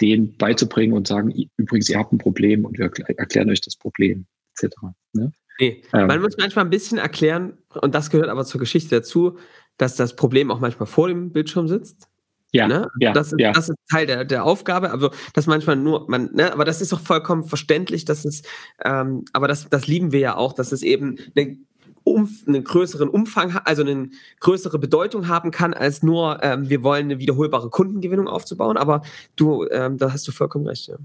[0.00, 4.26] denen beizubringen und sagen, übrigens, ihr habt ein Problem und wir erklären euch das Problem,
[4.56, 4.74] etc.
[5.12, 5.32] Ne?
[5.58, 5.82] Nee.
[5.92, 9.38] Ähm, man muss manchmal ein bisschen erklären, und das gehört aber zur Geschichte dazu,
[9.76, 12.08] dass das Problem auch manchmal vor dem Bildschirm sitzt.
[12.52, 12.88] Ja, ne?
[12.98, 13.52] ja, das, ist, ja.
[13.52, 14.90] das ist Teil der, der Aufgabe.
[14.90, 18.42] Also, dass manchmal nur, man, ne, aber das ist auch vollkommen verständlich, dass es,
[18.84, 21.58] ähm, aber das, das lieben wir ja auch, dass es eben eine
[22.04, 27.18] einen größeren Umfang, also eine größere Bedeutung haben kann, als nur, ähm, wir wollen eine
[27.18, 28.76] wiederholbare Kundengewinnung aufzubauen.
[28.76, 29.02] Aber
[29.36, 30.88] du, ähm, da hast du vollkommen recht.
[30.88, 30.96] Ja,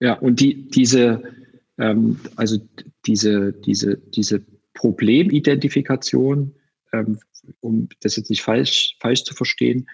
[0.00, 1.22] ja und die, diese,
[1.78, 2.58] ähm, also
[3.06, 4.42] diese, diese, diese
[4.74, 6.54] Problemidentifikation,
[6.92, 7.18] ähm,
[7.60, 9.86] um das jetzt nicht falsch, falsch zu verstehen,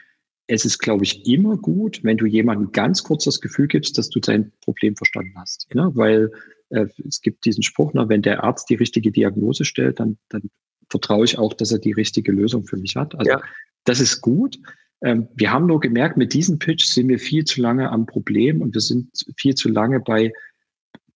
[0.49, 4.11] es ist, glaube ich, immer gut, wenn du jemandem ganz kurz das Gefühl gibst, dass
[4.11, 5.75] du dein Problem verstanden hast.
[5.75, 5.91] Ne?
[5.95, 6.31] Weil
[6.71, 10.51] äh, es gibt diesen Spruch, na, wenn der Arzt die richtige Diagnose stellt, dann, dann
[10.89, 13.15] vertraue ich auch, dass er die richtige Lösung für mich hat.
[13.17, 13.43] Also ja.
[13.85, 14.59] das ist gut.
[15.03, 18.63] Ähm, wir haben nur gemerkt, mit diesem Pitch sind wir viel zu lange am Problem
[18.63, 20.33] und wir sind viel zu lange bei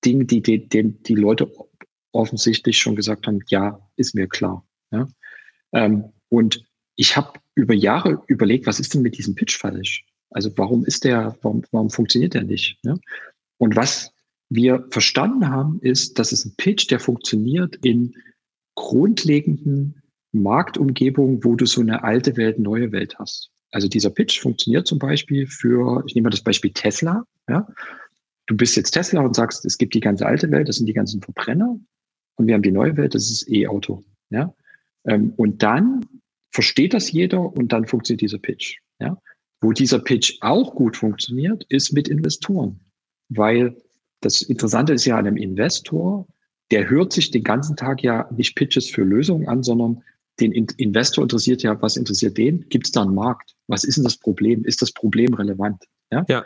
[0.04, 1.50] Dingen, die die, die, die Leute
[2.12, 4.66] offensichtlich schon gesagt haben, ja, ist mir klar.
[4.90, 5.08] Ja?
[5.72, 6.64] Ähm, und
[6.96, 10.04] ich habe über Jahre überlegt, was ist denn mit diesem Pitch falsch?
[10.30, 12.78] Also warum ist der, warum, warum funktioniert der nicht?
[12.82, 12.96] Ja?
[13.58, 14.12] Und was
[14.50, 18.14] wir verstanden haben, ist, dass es ein Pitch, der funktioniert in
[18.74, 20.02] grundlegenden
[20.32, 23.50] Marktumgebungen, wo du so eine alte Welt, neue Welt hast.
[23.70, 27.24] Also dieser Pitch funktioniert zum Beispiel für, ich nehme mal das Beispiel Tesla.
[27.48, 27.68] Ja?
[28.46, 30.92] Du bist jetzt Tesla und sagst, es gibt die ganze alte Welt, das sind die
[30.92, 31.78] ganzen Verbrenner
[32.34, 34.04] und wir haben die neue Welt, das ist E-Auto.
[34.30, 34.52] Ja?
[35.04, 36.04] Ähm, und dann
[36.50, 38.78] versteht das jeder und dann funktioniert dieser Pitch.
[38.98, 39.16] Ja?
[39.60, 42.80] Wo dieser Pitch auch gut funktioniert, ist mit Investoren.
[43.28, 43.76] Weil
[44.20, 46.26] das Interessante ist ja an einem Investor,
[46.70, 50.02] der hört sich den ganzen Tag ja nicht Pitches für Lösungen an, sondern
[50.40, 52.68] den Investor interessiert ja, was interessiert den?
[52.68, 53.54] Gibt es da einen Markt?
[53.66, 54.64] Was ist denn das Problem?
[54.64, 55.84] Ist das Problem relevant?
[56.10, 56.24] Ja.
[56.28, 56.44] ja.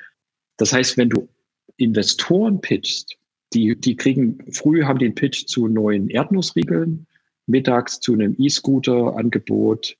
[0.57, 1.29] Das heißt, wenn du
[1.77, 3.17] Investoren pitchst,
[3.53, 7.07] die, die kriegen, früh haben die einen Pitch zu neuen Erdnussriegeln,
[7.47, 9.97] mittags zu einem E-Scooter-Angebot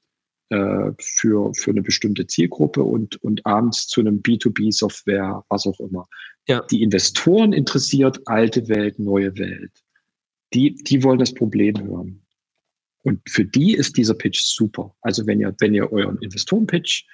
[0.49, 6.07] äh, für, für eine bestimmte Zielgruppe und, und abends zu einem B2B-Software, was auch immer.
[6.47, 6.61] Ja.
[6.71, 9.73] Die Investoren interessiert alte Welt, neue Welt.
[10.53, 12.23] Die, die wollen das Problem hören.
[13.03, 14.95] Und für die ist dieser Pitch super.
[15.03, 17.05] Also wenn ihr, wenn ihr euren Investoren-Pitch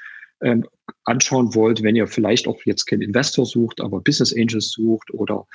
[0.43, 0.67] ähm,
[1.05, 5.47] anschauen wollt, wenn ihr vielleicht auch jetzt keinen Investor sucht, aber Business Angels sucht oder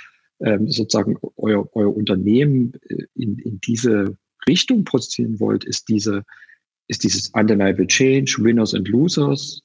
[0.42, 6.24] ähm, sozusagen euer, euer Unternehmen äh, in, in diese Richtung positionieren wollt, ist diese,
[6.88, 9.62] ist dieses Undeniable Change, Winners and Losers,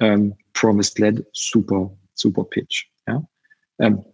[0.00, 2.86] ähm, Promised Land, super, super Pitch.
[3.78, 4.04] Ähm,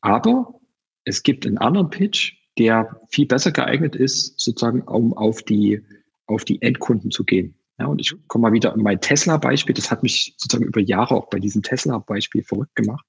[0.00, 0.60] aber
[1.04, 5.82] es gibt einen anderen Pitch, der viel besser geeignet ist, sozusagen, um auf die,
[6.26, 7.54] auf die Endkunden zu gehen.
[7.78, 9.74] Ja, und ich komme mal wieder an mein Tesla-Beispiel.
[9.74, 13.04] Das hat mich sozusagen über Jahre auch bei diesem Tesla-Beispiel verrückt gemacht.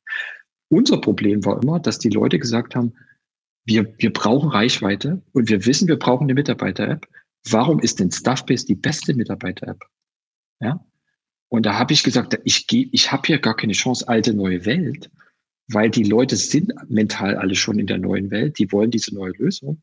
[0.69, 2.94] Unser Problem war immer, dass die Leute gesagt haben,
[3.64, 7.07] wir, wir brauchen Reichweite und wir wissen, wir brauchen eine Mitarbeiter-App.
[7.49, 9.80] Warum ist denn Stuffbase die beste Mitarbeiter-App?
[10.60, 10.85] Ja.
[11.49, 15.10] Und da habe ich gesagt, ich ich habe hier gar keine Chance, alte neue Welt,
[15.69, 19.34] weil die Leute sind mental alle schon in der neuen Welt, die wollen diese neue
[19.34, 19.81] Lösung.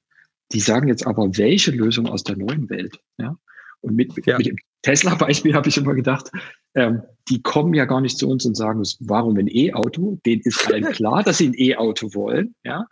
[0.52, 2.98] Die sagen jetzt aber, welche Lösung aus der neuen Welt?
[3.18, 3.36] Ja.
[3.80, 4.38] Und mit, ja.
[4.38, 6.30] mit dem Tesla-Beispiel habe ich immer gedacht,
[6.74, 10.18] ähm, die kommen ja gar nicht zu uns und sagen, warum ein E-Auto?
[10.24, 12.86] Denen ist allen klar, dass sie ein E-Auto wollen, ja.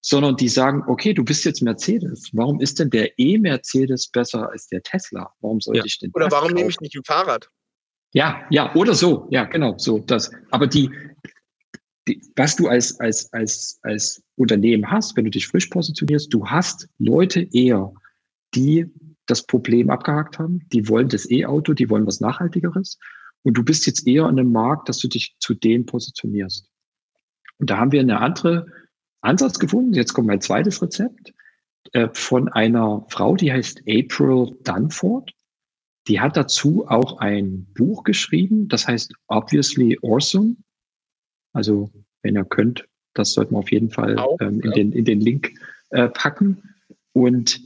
[0.00, 2.28] Sondern die sagen, okay, du bist jetzt Mercedes.
[2.34, 5.32] Warum ist denn der E-Mercedes besser als der Tesla?
[5.40, 5.84] Warum sollte ja.
[5.86, 6.10] ich denn?
[6.12, 7.48] Oder warum nehme ich nicht ein Fahrrad?
[8.12, 9.26] Ja, ja, oder so.
[9.30, 10.30] Ja, genau, so das.
[10.50, 10.90] Aber die,
[12.36, 16.88] was du als, als, als, als Unternehmen hast, wenn du dich frisch positionierst, du hast
[16.98, 17.92] Leute eher,
[18.54, 18.86] die
[19.26, 22.98] das Problem abgehakt haben, die wollen das E-Auto, die wollen was Nachhaltigeres.
[23.42, 26.68] Und du bist jetzt eher an einem Markt, dass du dich zu denen positionierst.
[27.58, 28.66] Und da haben wir eine andere
[29.20, 29.94] Ansatz gefunden.
[29.94, 31.32] Jetzt kommt mein zweites Rezept
[31.92, 35.32] äh, von einer Frau, die heißt April Dunford.
[36.06, 40.56] Die hat dazu auch ein Buch geschrieben, das heißt Obviously Awesome.
[41.54, 41.90] Also,
[42.22, 44.72] wenn ihr könnt, das sollten wir auf jeden Fall auch, ähm, in, ja.
[44.72, 45.52] den, in den Link
[45.90, 46.74] äh, packen.
[47.12, 47.60] Und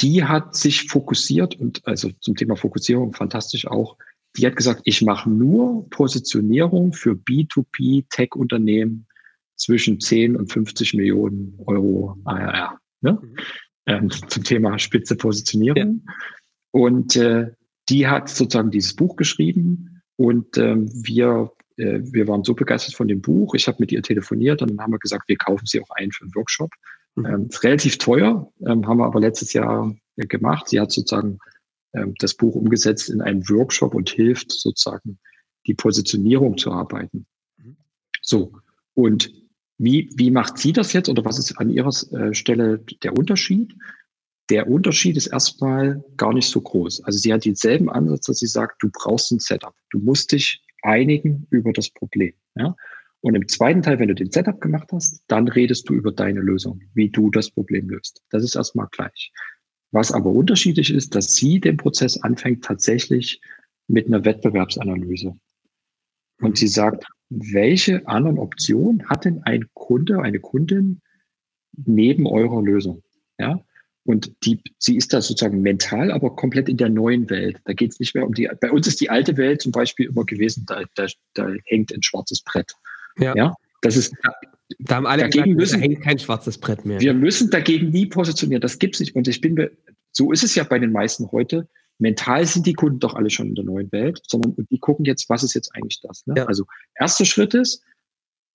[0.00, 3.96] die hat sich fokussiert und also zum Thema Fokussierung fantastisch auch.
[4.36, 9.06] Die hat gesagt, ich mache nur Positionierung für B2B Tech-Unternehmen
[9.56, 12.78] zwischen 10 und 50 Millionen Euro ARR.
[13.00, 13.18] Ne?
[13.22, 13.36] Mhm.
[13.86, 16.02] Ähm, zum Thema spitze Positionierung.
[16.06, 16.14] Ja.
[16.72, 17.52] Und äh,
[17.88, 23.08] die hat sozusagen dieses Buch geschrieben und ähm, wir äh, wir waren so begeistert von
[23.08, 23.54] dem Buch.
[23.54, 26.10] Ich habe mit ihr telefoniert und dann haben wir gesagt, wir kaufen sie auch ein
[26.12, 26.70] für einen Workshop.
[27.14, 27.26] Mhm.
[27.26, 30.68] Ähm, ist relativ teuer, ähm, haben wir aber letztes Jahr äh, gemacht.
[30.68, 31.38] Sie hat sozusagen
[31.94, 35.18] ähm, das Buch umgesetzt in einen Workshop und hilft sozusagen
[35.66, 37.26] die Positionierung zu arbeiten.
[37.58, 37.76] Mhm.
[38.20, 38.52] So.
[38.94, 39.32] Und
[39.78, 43.74] wie, wie macht sie das jetzt oder was ist an ihrer äh, Stelle der Unterschied?
[44.48, 47.04] Der Unterschied ist erstmal gar nicht so groß.
[47.04, 49.74] Also sie hat denselben Ansatz, dass sie sagt, du brauchst ein Setup.
[49.90, 52.32] Du musst dich einigen über das Problem.
[52.54, 52.76] Ja?
[53.20, 56.40] Und im zweiten Teil, wenn du den Setup gemacht hast, dann redest du über deine
[56.40, 58.20] Lösung, wie du das Problem löst.
[58.30, 59.32] Das ist erstmal gleich.
[59.92, 63.40] Was aber unterschiedlich ist, dass sie den Prozess anfängt tatsächlich
[63.86, 65.36] mit einer Wettbewerbsanalyse.
[66.40, 66.56] Und mhm.
[66.56, 71.00] sie sagt, welche anderen Optionen hat denn ein Kunde, eine Kundin
[71.76, 73.02] neben eurer Lösung?
[73.38, 73.64] Ja?
[74.04, 77.58] Und die, sie ist da sozusagen mental, aber komplett in der neuen Welt.
[77.64, 78.48] Da geht es nicht mehr um die.
[78.60, 82.02] Bei uns ist die alte Welt zum Beispiel immer gewesen, da, da, da hängt ein
[82.02, 82.72] schwarzes Brett.
[83.18, 83.34] Ja.
[83.36, 83.54] ja?
[83.80, 84.14] Das ist.
[84.78, 87.00] Da haben alle dagegen gesagt, müssen, da hängt kein schwarzes Brett mehr.
[87.00, 88.60] Wir müssen dagegen nie positionieren.
[88.60, 89.14] Das gibt's nicht.
[89.14, 89.68] Und ich bin,
[90.12, 91.68] so ist es ja bei den meisten heute.
[91.98, 95.28] Mental sind die Kunden doch alle schon in der neuen Welt, sondern die gucken jetzt,
[95.28, 96.26] was ist jetzt eigentlich das?
[96.26, 96.34] Ne?
[96.38, 96.46] Ja.
[96.46, 96.64] Also
[96.98, 97.82] erster Schritt ist,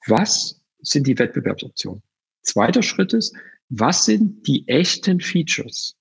[0.08, 2.02] was sind die Wettbewerbsoptionen?
[2.42, 3.36] Zweiter Schritt ist,
[3.70, 5.96] was sind die echten Features,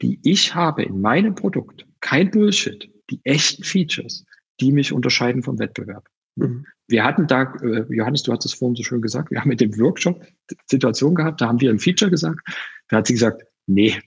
[0.00, 1.86] die ich habe in meinem Produkt?
[2.00, 2.90] Kein Bullshit.
[3.10, 4.24] Die echten Features,
[4.60, 6.08] die mich unterscheiden vom Wettbewerb.
[6.36, 6.66] Mhm.
[6.86, 9.60] Wir hatten da, äh, Johannes, du hast es vorhin so schön gesagt, wir haben mit
[9.60, 10.24] dem Workshop
[10.66, 12.40] Situation gehabt, da haben wir ein Feature gesagt,
[12.88, 14.00] da hat sie gesagt, nee,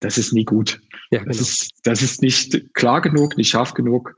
[0.00, 0.80] das ist nie gut.
[1.10, 1.28] Ja, genau.
[1.28, 4.16] das, ist, das ist nicht klar genug, nicht scharf genug.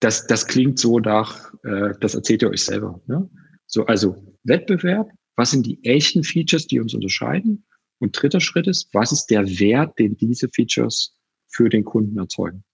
[0.00, 3.00] Das, das klingt so nach, äh, das erzählt ihr euch selber.
[3.06, 3.28] Ne?
[3.66, 7.64] So, also Wettbewerb, was sind die echten Features, die uns unterscheiden?
[8.00, 11.14] Und dritter Schritt ist, was ist der Wert, den diese Features
[11.46, 12.64] für den Kunden erzeugen?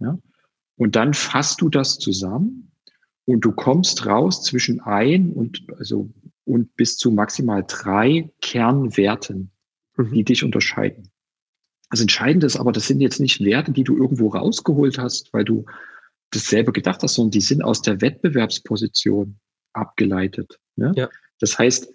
[0.00, 0.18] Ja?
[0.76, 2.72] Und dann fasst du das zusammen
[3.24, 6.10] und du kommst raus zwischen ein und, also
[6.44, 9.50] und bis zu maximal drei Kernwerten,
[9.96, 10.12] mhm.
[10.12, 11.10] die dich unterscheiden.
[11.88, 15.44] Das Entscheidende ist aber, das sind jetzt nicht Werte, die du irgendwo rausgeholt hast, weil
[15.44, 15.64] du
[16.32, 19.40] das selber gedacht hast, sondern die sind aus der Wettbewerbsposition
[19.72, 20.60] abgeleitet.
[20.76, 20.92] Ne?
[20.96, 21.08] Ja.
[21.40, 21.88] Das heißt,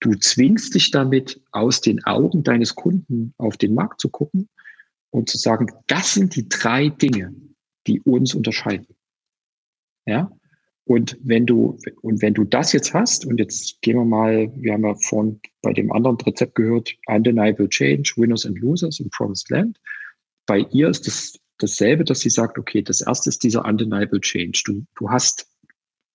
[0.00, 4.48] du zwingst dich damit, aus den Augen deines Kunden auf den Markt zu gucken
[5.10, 7.34] und zu sagen, das sind die drei Dinge,
[7.86, 8.96] die uns unterscheiden.
[10.06, 10.30] Ja?
[10.84, 14.72] Und wenn du, und wenn du das jetzt hast, und jetzt gehen wir mal, wir
[14.72, 19.50] haben ja vorhin bei dem anderen Rezept gehört, Undeniable Change, Winners and Losers in Promised
[19.50, 19.78] Land.
[20.46, 24.62] Bei ihr ist das dasselbe, dass sie sagt, okay, das erste ist dieser Undeniable Change.
[24.64, 25.46] Du, du hast,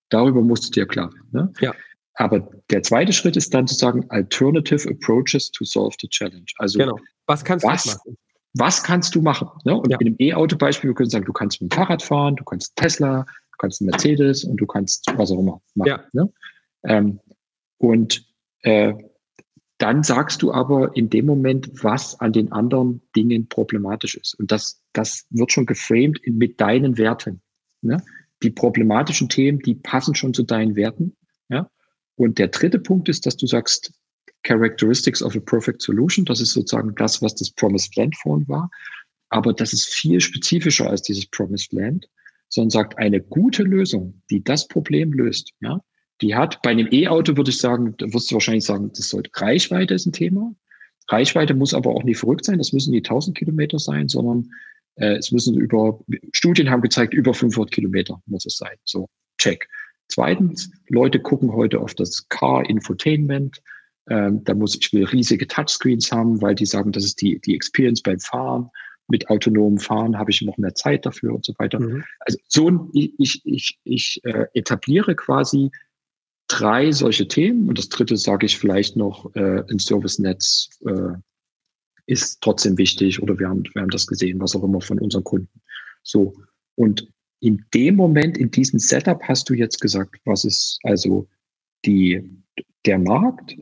[0.10, 1.54] darüber musst du dir klar Ne?
[1.62, 1.74] Ja.
[2.16, 6.46] Aber der zweite Schritt ist dann zu sagen, Alternative Approaches to solve the challenge.
[6.58, 6.98] Also, genau.
[7.28, 8.18] was kannst was, du machen?
[8.58, 9.50] Was kannst du machen?
[9.66, 9.76] Ne?
[9.76, 9.98] Und ja.
[10.00, 13.24] in dem E-Auto-Beispiel, wir können sagen, du kannst mit dem Fahrrad fahren, du kannst Tesla,
[13.24, 15.88] du kannst Mercedes und du kannst was auch immer machen.
[15.88, 16.06] Ja.
[16.14, 16.32] Ne?
[16.86, 17.20] Ähm,
[17.80, 18.26] und
[18.62, 18.94] äh,
[19.78, 24.40] dann sagst du aber in dem Moment, was an den anderen Dingen problematisch ist.
[24.40, 27.42] Und das, das wird schon geframed mit deinen Werten.
[27.82, 28.02] Ne?
[28.42, 31.18] Die problematischen Themen, die passen schon zu deinen Werten.
[32.16, 33.94] Und der dritte Punkt ist, dass du sagst,
[34.46, 36.24] Characteristics of a Perfect Solution.
[36.24, 38.70] Das ist sozusagen das, was das Promised Land vorhin war.
[39.30, 42.08] Aber das ist viel spezifischer als dieses Promised Land,
[42.50, 45.82] sondern sagt, eine gute Lösung, die das Problem löst, ja,
[46.22, 49.30] die hat bei einem E-Auto, würde ich sagen, da wirst du wahrscheinlich sagen, das sollte
[49.34, 50.56] Reichweite ist ein Thema.
[51.10, 52.58] Reichweite muss aber auch nicht verrückt sein.
[52.58, 54.50] Das müssen die 1000 Kilometer sein, sondern
[54.96, 56.00] äh, es müssen über,
[56.32, 58.78] Studien haben gezeigt, über 500 Kilometer muss es sein.
[58.86, 59.68] So, check.
[60.08, 63.62] Zweitens, Leute gucken heute auf das Car Infotainment.
[64.08, 67.56] Ähm, da muss ich will riesige Touchscreens haben, weil die sagen, das ist die, die
[67.56, 68.70] Experience beim Fahren.
[69.08, 71.80] Mit autonomem Fahren habe ich noch mehr Zeit dafür und so weiter.
[71.80, 72.04] Mhm.
[72.20, 75.72] Also so ich, ich, ich, ich äh, etabliere quasi
[76.48, 81.18] drei solche Themen und das dritte sage ich vielleicht noch, äh, ein Service-Netz äh,
[82.08, 85.24] ist trotzdem wichtig oder wir haben, wir haben das gesehen, was auch immer von unseren
[85.24, 85.62] Kunden.
[86.04, 86.36] So.
[86.76, 91.28] Und in dem Moment, in diesem Setup hast du jetzt gesagt, was ist also
[91.86, 92.22] die,
[92.86, 93.56] der Markt,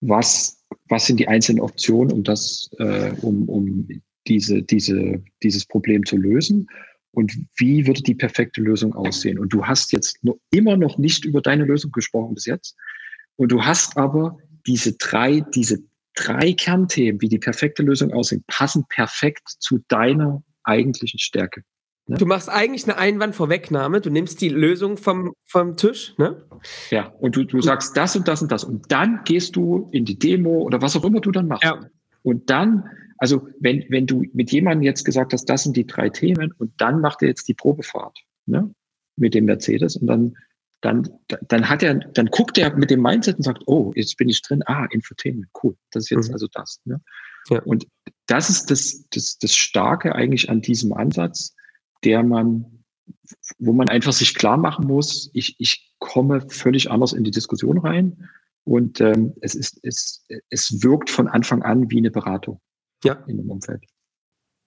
[0.00, 3.88] was, was sind die einzelnen Optionen, um das, äh, um, um
[4.26, 6.66] diese, diese, dieses Problem zu lösen
[7.12, 9.38] und wie würde die perfekte Lösung aussehen.
[9.38, 12.76] Und du hast jetzt noch immer noch nicht über deine Lösung gesprochen bis jetzt.
[13.36, 15.78] Und du hast aber diese drei, diese
[16.14, 21.62] drei Kernthemen, wie die perfekte Lösung aussehen, passen perfekt zu deiner eigentlichen Stärke.
[22.08, 22.16] Ne?
[22.16, 26.42] Du machst eigentlich eine Einwandvorwegnahme, du nimmst die Lösung vom, vom Tisch, ne?
[26.90, 28.64] Ja, und du, du sagst das und das und das.
[28.64, 31.64] Und dann gehst du in die Demo oder was auch immer du dann machst.
[31.64, 31.80] Ja.
[32.22, 32.84] Und dann,
[33.18, 36.72] also wenn, wenn du mit jemandem jetzt gesagt hast, das sind die drei Themen und
[36.78, 38.74] dann macht er jetzt die Probefahrt, ne?
[39.16, 40.34] Mit dem Mercedes und dann,
[40.80, 41.10] dann,
[41.48, 44.40] dann hat er, dann guckt er mit dem Mindset und sagt, oh, jetzt bin ich
[44.40, 46.34] drin, ah, Infotainment, cool, das ist jetzt mhm.
[46.34, 46.80] also das.
[46.86, 47.02] Ne?
[47.50, 47.60] Ja.
[47.64, 47.86] Und
[48.26, 51.54] das ist das, das, das Starke eigentlich an diesem Ansatz,
[52.04, 52.84] der man,
[53.58, 57.78] wo man einfach sich klar machen muss, ich, ich komme völlig anders in die Diskussion
[57.78, 58.28] rein
[58.64, 62.60] und ähm, es, ist, es, es wirkt von Anfang an wie eine Beratung
[63.04, 63.14] ja.
[63.26, 63.84] in dem Umfeld.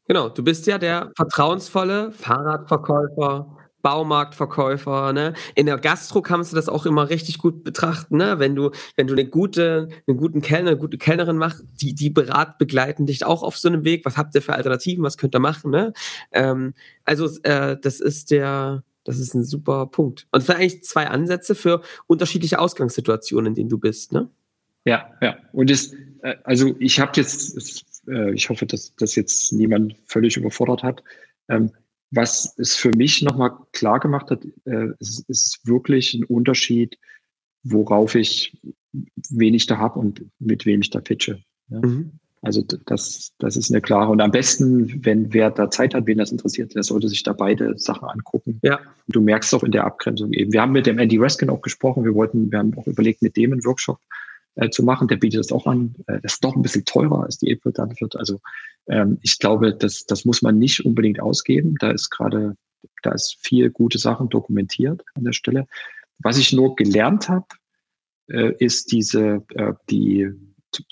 [0.08, 5.34] Genau, du bist ja der vertrauensvolle Fahrradverkäufer, Baumarktverkäufer, ne?
[5.56, 8.40] In der Gastro kannst du das auch immer richtig gut betrachten, ne?
[8.40, 12.10] Wenn du, wenn du eine gute, einen guten Kellner, eine gute Kellnerin machst, die, die
[12.10, 14.06] berat, begleiten dich auch auf so einem Weg.
[14.06, 15.04] Was habt ihr für Alternativen?
[15.04, 15.94] Was könnt ihr machen, ne?
[16.32, 16.74] Ähm,
[17.06, 20.28] also, äh, das ist der, das ist ein super Punkt.
[20.32, 24.30] Und es sind eigentlich zwei Ansätze für unterschiedliche Ausgangssituationen, in denen du bist, ne?
[24.86, 25.38] Ja, ja.
[25.54, 30.38] Und es, äh, also ich habe jetzt, äh, ich hoffe, dass das jetzt niemand völlig
[30.38, 31.04] überfordert hat.
[31.50, 31.72] Ähm,
[32.12, 36.98] was es für mich nochmal klar gemacht hat, äh, es ist wirklich ein Unterschied,
[37.64, 38.58] worauf ich,
[39.30, 41.42] wen ich da habe und mit wem ich da pitche.
[41.70, 41.80] Ja?
[41.80, 42.20] Mhm.
[42.44, 44.12] Also das, das ist eine klare.
[44.12, 47.34] Und am besten, wenn wer da Zeit hat, wen das interessiert, der sollte sich da
[47.34, 48.60] beide Sachen angucken.
[48.64, 48.80] Ja.
[48.80, 50.52] Und du merkst auch in der Abgrenzung eben.
[50.52, 52.04] Wir haben mit dem Andy Reskin auch gesprochen.
[52.04, 54.00] Wir wollten, wir haben auch überlegt, mit dem einen Workshop
[54.56, 55.08] äh, zu machen.
[55.08, 55.96] Der bietet das auch an.
[56.08, 58.16] Äh, das ist doch ein bisschen teurer als die April dann wird.
[58.16, 58.40] Also
[58.88, 61.76] ähm, ich glaube, das, das muss man nicht unbedingt ausgeben.
[61.80, 62.56] Da ist gerade,
[63.04, 65.68] da ist viel gute Sachen dokumentiert an der Stelle.
[66.20, 67.46] Was ich nur gelernt habe,
[68.28, 70.30] äh, ist diese, äh, die,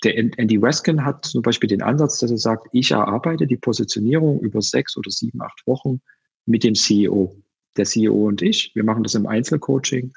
[0.04, 4.40] der Andy Weskin hat zum Beispiel den Ansatz, dass er sagt, ich erarbeite die Positionierung
[4.40, 6.00] über sechs oder sieben, acht Wochen
[6.46, 7.34] mit dem CEO.
[7.76, 10.12] Der CEO und ich, wir machen das im Einzelcoaching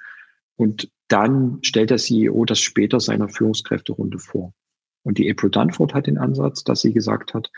[0.56, 4.54] und dann stellt der CEO das später seiner Führungskräfterunde vor.
[5.04, 7.52] Und die April Dunford hat den Ansatz, dass sie gesagt hat,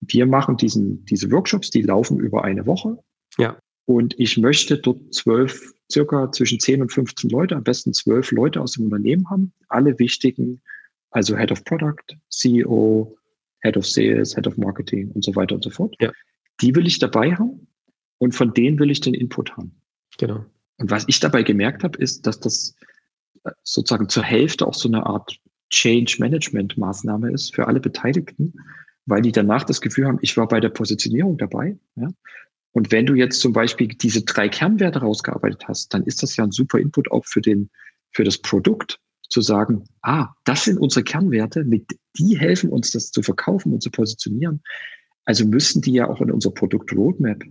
[0.00, 2.98] wir machen diesen, diese Workshops, die laufen über eine Woche.
[3.38, 3.56] Ja.
[3.86, 8.60] Und ich möchte dort zwölf, circa zwischen 10 und 15 Leute, am besten 12 Leute
[8.60, 10.62] aus dem Unternehmen haben, alle wichtigen,
[11.10, 13.16] also Head of Product, CEO,
[13.60, 15.94] Head of Sales, Head of Marketing und so weiter und so fort.
[16.00, 16.12] Ja.
[16.60, 17.66] Die will ich dabei haben
[18.18, 19.80] und von denen will ich den Input haben.
[20.18, 20.44] Genau.
[20.78, 22.74] Und was ich dabei gemerkt habe, ist, dass das
[23.44, 25.38] äh, sozusagen zur Hälfte auch so eine Art
[25.70, 28.54] Change Management Maßnahme ist für alle Beteiligten,
[29.06, 31.78] weil die danach das Gefühl haben, ich war bei der Positionierung dabei.
[31.96, 32.08] Ja?
[32.72, 36.44] Und wenn du jetzt zum Beispiel diese drei Kernwerte rausgearbeitet hast, dann ist das ja
[36.44, 37.70] ein super Input auch für den,
[38.12, 38.98] für das Produkt,
[39.32, 41.86] zu sagen, ah, das sind unsere Kernwerte, mit
[42.18, 44.62] die helfen uns, das zu verkaufen und zu positionieren.
[45.24, 47.42] Also müssen die ja auch in unser Produkt Roadmap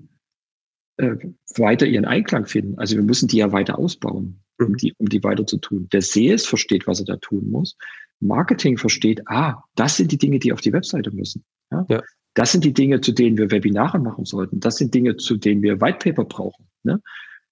[1.02, 1.18] äh,
[1.58, 2.78] weiter ihren Einklang finden.
[2.78, 4.78] Also wir müssen die ja weiter ausbauen, um mhm.
[4.78, 5.88] die, um die weiter zu tun.
[5.92, 7.76] Der Sales versteht, was er da tun muss.
[8.20, 11.44] Marketing versteht, ah, das sind die Dinge, die auf die Webseite müssen.
[11.72, 11.86] Ja?
[11.90, 12.04] ja.
[12.36, 14.60] Das sind die Dinge, zu denen wir Webinare machen sollten.
[14.60, 16.68] Das sind Dinge, zu denen wir Whitepaper brauchen.
[16.84, 17.02] Ne?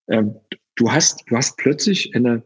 [0.07, 0.35] Ähm,
[0.75, 2.43] du hast, du hast plötzlich eine,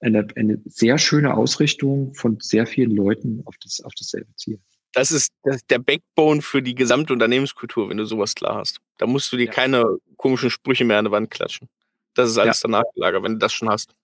[0.00, 4.60] eine, eine sehr schöne Ausrichtung von sehr vielen Leuten auf, das, auf dasselbe Ziel.
[4.94, 8.80] Das ist, das ist der Backbone für die gesamte Unternehmenskultur, wenn du sowas klar hast.
[8.98, 9.52] Da musst du dir ja.
[9.52, 11.68] keine komischen Sprüche mehr an der Wand klatschen.
[12.14, 12.68] Das ist alles ja.
[12.68, 13.94] danach gelagert, wenn du das schon hast.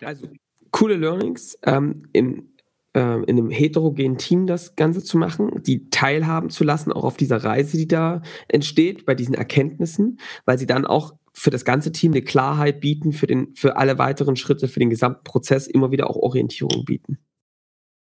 [0.00, 0.28] Also,
[0.70, 1.58] coole Learnings.
[1.64, 2.48] Ähm, in
[2.94, 7.16] äh, in einem heterogenen Team das Ganze zu machen, die teilhaben zu lassen, auch auf
[7.16, 11.92] dieser Reise, die da entsteht, bei diesen Erkenntnissen, weil sie dann auch für das ganze
[11.92, 15.92] Team eine Klarheit bieten, für, den, für alle weiteren Schritte, für den gesamten Prozess immer
[15.92, 17.18] wieder auch Orientierung bieten.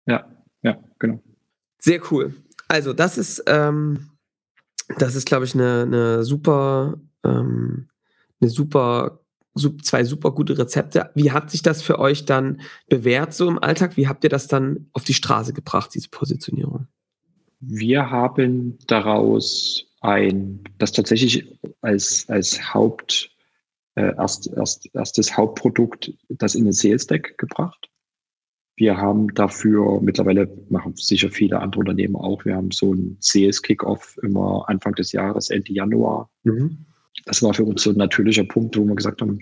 [0.05, 0.29] Ja,
[0.61, 1.19] ja, genau.
[1.77, 2.33] Sehr cool.
[2.67, 4.11] Also, das ist, ähm,
[4.97, 7.89] das ist, glaube ich, eine, eine super, ähm,
[8.39, 9.19] eine super
[9.81, 11.11] zwei super gute Rezepte.
[11.15, 13.97] Wie hat sich das für euch dann bewährt so im Alltag?
[13.97, 16.87] Wie habt ihr das dann auf die Straße gebracht, diese Positionierung?
[17.61, 23.31] Wir haben daraus ein, das tatsächlich als, als Haupt,
[23.95, 27.89] äh, erst, erst, erstes Hauptprodukt, das in den Sales Deck gebracht.
[28.77, 33.61] Wir haben dafür, mittlerweile machen sicher viele andere Unternehmen auch, wir haben so ein Sales
[33.61, 36.29] Kickoff immer Anfang des Jahres, Ende Januar.
[36.43, 36.85] Mhm
[37.23, 39.39] das war für uns so ein natürlicher Punkt, wo wir gesagt haben,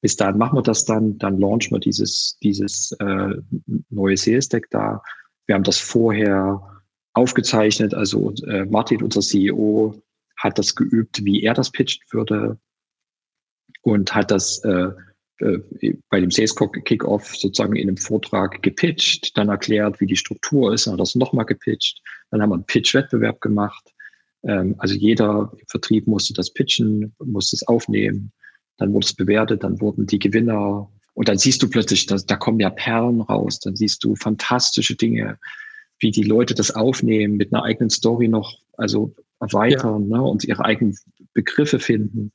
[0.00, 3.34] bis dahin machen wir das dann, dann launchen wir dieses, dieses äh,
[3.90, 5.02] neue Sales Deck da.
[5.46, 6.62] Wir haben das vorher
[7.14, 10.00] aufgezeichnet, also äh, Martin, unser CEO,
[10.36, 12.58] hat das geübt, wie er das pitcht würde
[13.82, 14.90] und hat das äh,
[15.38, 16.54] bei dem Sales
[16.84, 21.14] Kickoff sozusagen in einem Vortrag gepitcht, dann erklärt, wie die Struktur ist, dann hat das
[21.14, 23.94] nochmal gepitcht, dann haben wir einen Pitch-Wettbewerb gemacht,
[24.44, 28.32] ähm, also jeder Vertrieb musste das pitchen, musste es aufnehmen,
[28.76, 32.36] dann wurde es bewertet, dann wurden die Gewinner und dann siehst du plötzlich, dass, da
[32.36, 35.38] kommen ja Perlen raus, dann siehst du fantastische Dinge,
[36.00, 40.18] wie die Leute das aufnehmen, mit einer eigenen Story noch, also erweitern ja.
[40.18, 40.96] ne, und ihre eigenen
[41.34, 42.32] Begriffe finden.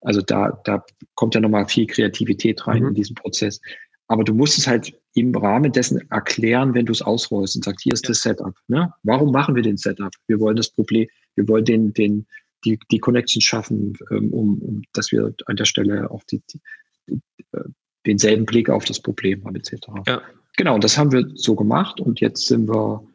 [0.00, 0.84] Also da, da
[1.14, 2.88] kommt ja nochmal viel Kreativität rein mhm.
[2.88, 3.60] in diesen Prozess.
[4.06, 7.82] Aber du musst es halt im Rahmen dessen erklären, wenn du es ausrollst und sagst,
[7.82, 8.08] hier ist ja.
[8.08, 8.54] das Setup.
[8.68, 8.92] Ne?
[9.02, 10.12] Warum machen wir den Setup?
[10.26, 12.26] Wir wollen das Problem, wir wollen den, den,
[12.64, 17.20] die, die Connection schaffen, ähm, um, um, dass wir an der Stelle auch die, die,
[17.52, 17.64] äh,
[18.06, 19.74] denselben Blick auf das Problem haben, etc.
[20.06, 20.22] Ja.
[20.56, 23.06] Genau, und das haben wir so gemacht und jetzt sind wir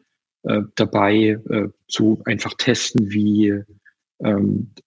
[0.44, 3.62] äh, dabei, äh, zu einfach testen, wie
[4.22, 4.80] ähm, äh,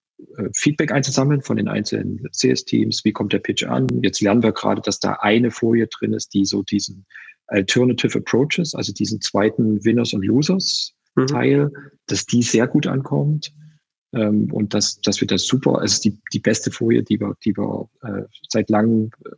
[0.54, 3.88] Feedback einzusammeln von den einzelnen CS-Teams, wie kommt der Pitch an.
[4.02, 7.06] Jetzt lernen wir gerade, dass da eine Folie drin ist, die so diesen
[7.48, 11.28] Alternative Approaches, also diesen zweiten Winners und Losers mhm.
[11.28, 11.72] Teil,
[12.08, 13.54] dass die sehr gut ankommt.
[14.14, 17.36] Ähm, und dass, dass wir das super, es ist die, die beste Folie, die wir,
[17.44, 19.30] die wir äh, seit langem, äh,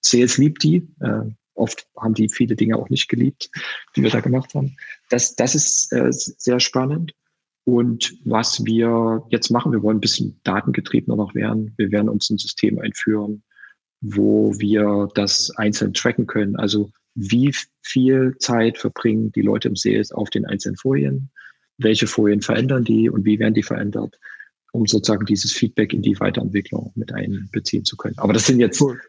[0.00, 0.88] Sales liebt die.
[1.00, 3.50] Äh, oft haben die viele Dinge auch nicht geliebt,
[3.94, 4.76] die wir da gemacht haben.
[5.10, 7.12] Das, das ist äh, sehr spannend.
[7.64, 11.72] Und was wir jetzt machen, wir wollen ein bisschen datengetriebener noch werden.
[11.78, 13.42] Wir werden uns ein System einführen,
[14.02, 16.56] wo wir das einzeln tracken können.
[16.56, 21.30] Also wie viel Zeit verbringen die Leute im Sales auf den einzelnen Folien,
[21.78, 24.18] welche Folien verändern die und wie werden die verändert,
[24.72, 28.18] um sozusagen dieses Feedback in die Weiterentwicklung mit einbeziehen zu können.
[28.18, 29.00] Aber das sind jetzt cool.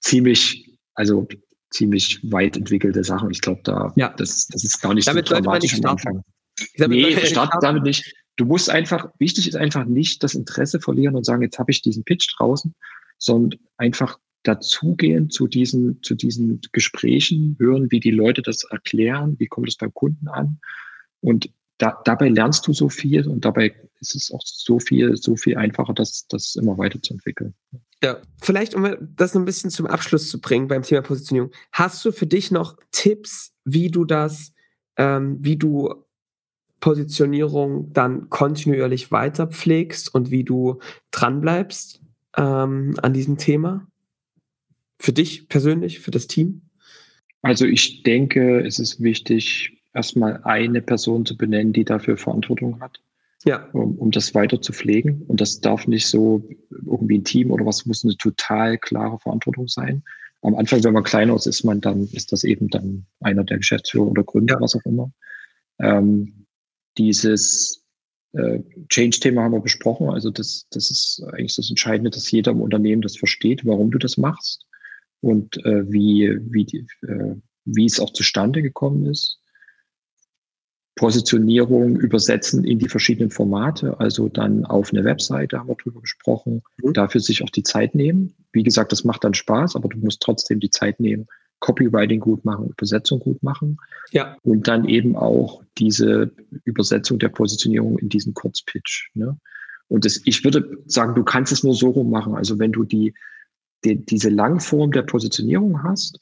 [0.00, 1.26] ziemlich, also
[1.70, 3.30] ziemlich weit entwickelte Sachen.
[3.30, 4.12] Ich glaube, da ja.
[4.16, 6.22] das, das ist gar nicht damit so dramatisch am Anfang.
[6.76, 8.14] Damit nee, start damit nicht.
[8.36, 11.82] Du musst einfach, wichtig ist einfach nicht das Interesse verlieren und sagen, jetzt habe ich
[11.82, 12.74] diesen Pitch draußen,
[13.18, 19.46] sondern einfach dazugehen zu diesen, zu diesen Gesprächen, hören, wie die Leute das erklären, wie
[19.46, 20.58] kommt es beim Kunden an.
[21.20, 25.36] Und da, dabei lernst du so viel und dabei ist es auch so viel, so
[25.36, 27.54] viel einfacher, das, das immer weiterzuentwickeln.
[28.02, 31.52] Ja, vielleicht, um das ein bisschen zum Abschluss zu bringen beim Thema Positionierung.
[31.70, 34.52] Hast du für dich noch Tipps, wie du das,
[34.96, 36.04] ähm, wie du
[36.82, 40.80] Positionierung dann kontinuierlich weiter pflegst und wie du
[41.12, 42.02] dranbleibst
[42.36, 43.86] ähm, an diesem Thema?
[44.98, 46.62] Für dich persönlich, für das Team?
[47.40, 53.00] Also ich denke, es ist wichtig, erstmal eine Person zu benennen, die dafür Verantwortung hat.
[53.44, 53.68] Ja.
[53.72, 55.22] Um, um das weiter zu pflegen.
[55.28, 59.68] Und das darf nicht so irgendwie ein Team oder was muss eine total klare Verantwortung
[59.68, 60.02] sein.
[60.42, 63.58] Am Anfang, wenn man kleiner ist, ist man dann, ist das eben dann einer der
[63.58, 64.60] Geschäftsführer oder Gründer, ja.
[64.60, 65.12] was auch immer.
[65.78, 66.41] Ähm,
[66.98, 67.84] dieses
[68.32, 70.08] äh, Change-Thema haben wir besprochen.
[70.08, 73.98] Also das, das ist eigentlich das Entscheidende, dass jeder im Unternehmen das versteht, warum du
[73.98, 74.66] das machst
[75.20, 79.38] und äh, wie, wie, die, äh, wie es auch zustande gekommen ist.
[80.94, 86.62] Positionierung übersetzen in die verschiedenen Formate, also dann auf eine Webseite haben wir drüber gesprochen,
[86.82, 86.92] mhm.
[86.92, 88.34] dafür sich auch die Zeit nehmen.
[88.52, 91.26] Wie gesagt, das macht dann Spaß, aber du musst trotzdem die Zeit nehmen,
[91.62, 93.78] Copywriting gut machen, Übersetzung gut machen.
[94.10, 94.36] Ja.
[94.42, 96.32] Und dann eben auch diese
[96.64, 99.10] Übersetzung der Positionierung in diesen Kurzpitch.
[99.14, 99.38] Ne?
[99.86, 102.34] Und das, ich würde sagen, du kannst es nur so rum machen.
[102.34, 103.14] Also wenn du die,
[103.84, 106.18] die diese Langform der Positionierung hast,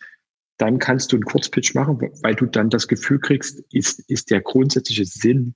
[0.59, 4.43] dann kannst du einen Kurzpitch machen, weil du dann das Gefühl kriegst, ist, ist der
[4.43, 5.55] grundsätzliche Sinn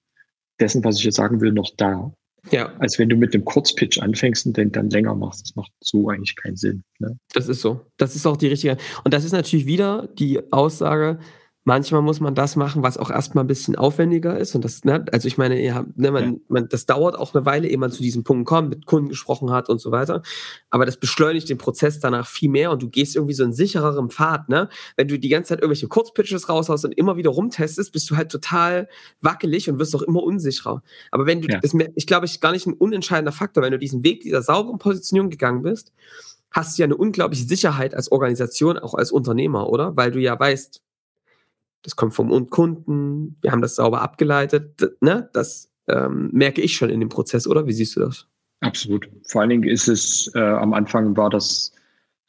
[0.60, 2.14] dessen, was ich jetzt sagen will, noch da.
[2.50, 2.72] Ja.
[2.78, 5.42] Als wenn du mit einem Kurzpitch anfängst und den dann länger machst.
[5.42, 6.84] Das macht so eigentlich keinen Sinn.
[6.98, 7.16] Ne?
[7.32, 7.80] Das ist so.
[7.96, 8.76] Das ist auch die richtige.
[9.04, 11.18] Und das ist natürlich wieder die Aussage,
[11.66, 14.54] Manchmal muss man das machen, was auch erstmal ein bisschen aufwendiger ist.
[14.54, 17.68] Und das, ne, also ich meine, ja, ne, man, man, das dauert auch eine Weile,
[17.68, 20.20] ehe man zu diesem Punkt kommt, mit Kunden gesprochen hat und so weiter.
[20.68, 24.10] Aber das beschleunigt den Prozess danach viel mehr und du gehst irgendwie so einen sichereren
[24.10, 24.68] Pfad, ne?
[24.96, 28.30] Wenn du die ganze Zeit irgendwelche Kurzpitches raushaust und immer wieder rumtestest, bist du halt
[28.30, 28.86] total
[29.22, 30.82] wackelig und wirst auch immer unsicherer.
[31.10, 31.60] Aber wenn du, ja.
[31.62, 34.42] ist mir, ich glaube, ich gar nicht ein unentscheidender Faktor, wenn du diesen Weg dieser
[34.42, 35.92] sauberen Positionierung gegangen bist,
[36.50, 39.96] hast du ja eine unglaubliche Sicherheit als Organisation, auch als Unternehmer, oder?
[39.96, 40.82] Weil du ja weißt,
[41.84, 44.82] das kommt vom Kunden, wir haben das sauber abgeleitet.
[45.00, 45.28] Ne?
[45.34, 47.66] Das ähm, merke ich schon in dem Prozess, oder?
[47.66, 48.26] Wie siehst du das?
[48.60, 49.08] Absolut.
[49.28, 51.72] Vor allen Dingen ist es, äh, am Anfang war das,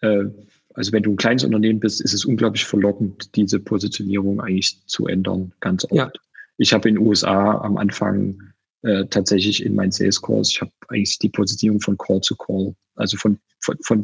[0.01, 0.25] äh,
[0.73, 5.07] also wenn du ein kleines Unternehmen bist, ist es unglaublich verlockend, diese Positionierung eigentlich zu
[5.07, 5.93] ändern, ganz oft.
[5.93, 6.11] Ja.
[6.57, 8.37] Ich habe in den USA am Anfang
[8.81, 12.75] äh, tatsächlich in meinen Sales Calls, ich habe eigentlich die Positionierung von Call zu Call,
[12.95, 14.03] also von, von, von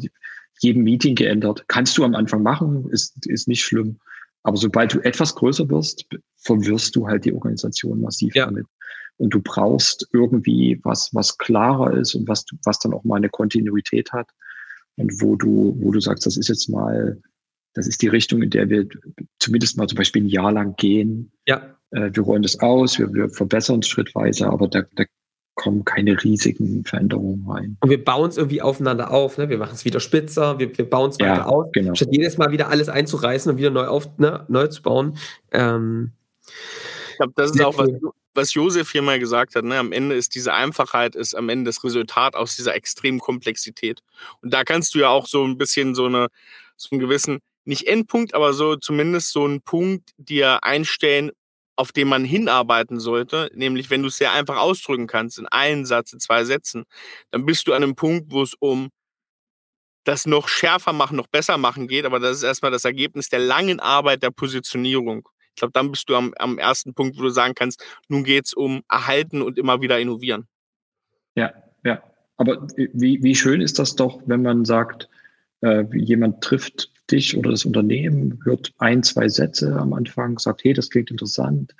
[0.60, 1.64] jedem Meeting geändert.
[1.68, 3.98] Kannst du am Anfang machen, ist, ist nicht schlimm.
[4.42, 6.06] Aber sobald du etwas größer wirst,
[6.36, 8.46] verwirrst du halt die Organisation massiv ja.
[8.46, 8.66] damit.
[9.18, 13.28] Und du brauchst irgendwie was, was klarer ist und was, was dann auch mal eine
[13.28, 14.28] Kontinuität hat.
[14.96, 17.20] Und wo du, wo du sagst, das ist jetzt mal,
[17.74, 18.86] das ist die Richtung, in der wir
[19.38, 21.32] zumindest mal zum Beispiel ein Jahr lang gehen.
[21.46, 21.76] Ja.
[21.90, 25.04] Äh, wir rollen das aus, wir, wir verbessern es schrittweise, aber da, da
[25.54, 27.76] kommen keine riesigen Veränderungen rein.
[27.80, 29.48] Und wir bauen es irgendwie aufeinander auf, ne?
[29.48, 31.94] Wir machen es wieder spitzer, wir, wir bauen es weiter ja, auf, genau.
[31.94, 35.18] statt jedes Mal wieder alles einzureißen und wieder neu auf, ne, neu zu bauen.
[35.50, 36.12] Ähm,
[37.10, 37.90] ich glaube, das ist auch was,
[38.34, 39.64] was Josef hier mal gesagt hat.
[39.64, 39.78] Ne?
[39.78, 44.00] Am Ende ist diese Einfachheit ist am Ende das Resultat aus dieser extremen Komplexität.
[44.40, 46.28] Und da kannst du ja auch so ein bisschen so eine
[46.76, 51.30] so einen gewissen nicht Endpunkt, aber so zumindest so einen Punkt dir einstellen,
[51.76, 55.86] auf den man hinarbeiten sollte, nämlich wenn du es sehr einfach ausdrücken kannst, in einen
[55.86, 56.84] Satz, in zwei Sätzen,
[57.30, 58.90] dann bist du an einem Punkt, wo es um
[60.04, 63.38] das noch schärfer machen, noch besser machen geht, aber das ist erstmal das Ergebnis der
[63.38, 65.28] langen Arbeit der Positionierung.
[65.54, 68.46] Ich glaube, dann bist du am, am ersten Punkt, wo du sagen kannst, nun geht
[68.46, 70.48] es um Erhalten und immer wieder innovieren.
[71.34, 71.52] Ja,
[71.84, 72.02] ja.
[72.36, 75.08] Aber wie, wie schön ist das doch, wenn man sagt,
[75.60, 80.72] äh, jemand trifft dich oder das Unternehmen, hört ein, zwei Sätze am Anfang, sagt, hey,
[80.72, 81.74] das klingt interessant,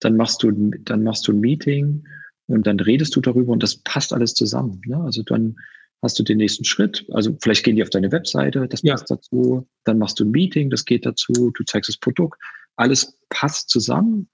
[0.00, 2.04] dann machst du, dann machst du ein Meeting
[2.46, 4.80] und dann redest du darüber und das passt alles zusammen.
[4.86, 4.96] Ne?
[4.96, 5.56] Also dann
[6.02, 7.06] hast du den nächsten Schritt.
[7.12, 9.16] Also vielleicht gehen die auf deine Webseite, das passt ja.
[9.16, 9.68] dazu.
[9.84, 11.52] Dann machst du ein Meeting, das geht dazu.
[11.54, 12.38] Du zeigst das Produkt.
[12.76, 14.28] Alles passt zusammen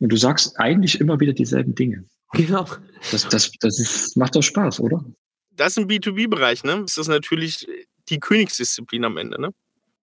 [0.00, 2.04] und du sagst eigentlich immer wieder dieselben Dinge.
[2.32, 2.66] Genau.
[3.10, 5.04] Das, das, das ist, macht doch Spaß, oder?
[5.50, 6.80] Das ist im B2B-Bereich, ne?
[6.80, 7.66] Das ist natürlich
[8.08, 9.50] die Königsdisziplin am Ende, ne?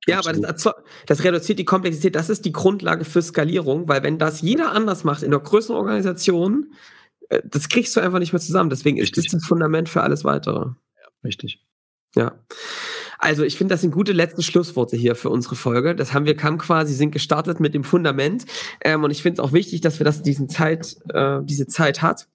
[0.07, 0.69] Ja, aber das,
[1.05, 2.15] das, reduziert die Komplexität.
[2.15, 5.75] Das ist die Grundlage für Skalierung, weil wenn das jeder anders macht in der größeren
[5.75, 6.73] Organisation,
[7.29, 8.69] äh, das kriegst du einfach nicht mehr zusammen.
[8.69, 9.25] Deswegen Richtig.
[9.25, 10.59] ist das das Fundament für alles weitere.
[10.59, 11.59] Ja, richtig.
[12.15, 12.39] Ja.
[13.19, 15.93] Also ich finde, das sind gute letzte Schlussworte hier für unsere Folge.
[15.93, 18.45] Das haben wir kam quasi, sind gestartet mit dem Fundament.
[18.81, 22.01] Ähm, und ich finde es auch wichtig, dass wir das diesen Zeit, äh, diese Zeit
[22.01, 22.27] hat,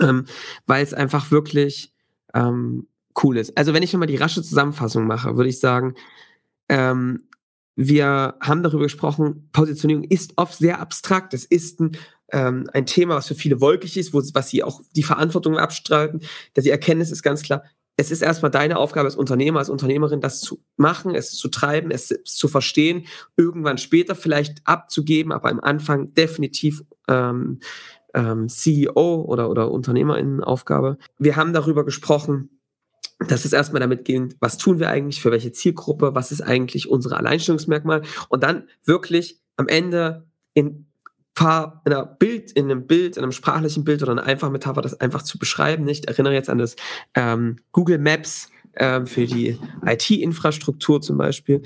[0.00, 0.26] ähm,
[0.66, 1.92] weil es einfach wirklich
[2.34, 2.86] ähm,
[3.22, 3.56] cool ist.
[3.56, 5.94] Also wenn ich nochmal die rasche Zusammenfassung mache, würde ich sagen,
[6.68, 7.28] ähm,
[7.76, 11.34] wir haben darüber gesprochen, Positionierung ist oft sehr abstrakt.
[11.34, 11.96] Es ist ein,
[12.32, 16.20] ähm, ein Thema, was für viele wolkig ist, wo, was sie auch die Verantwortung abstreiten.
[16.54, 17.64] Dass die Erkenntnis ist ganz klar,
[17.96, 21.90] es ist erstmal deine Aufgabe als Unternehmer, als Unternehmerin, das zu machen, es zu treiben,
[21.90, 27.60] es zu verstehen, irgendwann später vielleicht abzugeben, aber am Anfang definitiv ähm,
[28.14, 30.98] ähm, CEO oder, oder Unternehmerinnenaufgabe.
[31.18, 32.53] Wir haben darüber gesprochen,
[33.18, 36.88] das ist erstmal damit gehend, was tun wir eigentlich, für welche Zielgruppe, was ist eigentlich
[36.88, 40.86] unsere Alleinstellungsmerkmal und dann wirklich am Ende in
[41.34, 44.82] paar, in einer Bild, in einem Bild, in einem sprachlichen Bild oder einer einfachen Metapher
[44.82, 45.86] das einfach zu beschreiben.
[45.88, 46.76] Ich erinnere jetzt an das
[47.14, 51.62] ähm, Google Maps ähm, für die IT-Infrastruktur zum Beispiel.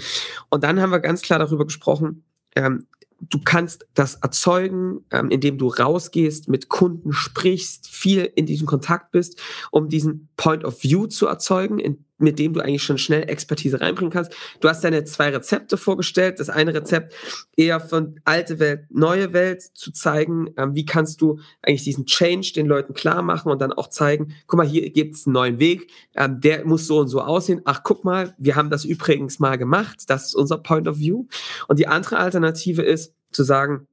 [0.49, 2.25] Und dann haben wir ganz klar darüber gesprochen,
[2.57, 2.87] ähm,
[3.21, 9.11] du kannst das erzeugen, ähm, indem du rausgehst, mit Kunden sprichst, viel in diesem Kontakt
[9.11, 9.41] bist,
[9.71, 13.81] um diesen Point of View zu erzeugen, in, mit dem du eigentlich schon schnell Expertise
[13.81, 14.33] reinbringen kannst.
[14.61, 16.41] Du hast deine zwei Rezepte vorgestellt.
[16.41, 17.15] Das eine Rezept
[17.57, 20.51] eher von alte Welt, neue Welt zu zeigen.
[20.57, 24.35] Ähm, wie kannst du eigentlich diesen Change den Leuten klar machen und dann auch zeigen,
[24.47, 25.91] guck mal, hier gibt's einen neuen Weg.
[26.15, 27.63] Ähm, der muss so und so aussehen.
[27.65, 30.05] Ach, guck mal, wir haben das übrigens mal gemacht.
[30.09, 31.27] Das ist unser Point of View.
[31.69, 33.87] Und die andere Alternative ist zu sagen,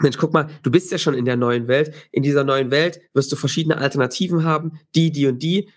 [0.00, 1.94] Mensch, guck mal, du bist ja schon in der neuen Welt.
[2.10, 5.68] In dieser neuen Welt wirst du verschiedene Alternativen haben, die, die und die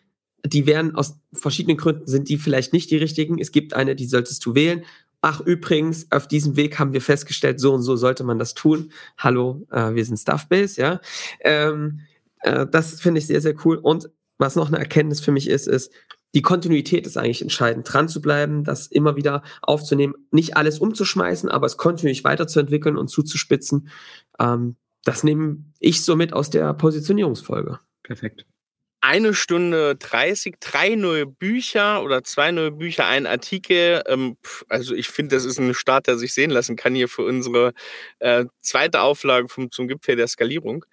[0.45, 3.39] die werden aus verschiedenen Gründen sind die vielleicht nicht die richtigen.
[3.39, 4.83] Es gibt eine, die solltest du wählen.
[5.21, 8.91] Ach, übrigens, auf diesem Weg haben wir festgestellt, so und so sollte man das tun.
[9.17, 11.01] Hallo, äh, wir sind Stuffbase, ja.
[11.41, 12.01] Ähm,
[12.41, 13.77] äh, das finde ich sehr, sehr cool.
[13.77, 15.91] Und was noch eine Erkenntnis für mich ist, ist,
[16.35, 21.49] die Kontinuität ist eigentlich entscheidend, dran zu bleiben, das immer wieder aufzunehmen, nicht alles umzuschmeißen,
[21.49, 23.89] aber es kontinuierlich weiterzuentwickeln und zuzuspitzen.
[24.39, 27.79] Ähm, das nehme ich so mit aus der Positionierungsfolge.
[28.03, 28.45] Perfekt
[29.07, 34.03] eine Stunde 30, drei neue Bücher oder zwei neue Bücher, ein Artikel.
[34.05, 34.35] Ähm,
[34.67, 37.73] also ich finde, das ist ein Start, der sich sehen lassen kann hier für unsere
[38.19, 40.83] äh, zweite Auflage vom, zum Gipfel der Skalierung.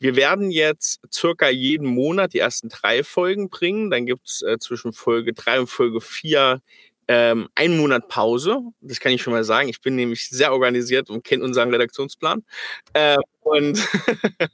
[0.00, 3.88] Wir werden jetzt circa jeden Monat die ersten drei Folgen bringen.
[3.88, 6.62] Dann gibt's äh, zwischen Folge drei und Folge vier
[7.12, 8.60] ähm, einen Monat Pause.
[8.80, 9.68] Das kann ich schon mal sagen.
[9.68, 12.44] Ich bin nämlich sehr organisiert und kenne unseren Redaktionsplan.
[12.92, 13.84] Äh, und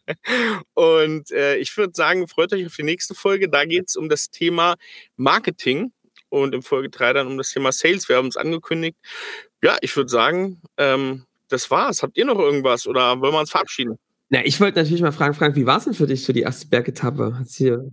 [0.75, 3.51] und äh, ich würde sagen, freut euch auf die nächste Folge.
[3.51, 4.77] Da geht es um das Thema
[5.17, 5.93] Marketing
[6.31, 8.09] und in Folge 3 dann um das Thema Sales.
[8.09, 8.97] Wir haben es angekündigt.
[9.63, 12.03] Ja, ich würde sagen, ähm, das war's.
[12.03, 13.99] Habt ihr noch irgendwas oder wollen wir uns verabschieden?
[14.31, 16.41] Na, ich wollte natürlich mal fragen, Frank, wie war es denn für dich für die
[16.41, 17.39] erste Bergetappe?
[17.39, 17.91] Hat's hier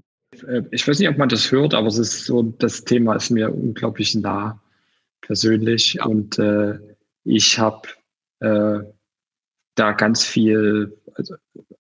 [0.72, 3.54] ich weiß nicht, ob man das hört, aber es ist so, das Thema ist mir
[3.54, 4.62] unglaublich nah
[5.22, 6.06] persönlich ja.
[6.06, 6.78] und äh,
[7.24, 7.88] ich habe
[8.40, 8.80] äh,
[9.76, 11.36] da ganz viel, also,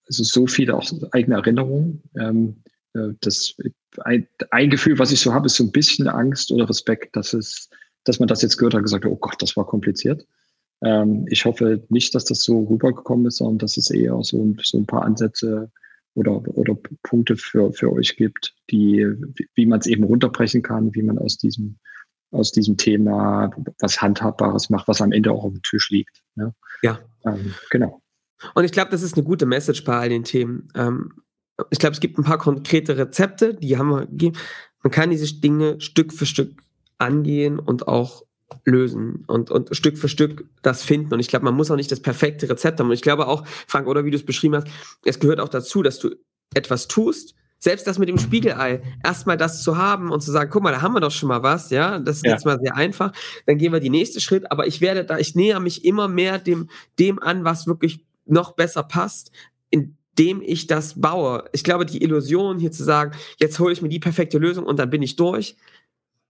[0.07, 2.01] also, so viele auch eigene Erinnerungen.
[2.17, 2.55] Ähm,
[2.93, 3.55] äh, das
[4.03, 7.34] ein, ein, Gefühl, was ich so habe, ist so ein bisschen Angst oder Respekt, dass
[7.34, 7.69] es,
[8.05, 10.25] dass man das jetzt gehört hat und gesagt hat, oh Gott, das war kompliziert.
[10.81, 14.77] Ähm, ich hoffe nicht, dass das so rübergekommen ist, sondern dass es eher so, so
[14.77, 15.71] ein paar Ansätze
[16.15, 19.07] oder, oder Punkte für, für euch gibt, die,
[19.56, 21.77] wie man es eben runterbrechen kann, wie man aus diesem,
[22.31, 26.22] aus diesem Thema was Handhabbares macht, was am Ende auch auf dem Tisch liegt.
[26.35, 26.53] Ja.
[26.81, 26.99] ja.
[27.26, 28.02] Ähm, genau.
[28.53, 30.68] Und ich glaube, das ist eine gute Message bei all den Themen.
[30.76, 31.14] Ähm,
[31.69, 34.38] ich glaube, es gibt ein paar konkrete Rezepte, die haben wir gegeben.
[34.84, 36.61] Man kann diese Dinge Stück für Stück
[36.98, 38.23] angehen und auch
[38.65, 41.13] lösen und, und Stück für Stück das finden.
[41.13, 42.88] Und ich glaube, man muss auch nicht das perfekte Rezept haben.
[42.88, 44.67] Und ich glaube auch, Frank, oder wie du es beschrieben hast,
[45.05, 46.15] es gehört auch dazu, dass du
[46.53, 50.63] etwas tust, selbst das mit dem Spiegelei, erstmal das zu haben und zu sagen, guck
[50.63, 52.31] mal, da haben wir doch schon mal was, ja, das ist ja.
[52.31, 53.13] jetzt mal sehr einfach.
[53.45, 56.39] Dann gehen wir die nächste Schritt, aber ich werde da, ich näher mich immer mehr
[56.39, 56.69] dem,
[56.99, 59.31] dem an, was wirklich noch besser passt,
[59.69, 61.45] indem ich das baue.
[61.53, 64.77] Ich glaube, die Illusion hier zu sagen, jetzt hole ich mir die perfekte Lösung und
[64.77, 65.55] dann bin ich durch,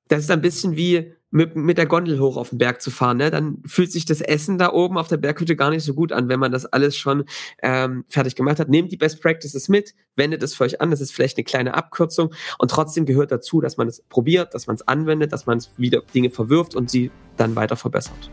[0.09, 3.17] das ist ein bisschen wie mit, mit der Gondel hoch auf den Berg zu fahren.
[3.17, 3.31] Ne?
[3.31, 6.29] Dann fühlt sich das Essen da oben auf der Berghütte gar nicht so gut an,
[6.29, 7.25] wenn man das alles schon
[7.63, 8.69] ähm, fertig gemacht hat.
[8.69, 10.91] Nehmt die Best Practices mit, wendet es für euch an.
[10.91, 14.67] Das ist vielleicht eine kleine Abkürzung und trotzdem gehört dazu, dass man es probiert, dass
[14.67, 18.29] man es anwendet, dass man es wieder Dinge verwirft und sie dann weiter verbessert.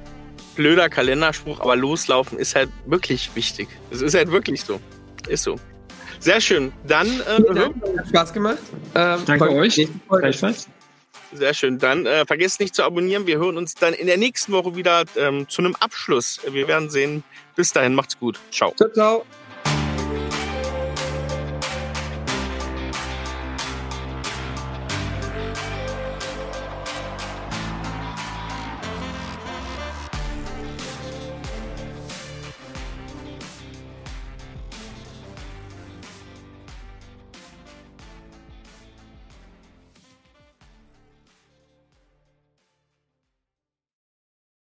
[0.54, 3.68] Blöder Kalenderspruch, aber loslaufen ist halt wirklich wichtig.
[3.90, 4.78] Es ist halt wirklich so.
[5.26, 5.56] Ist so.
[6.18, 6.70] Sehr schön.
[6.86, 8.58] Dann äh, Dank, hat Spaß gemacht.
[8.94, 9.88] Ähm, Danke euch.
[10.06, 10.68] Gleichfalls.
[11.32, 11.78] Sehr schön.
[11.78, 13.26] Dann äh, vergesst nicht zu abonnieren.
[13.26, 16.40] Wir hören uns dann in der nächsten Woche wieder ähm, zu einem Abschluss.
[16.48, 17.22] Wir werden sehen.
[17.54, 18.38] Bis dahin, macht's gut.
[18.50, 18.74] Ciao.
[18.76, 19.26] Ciao, ciao.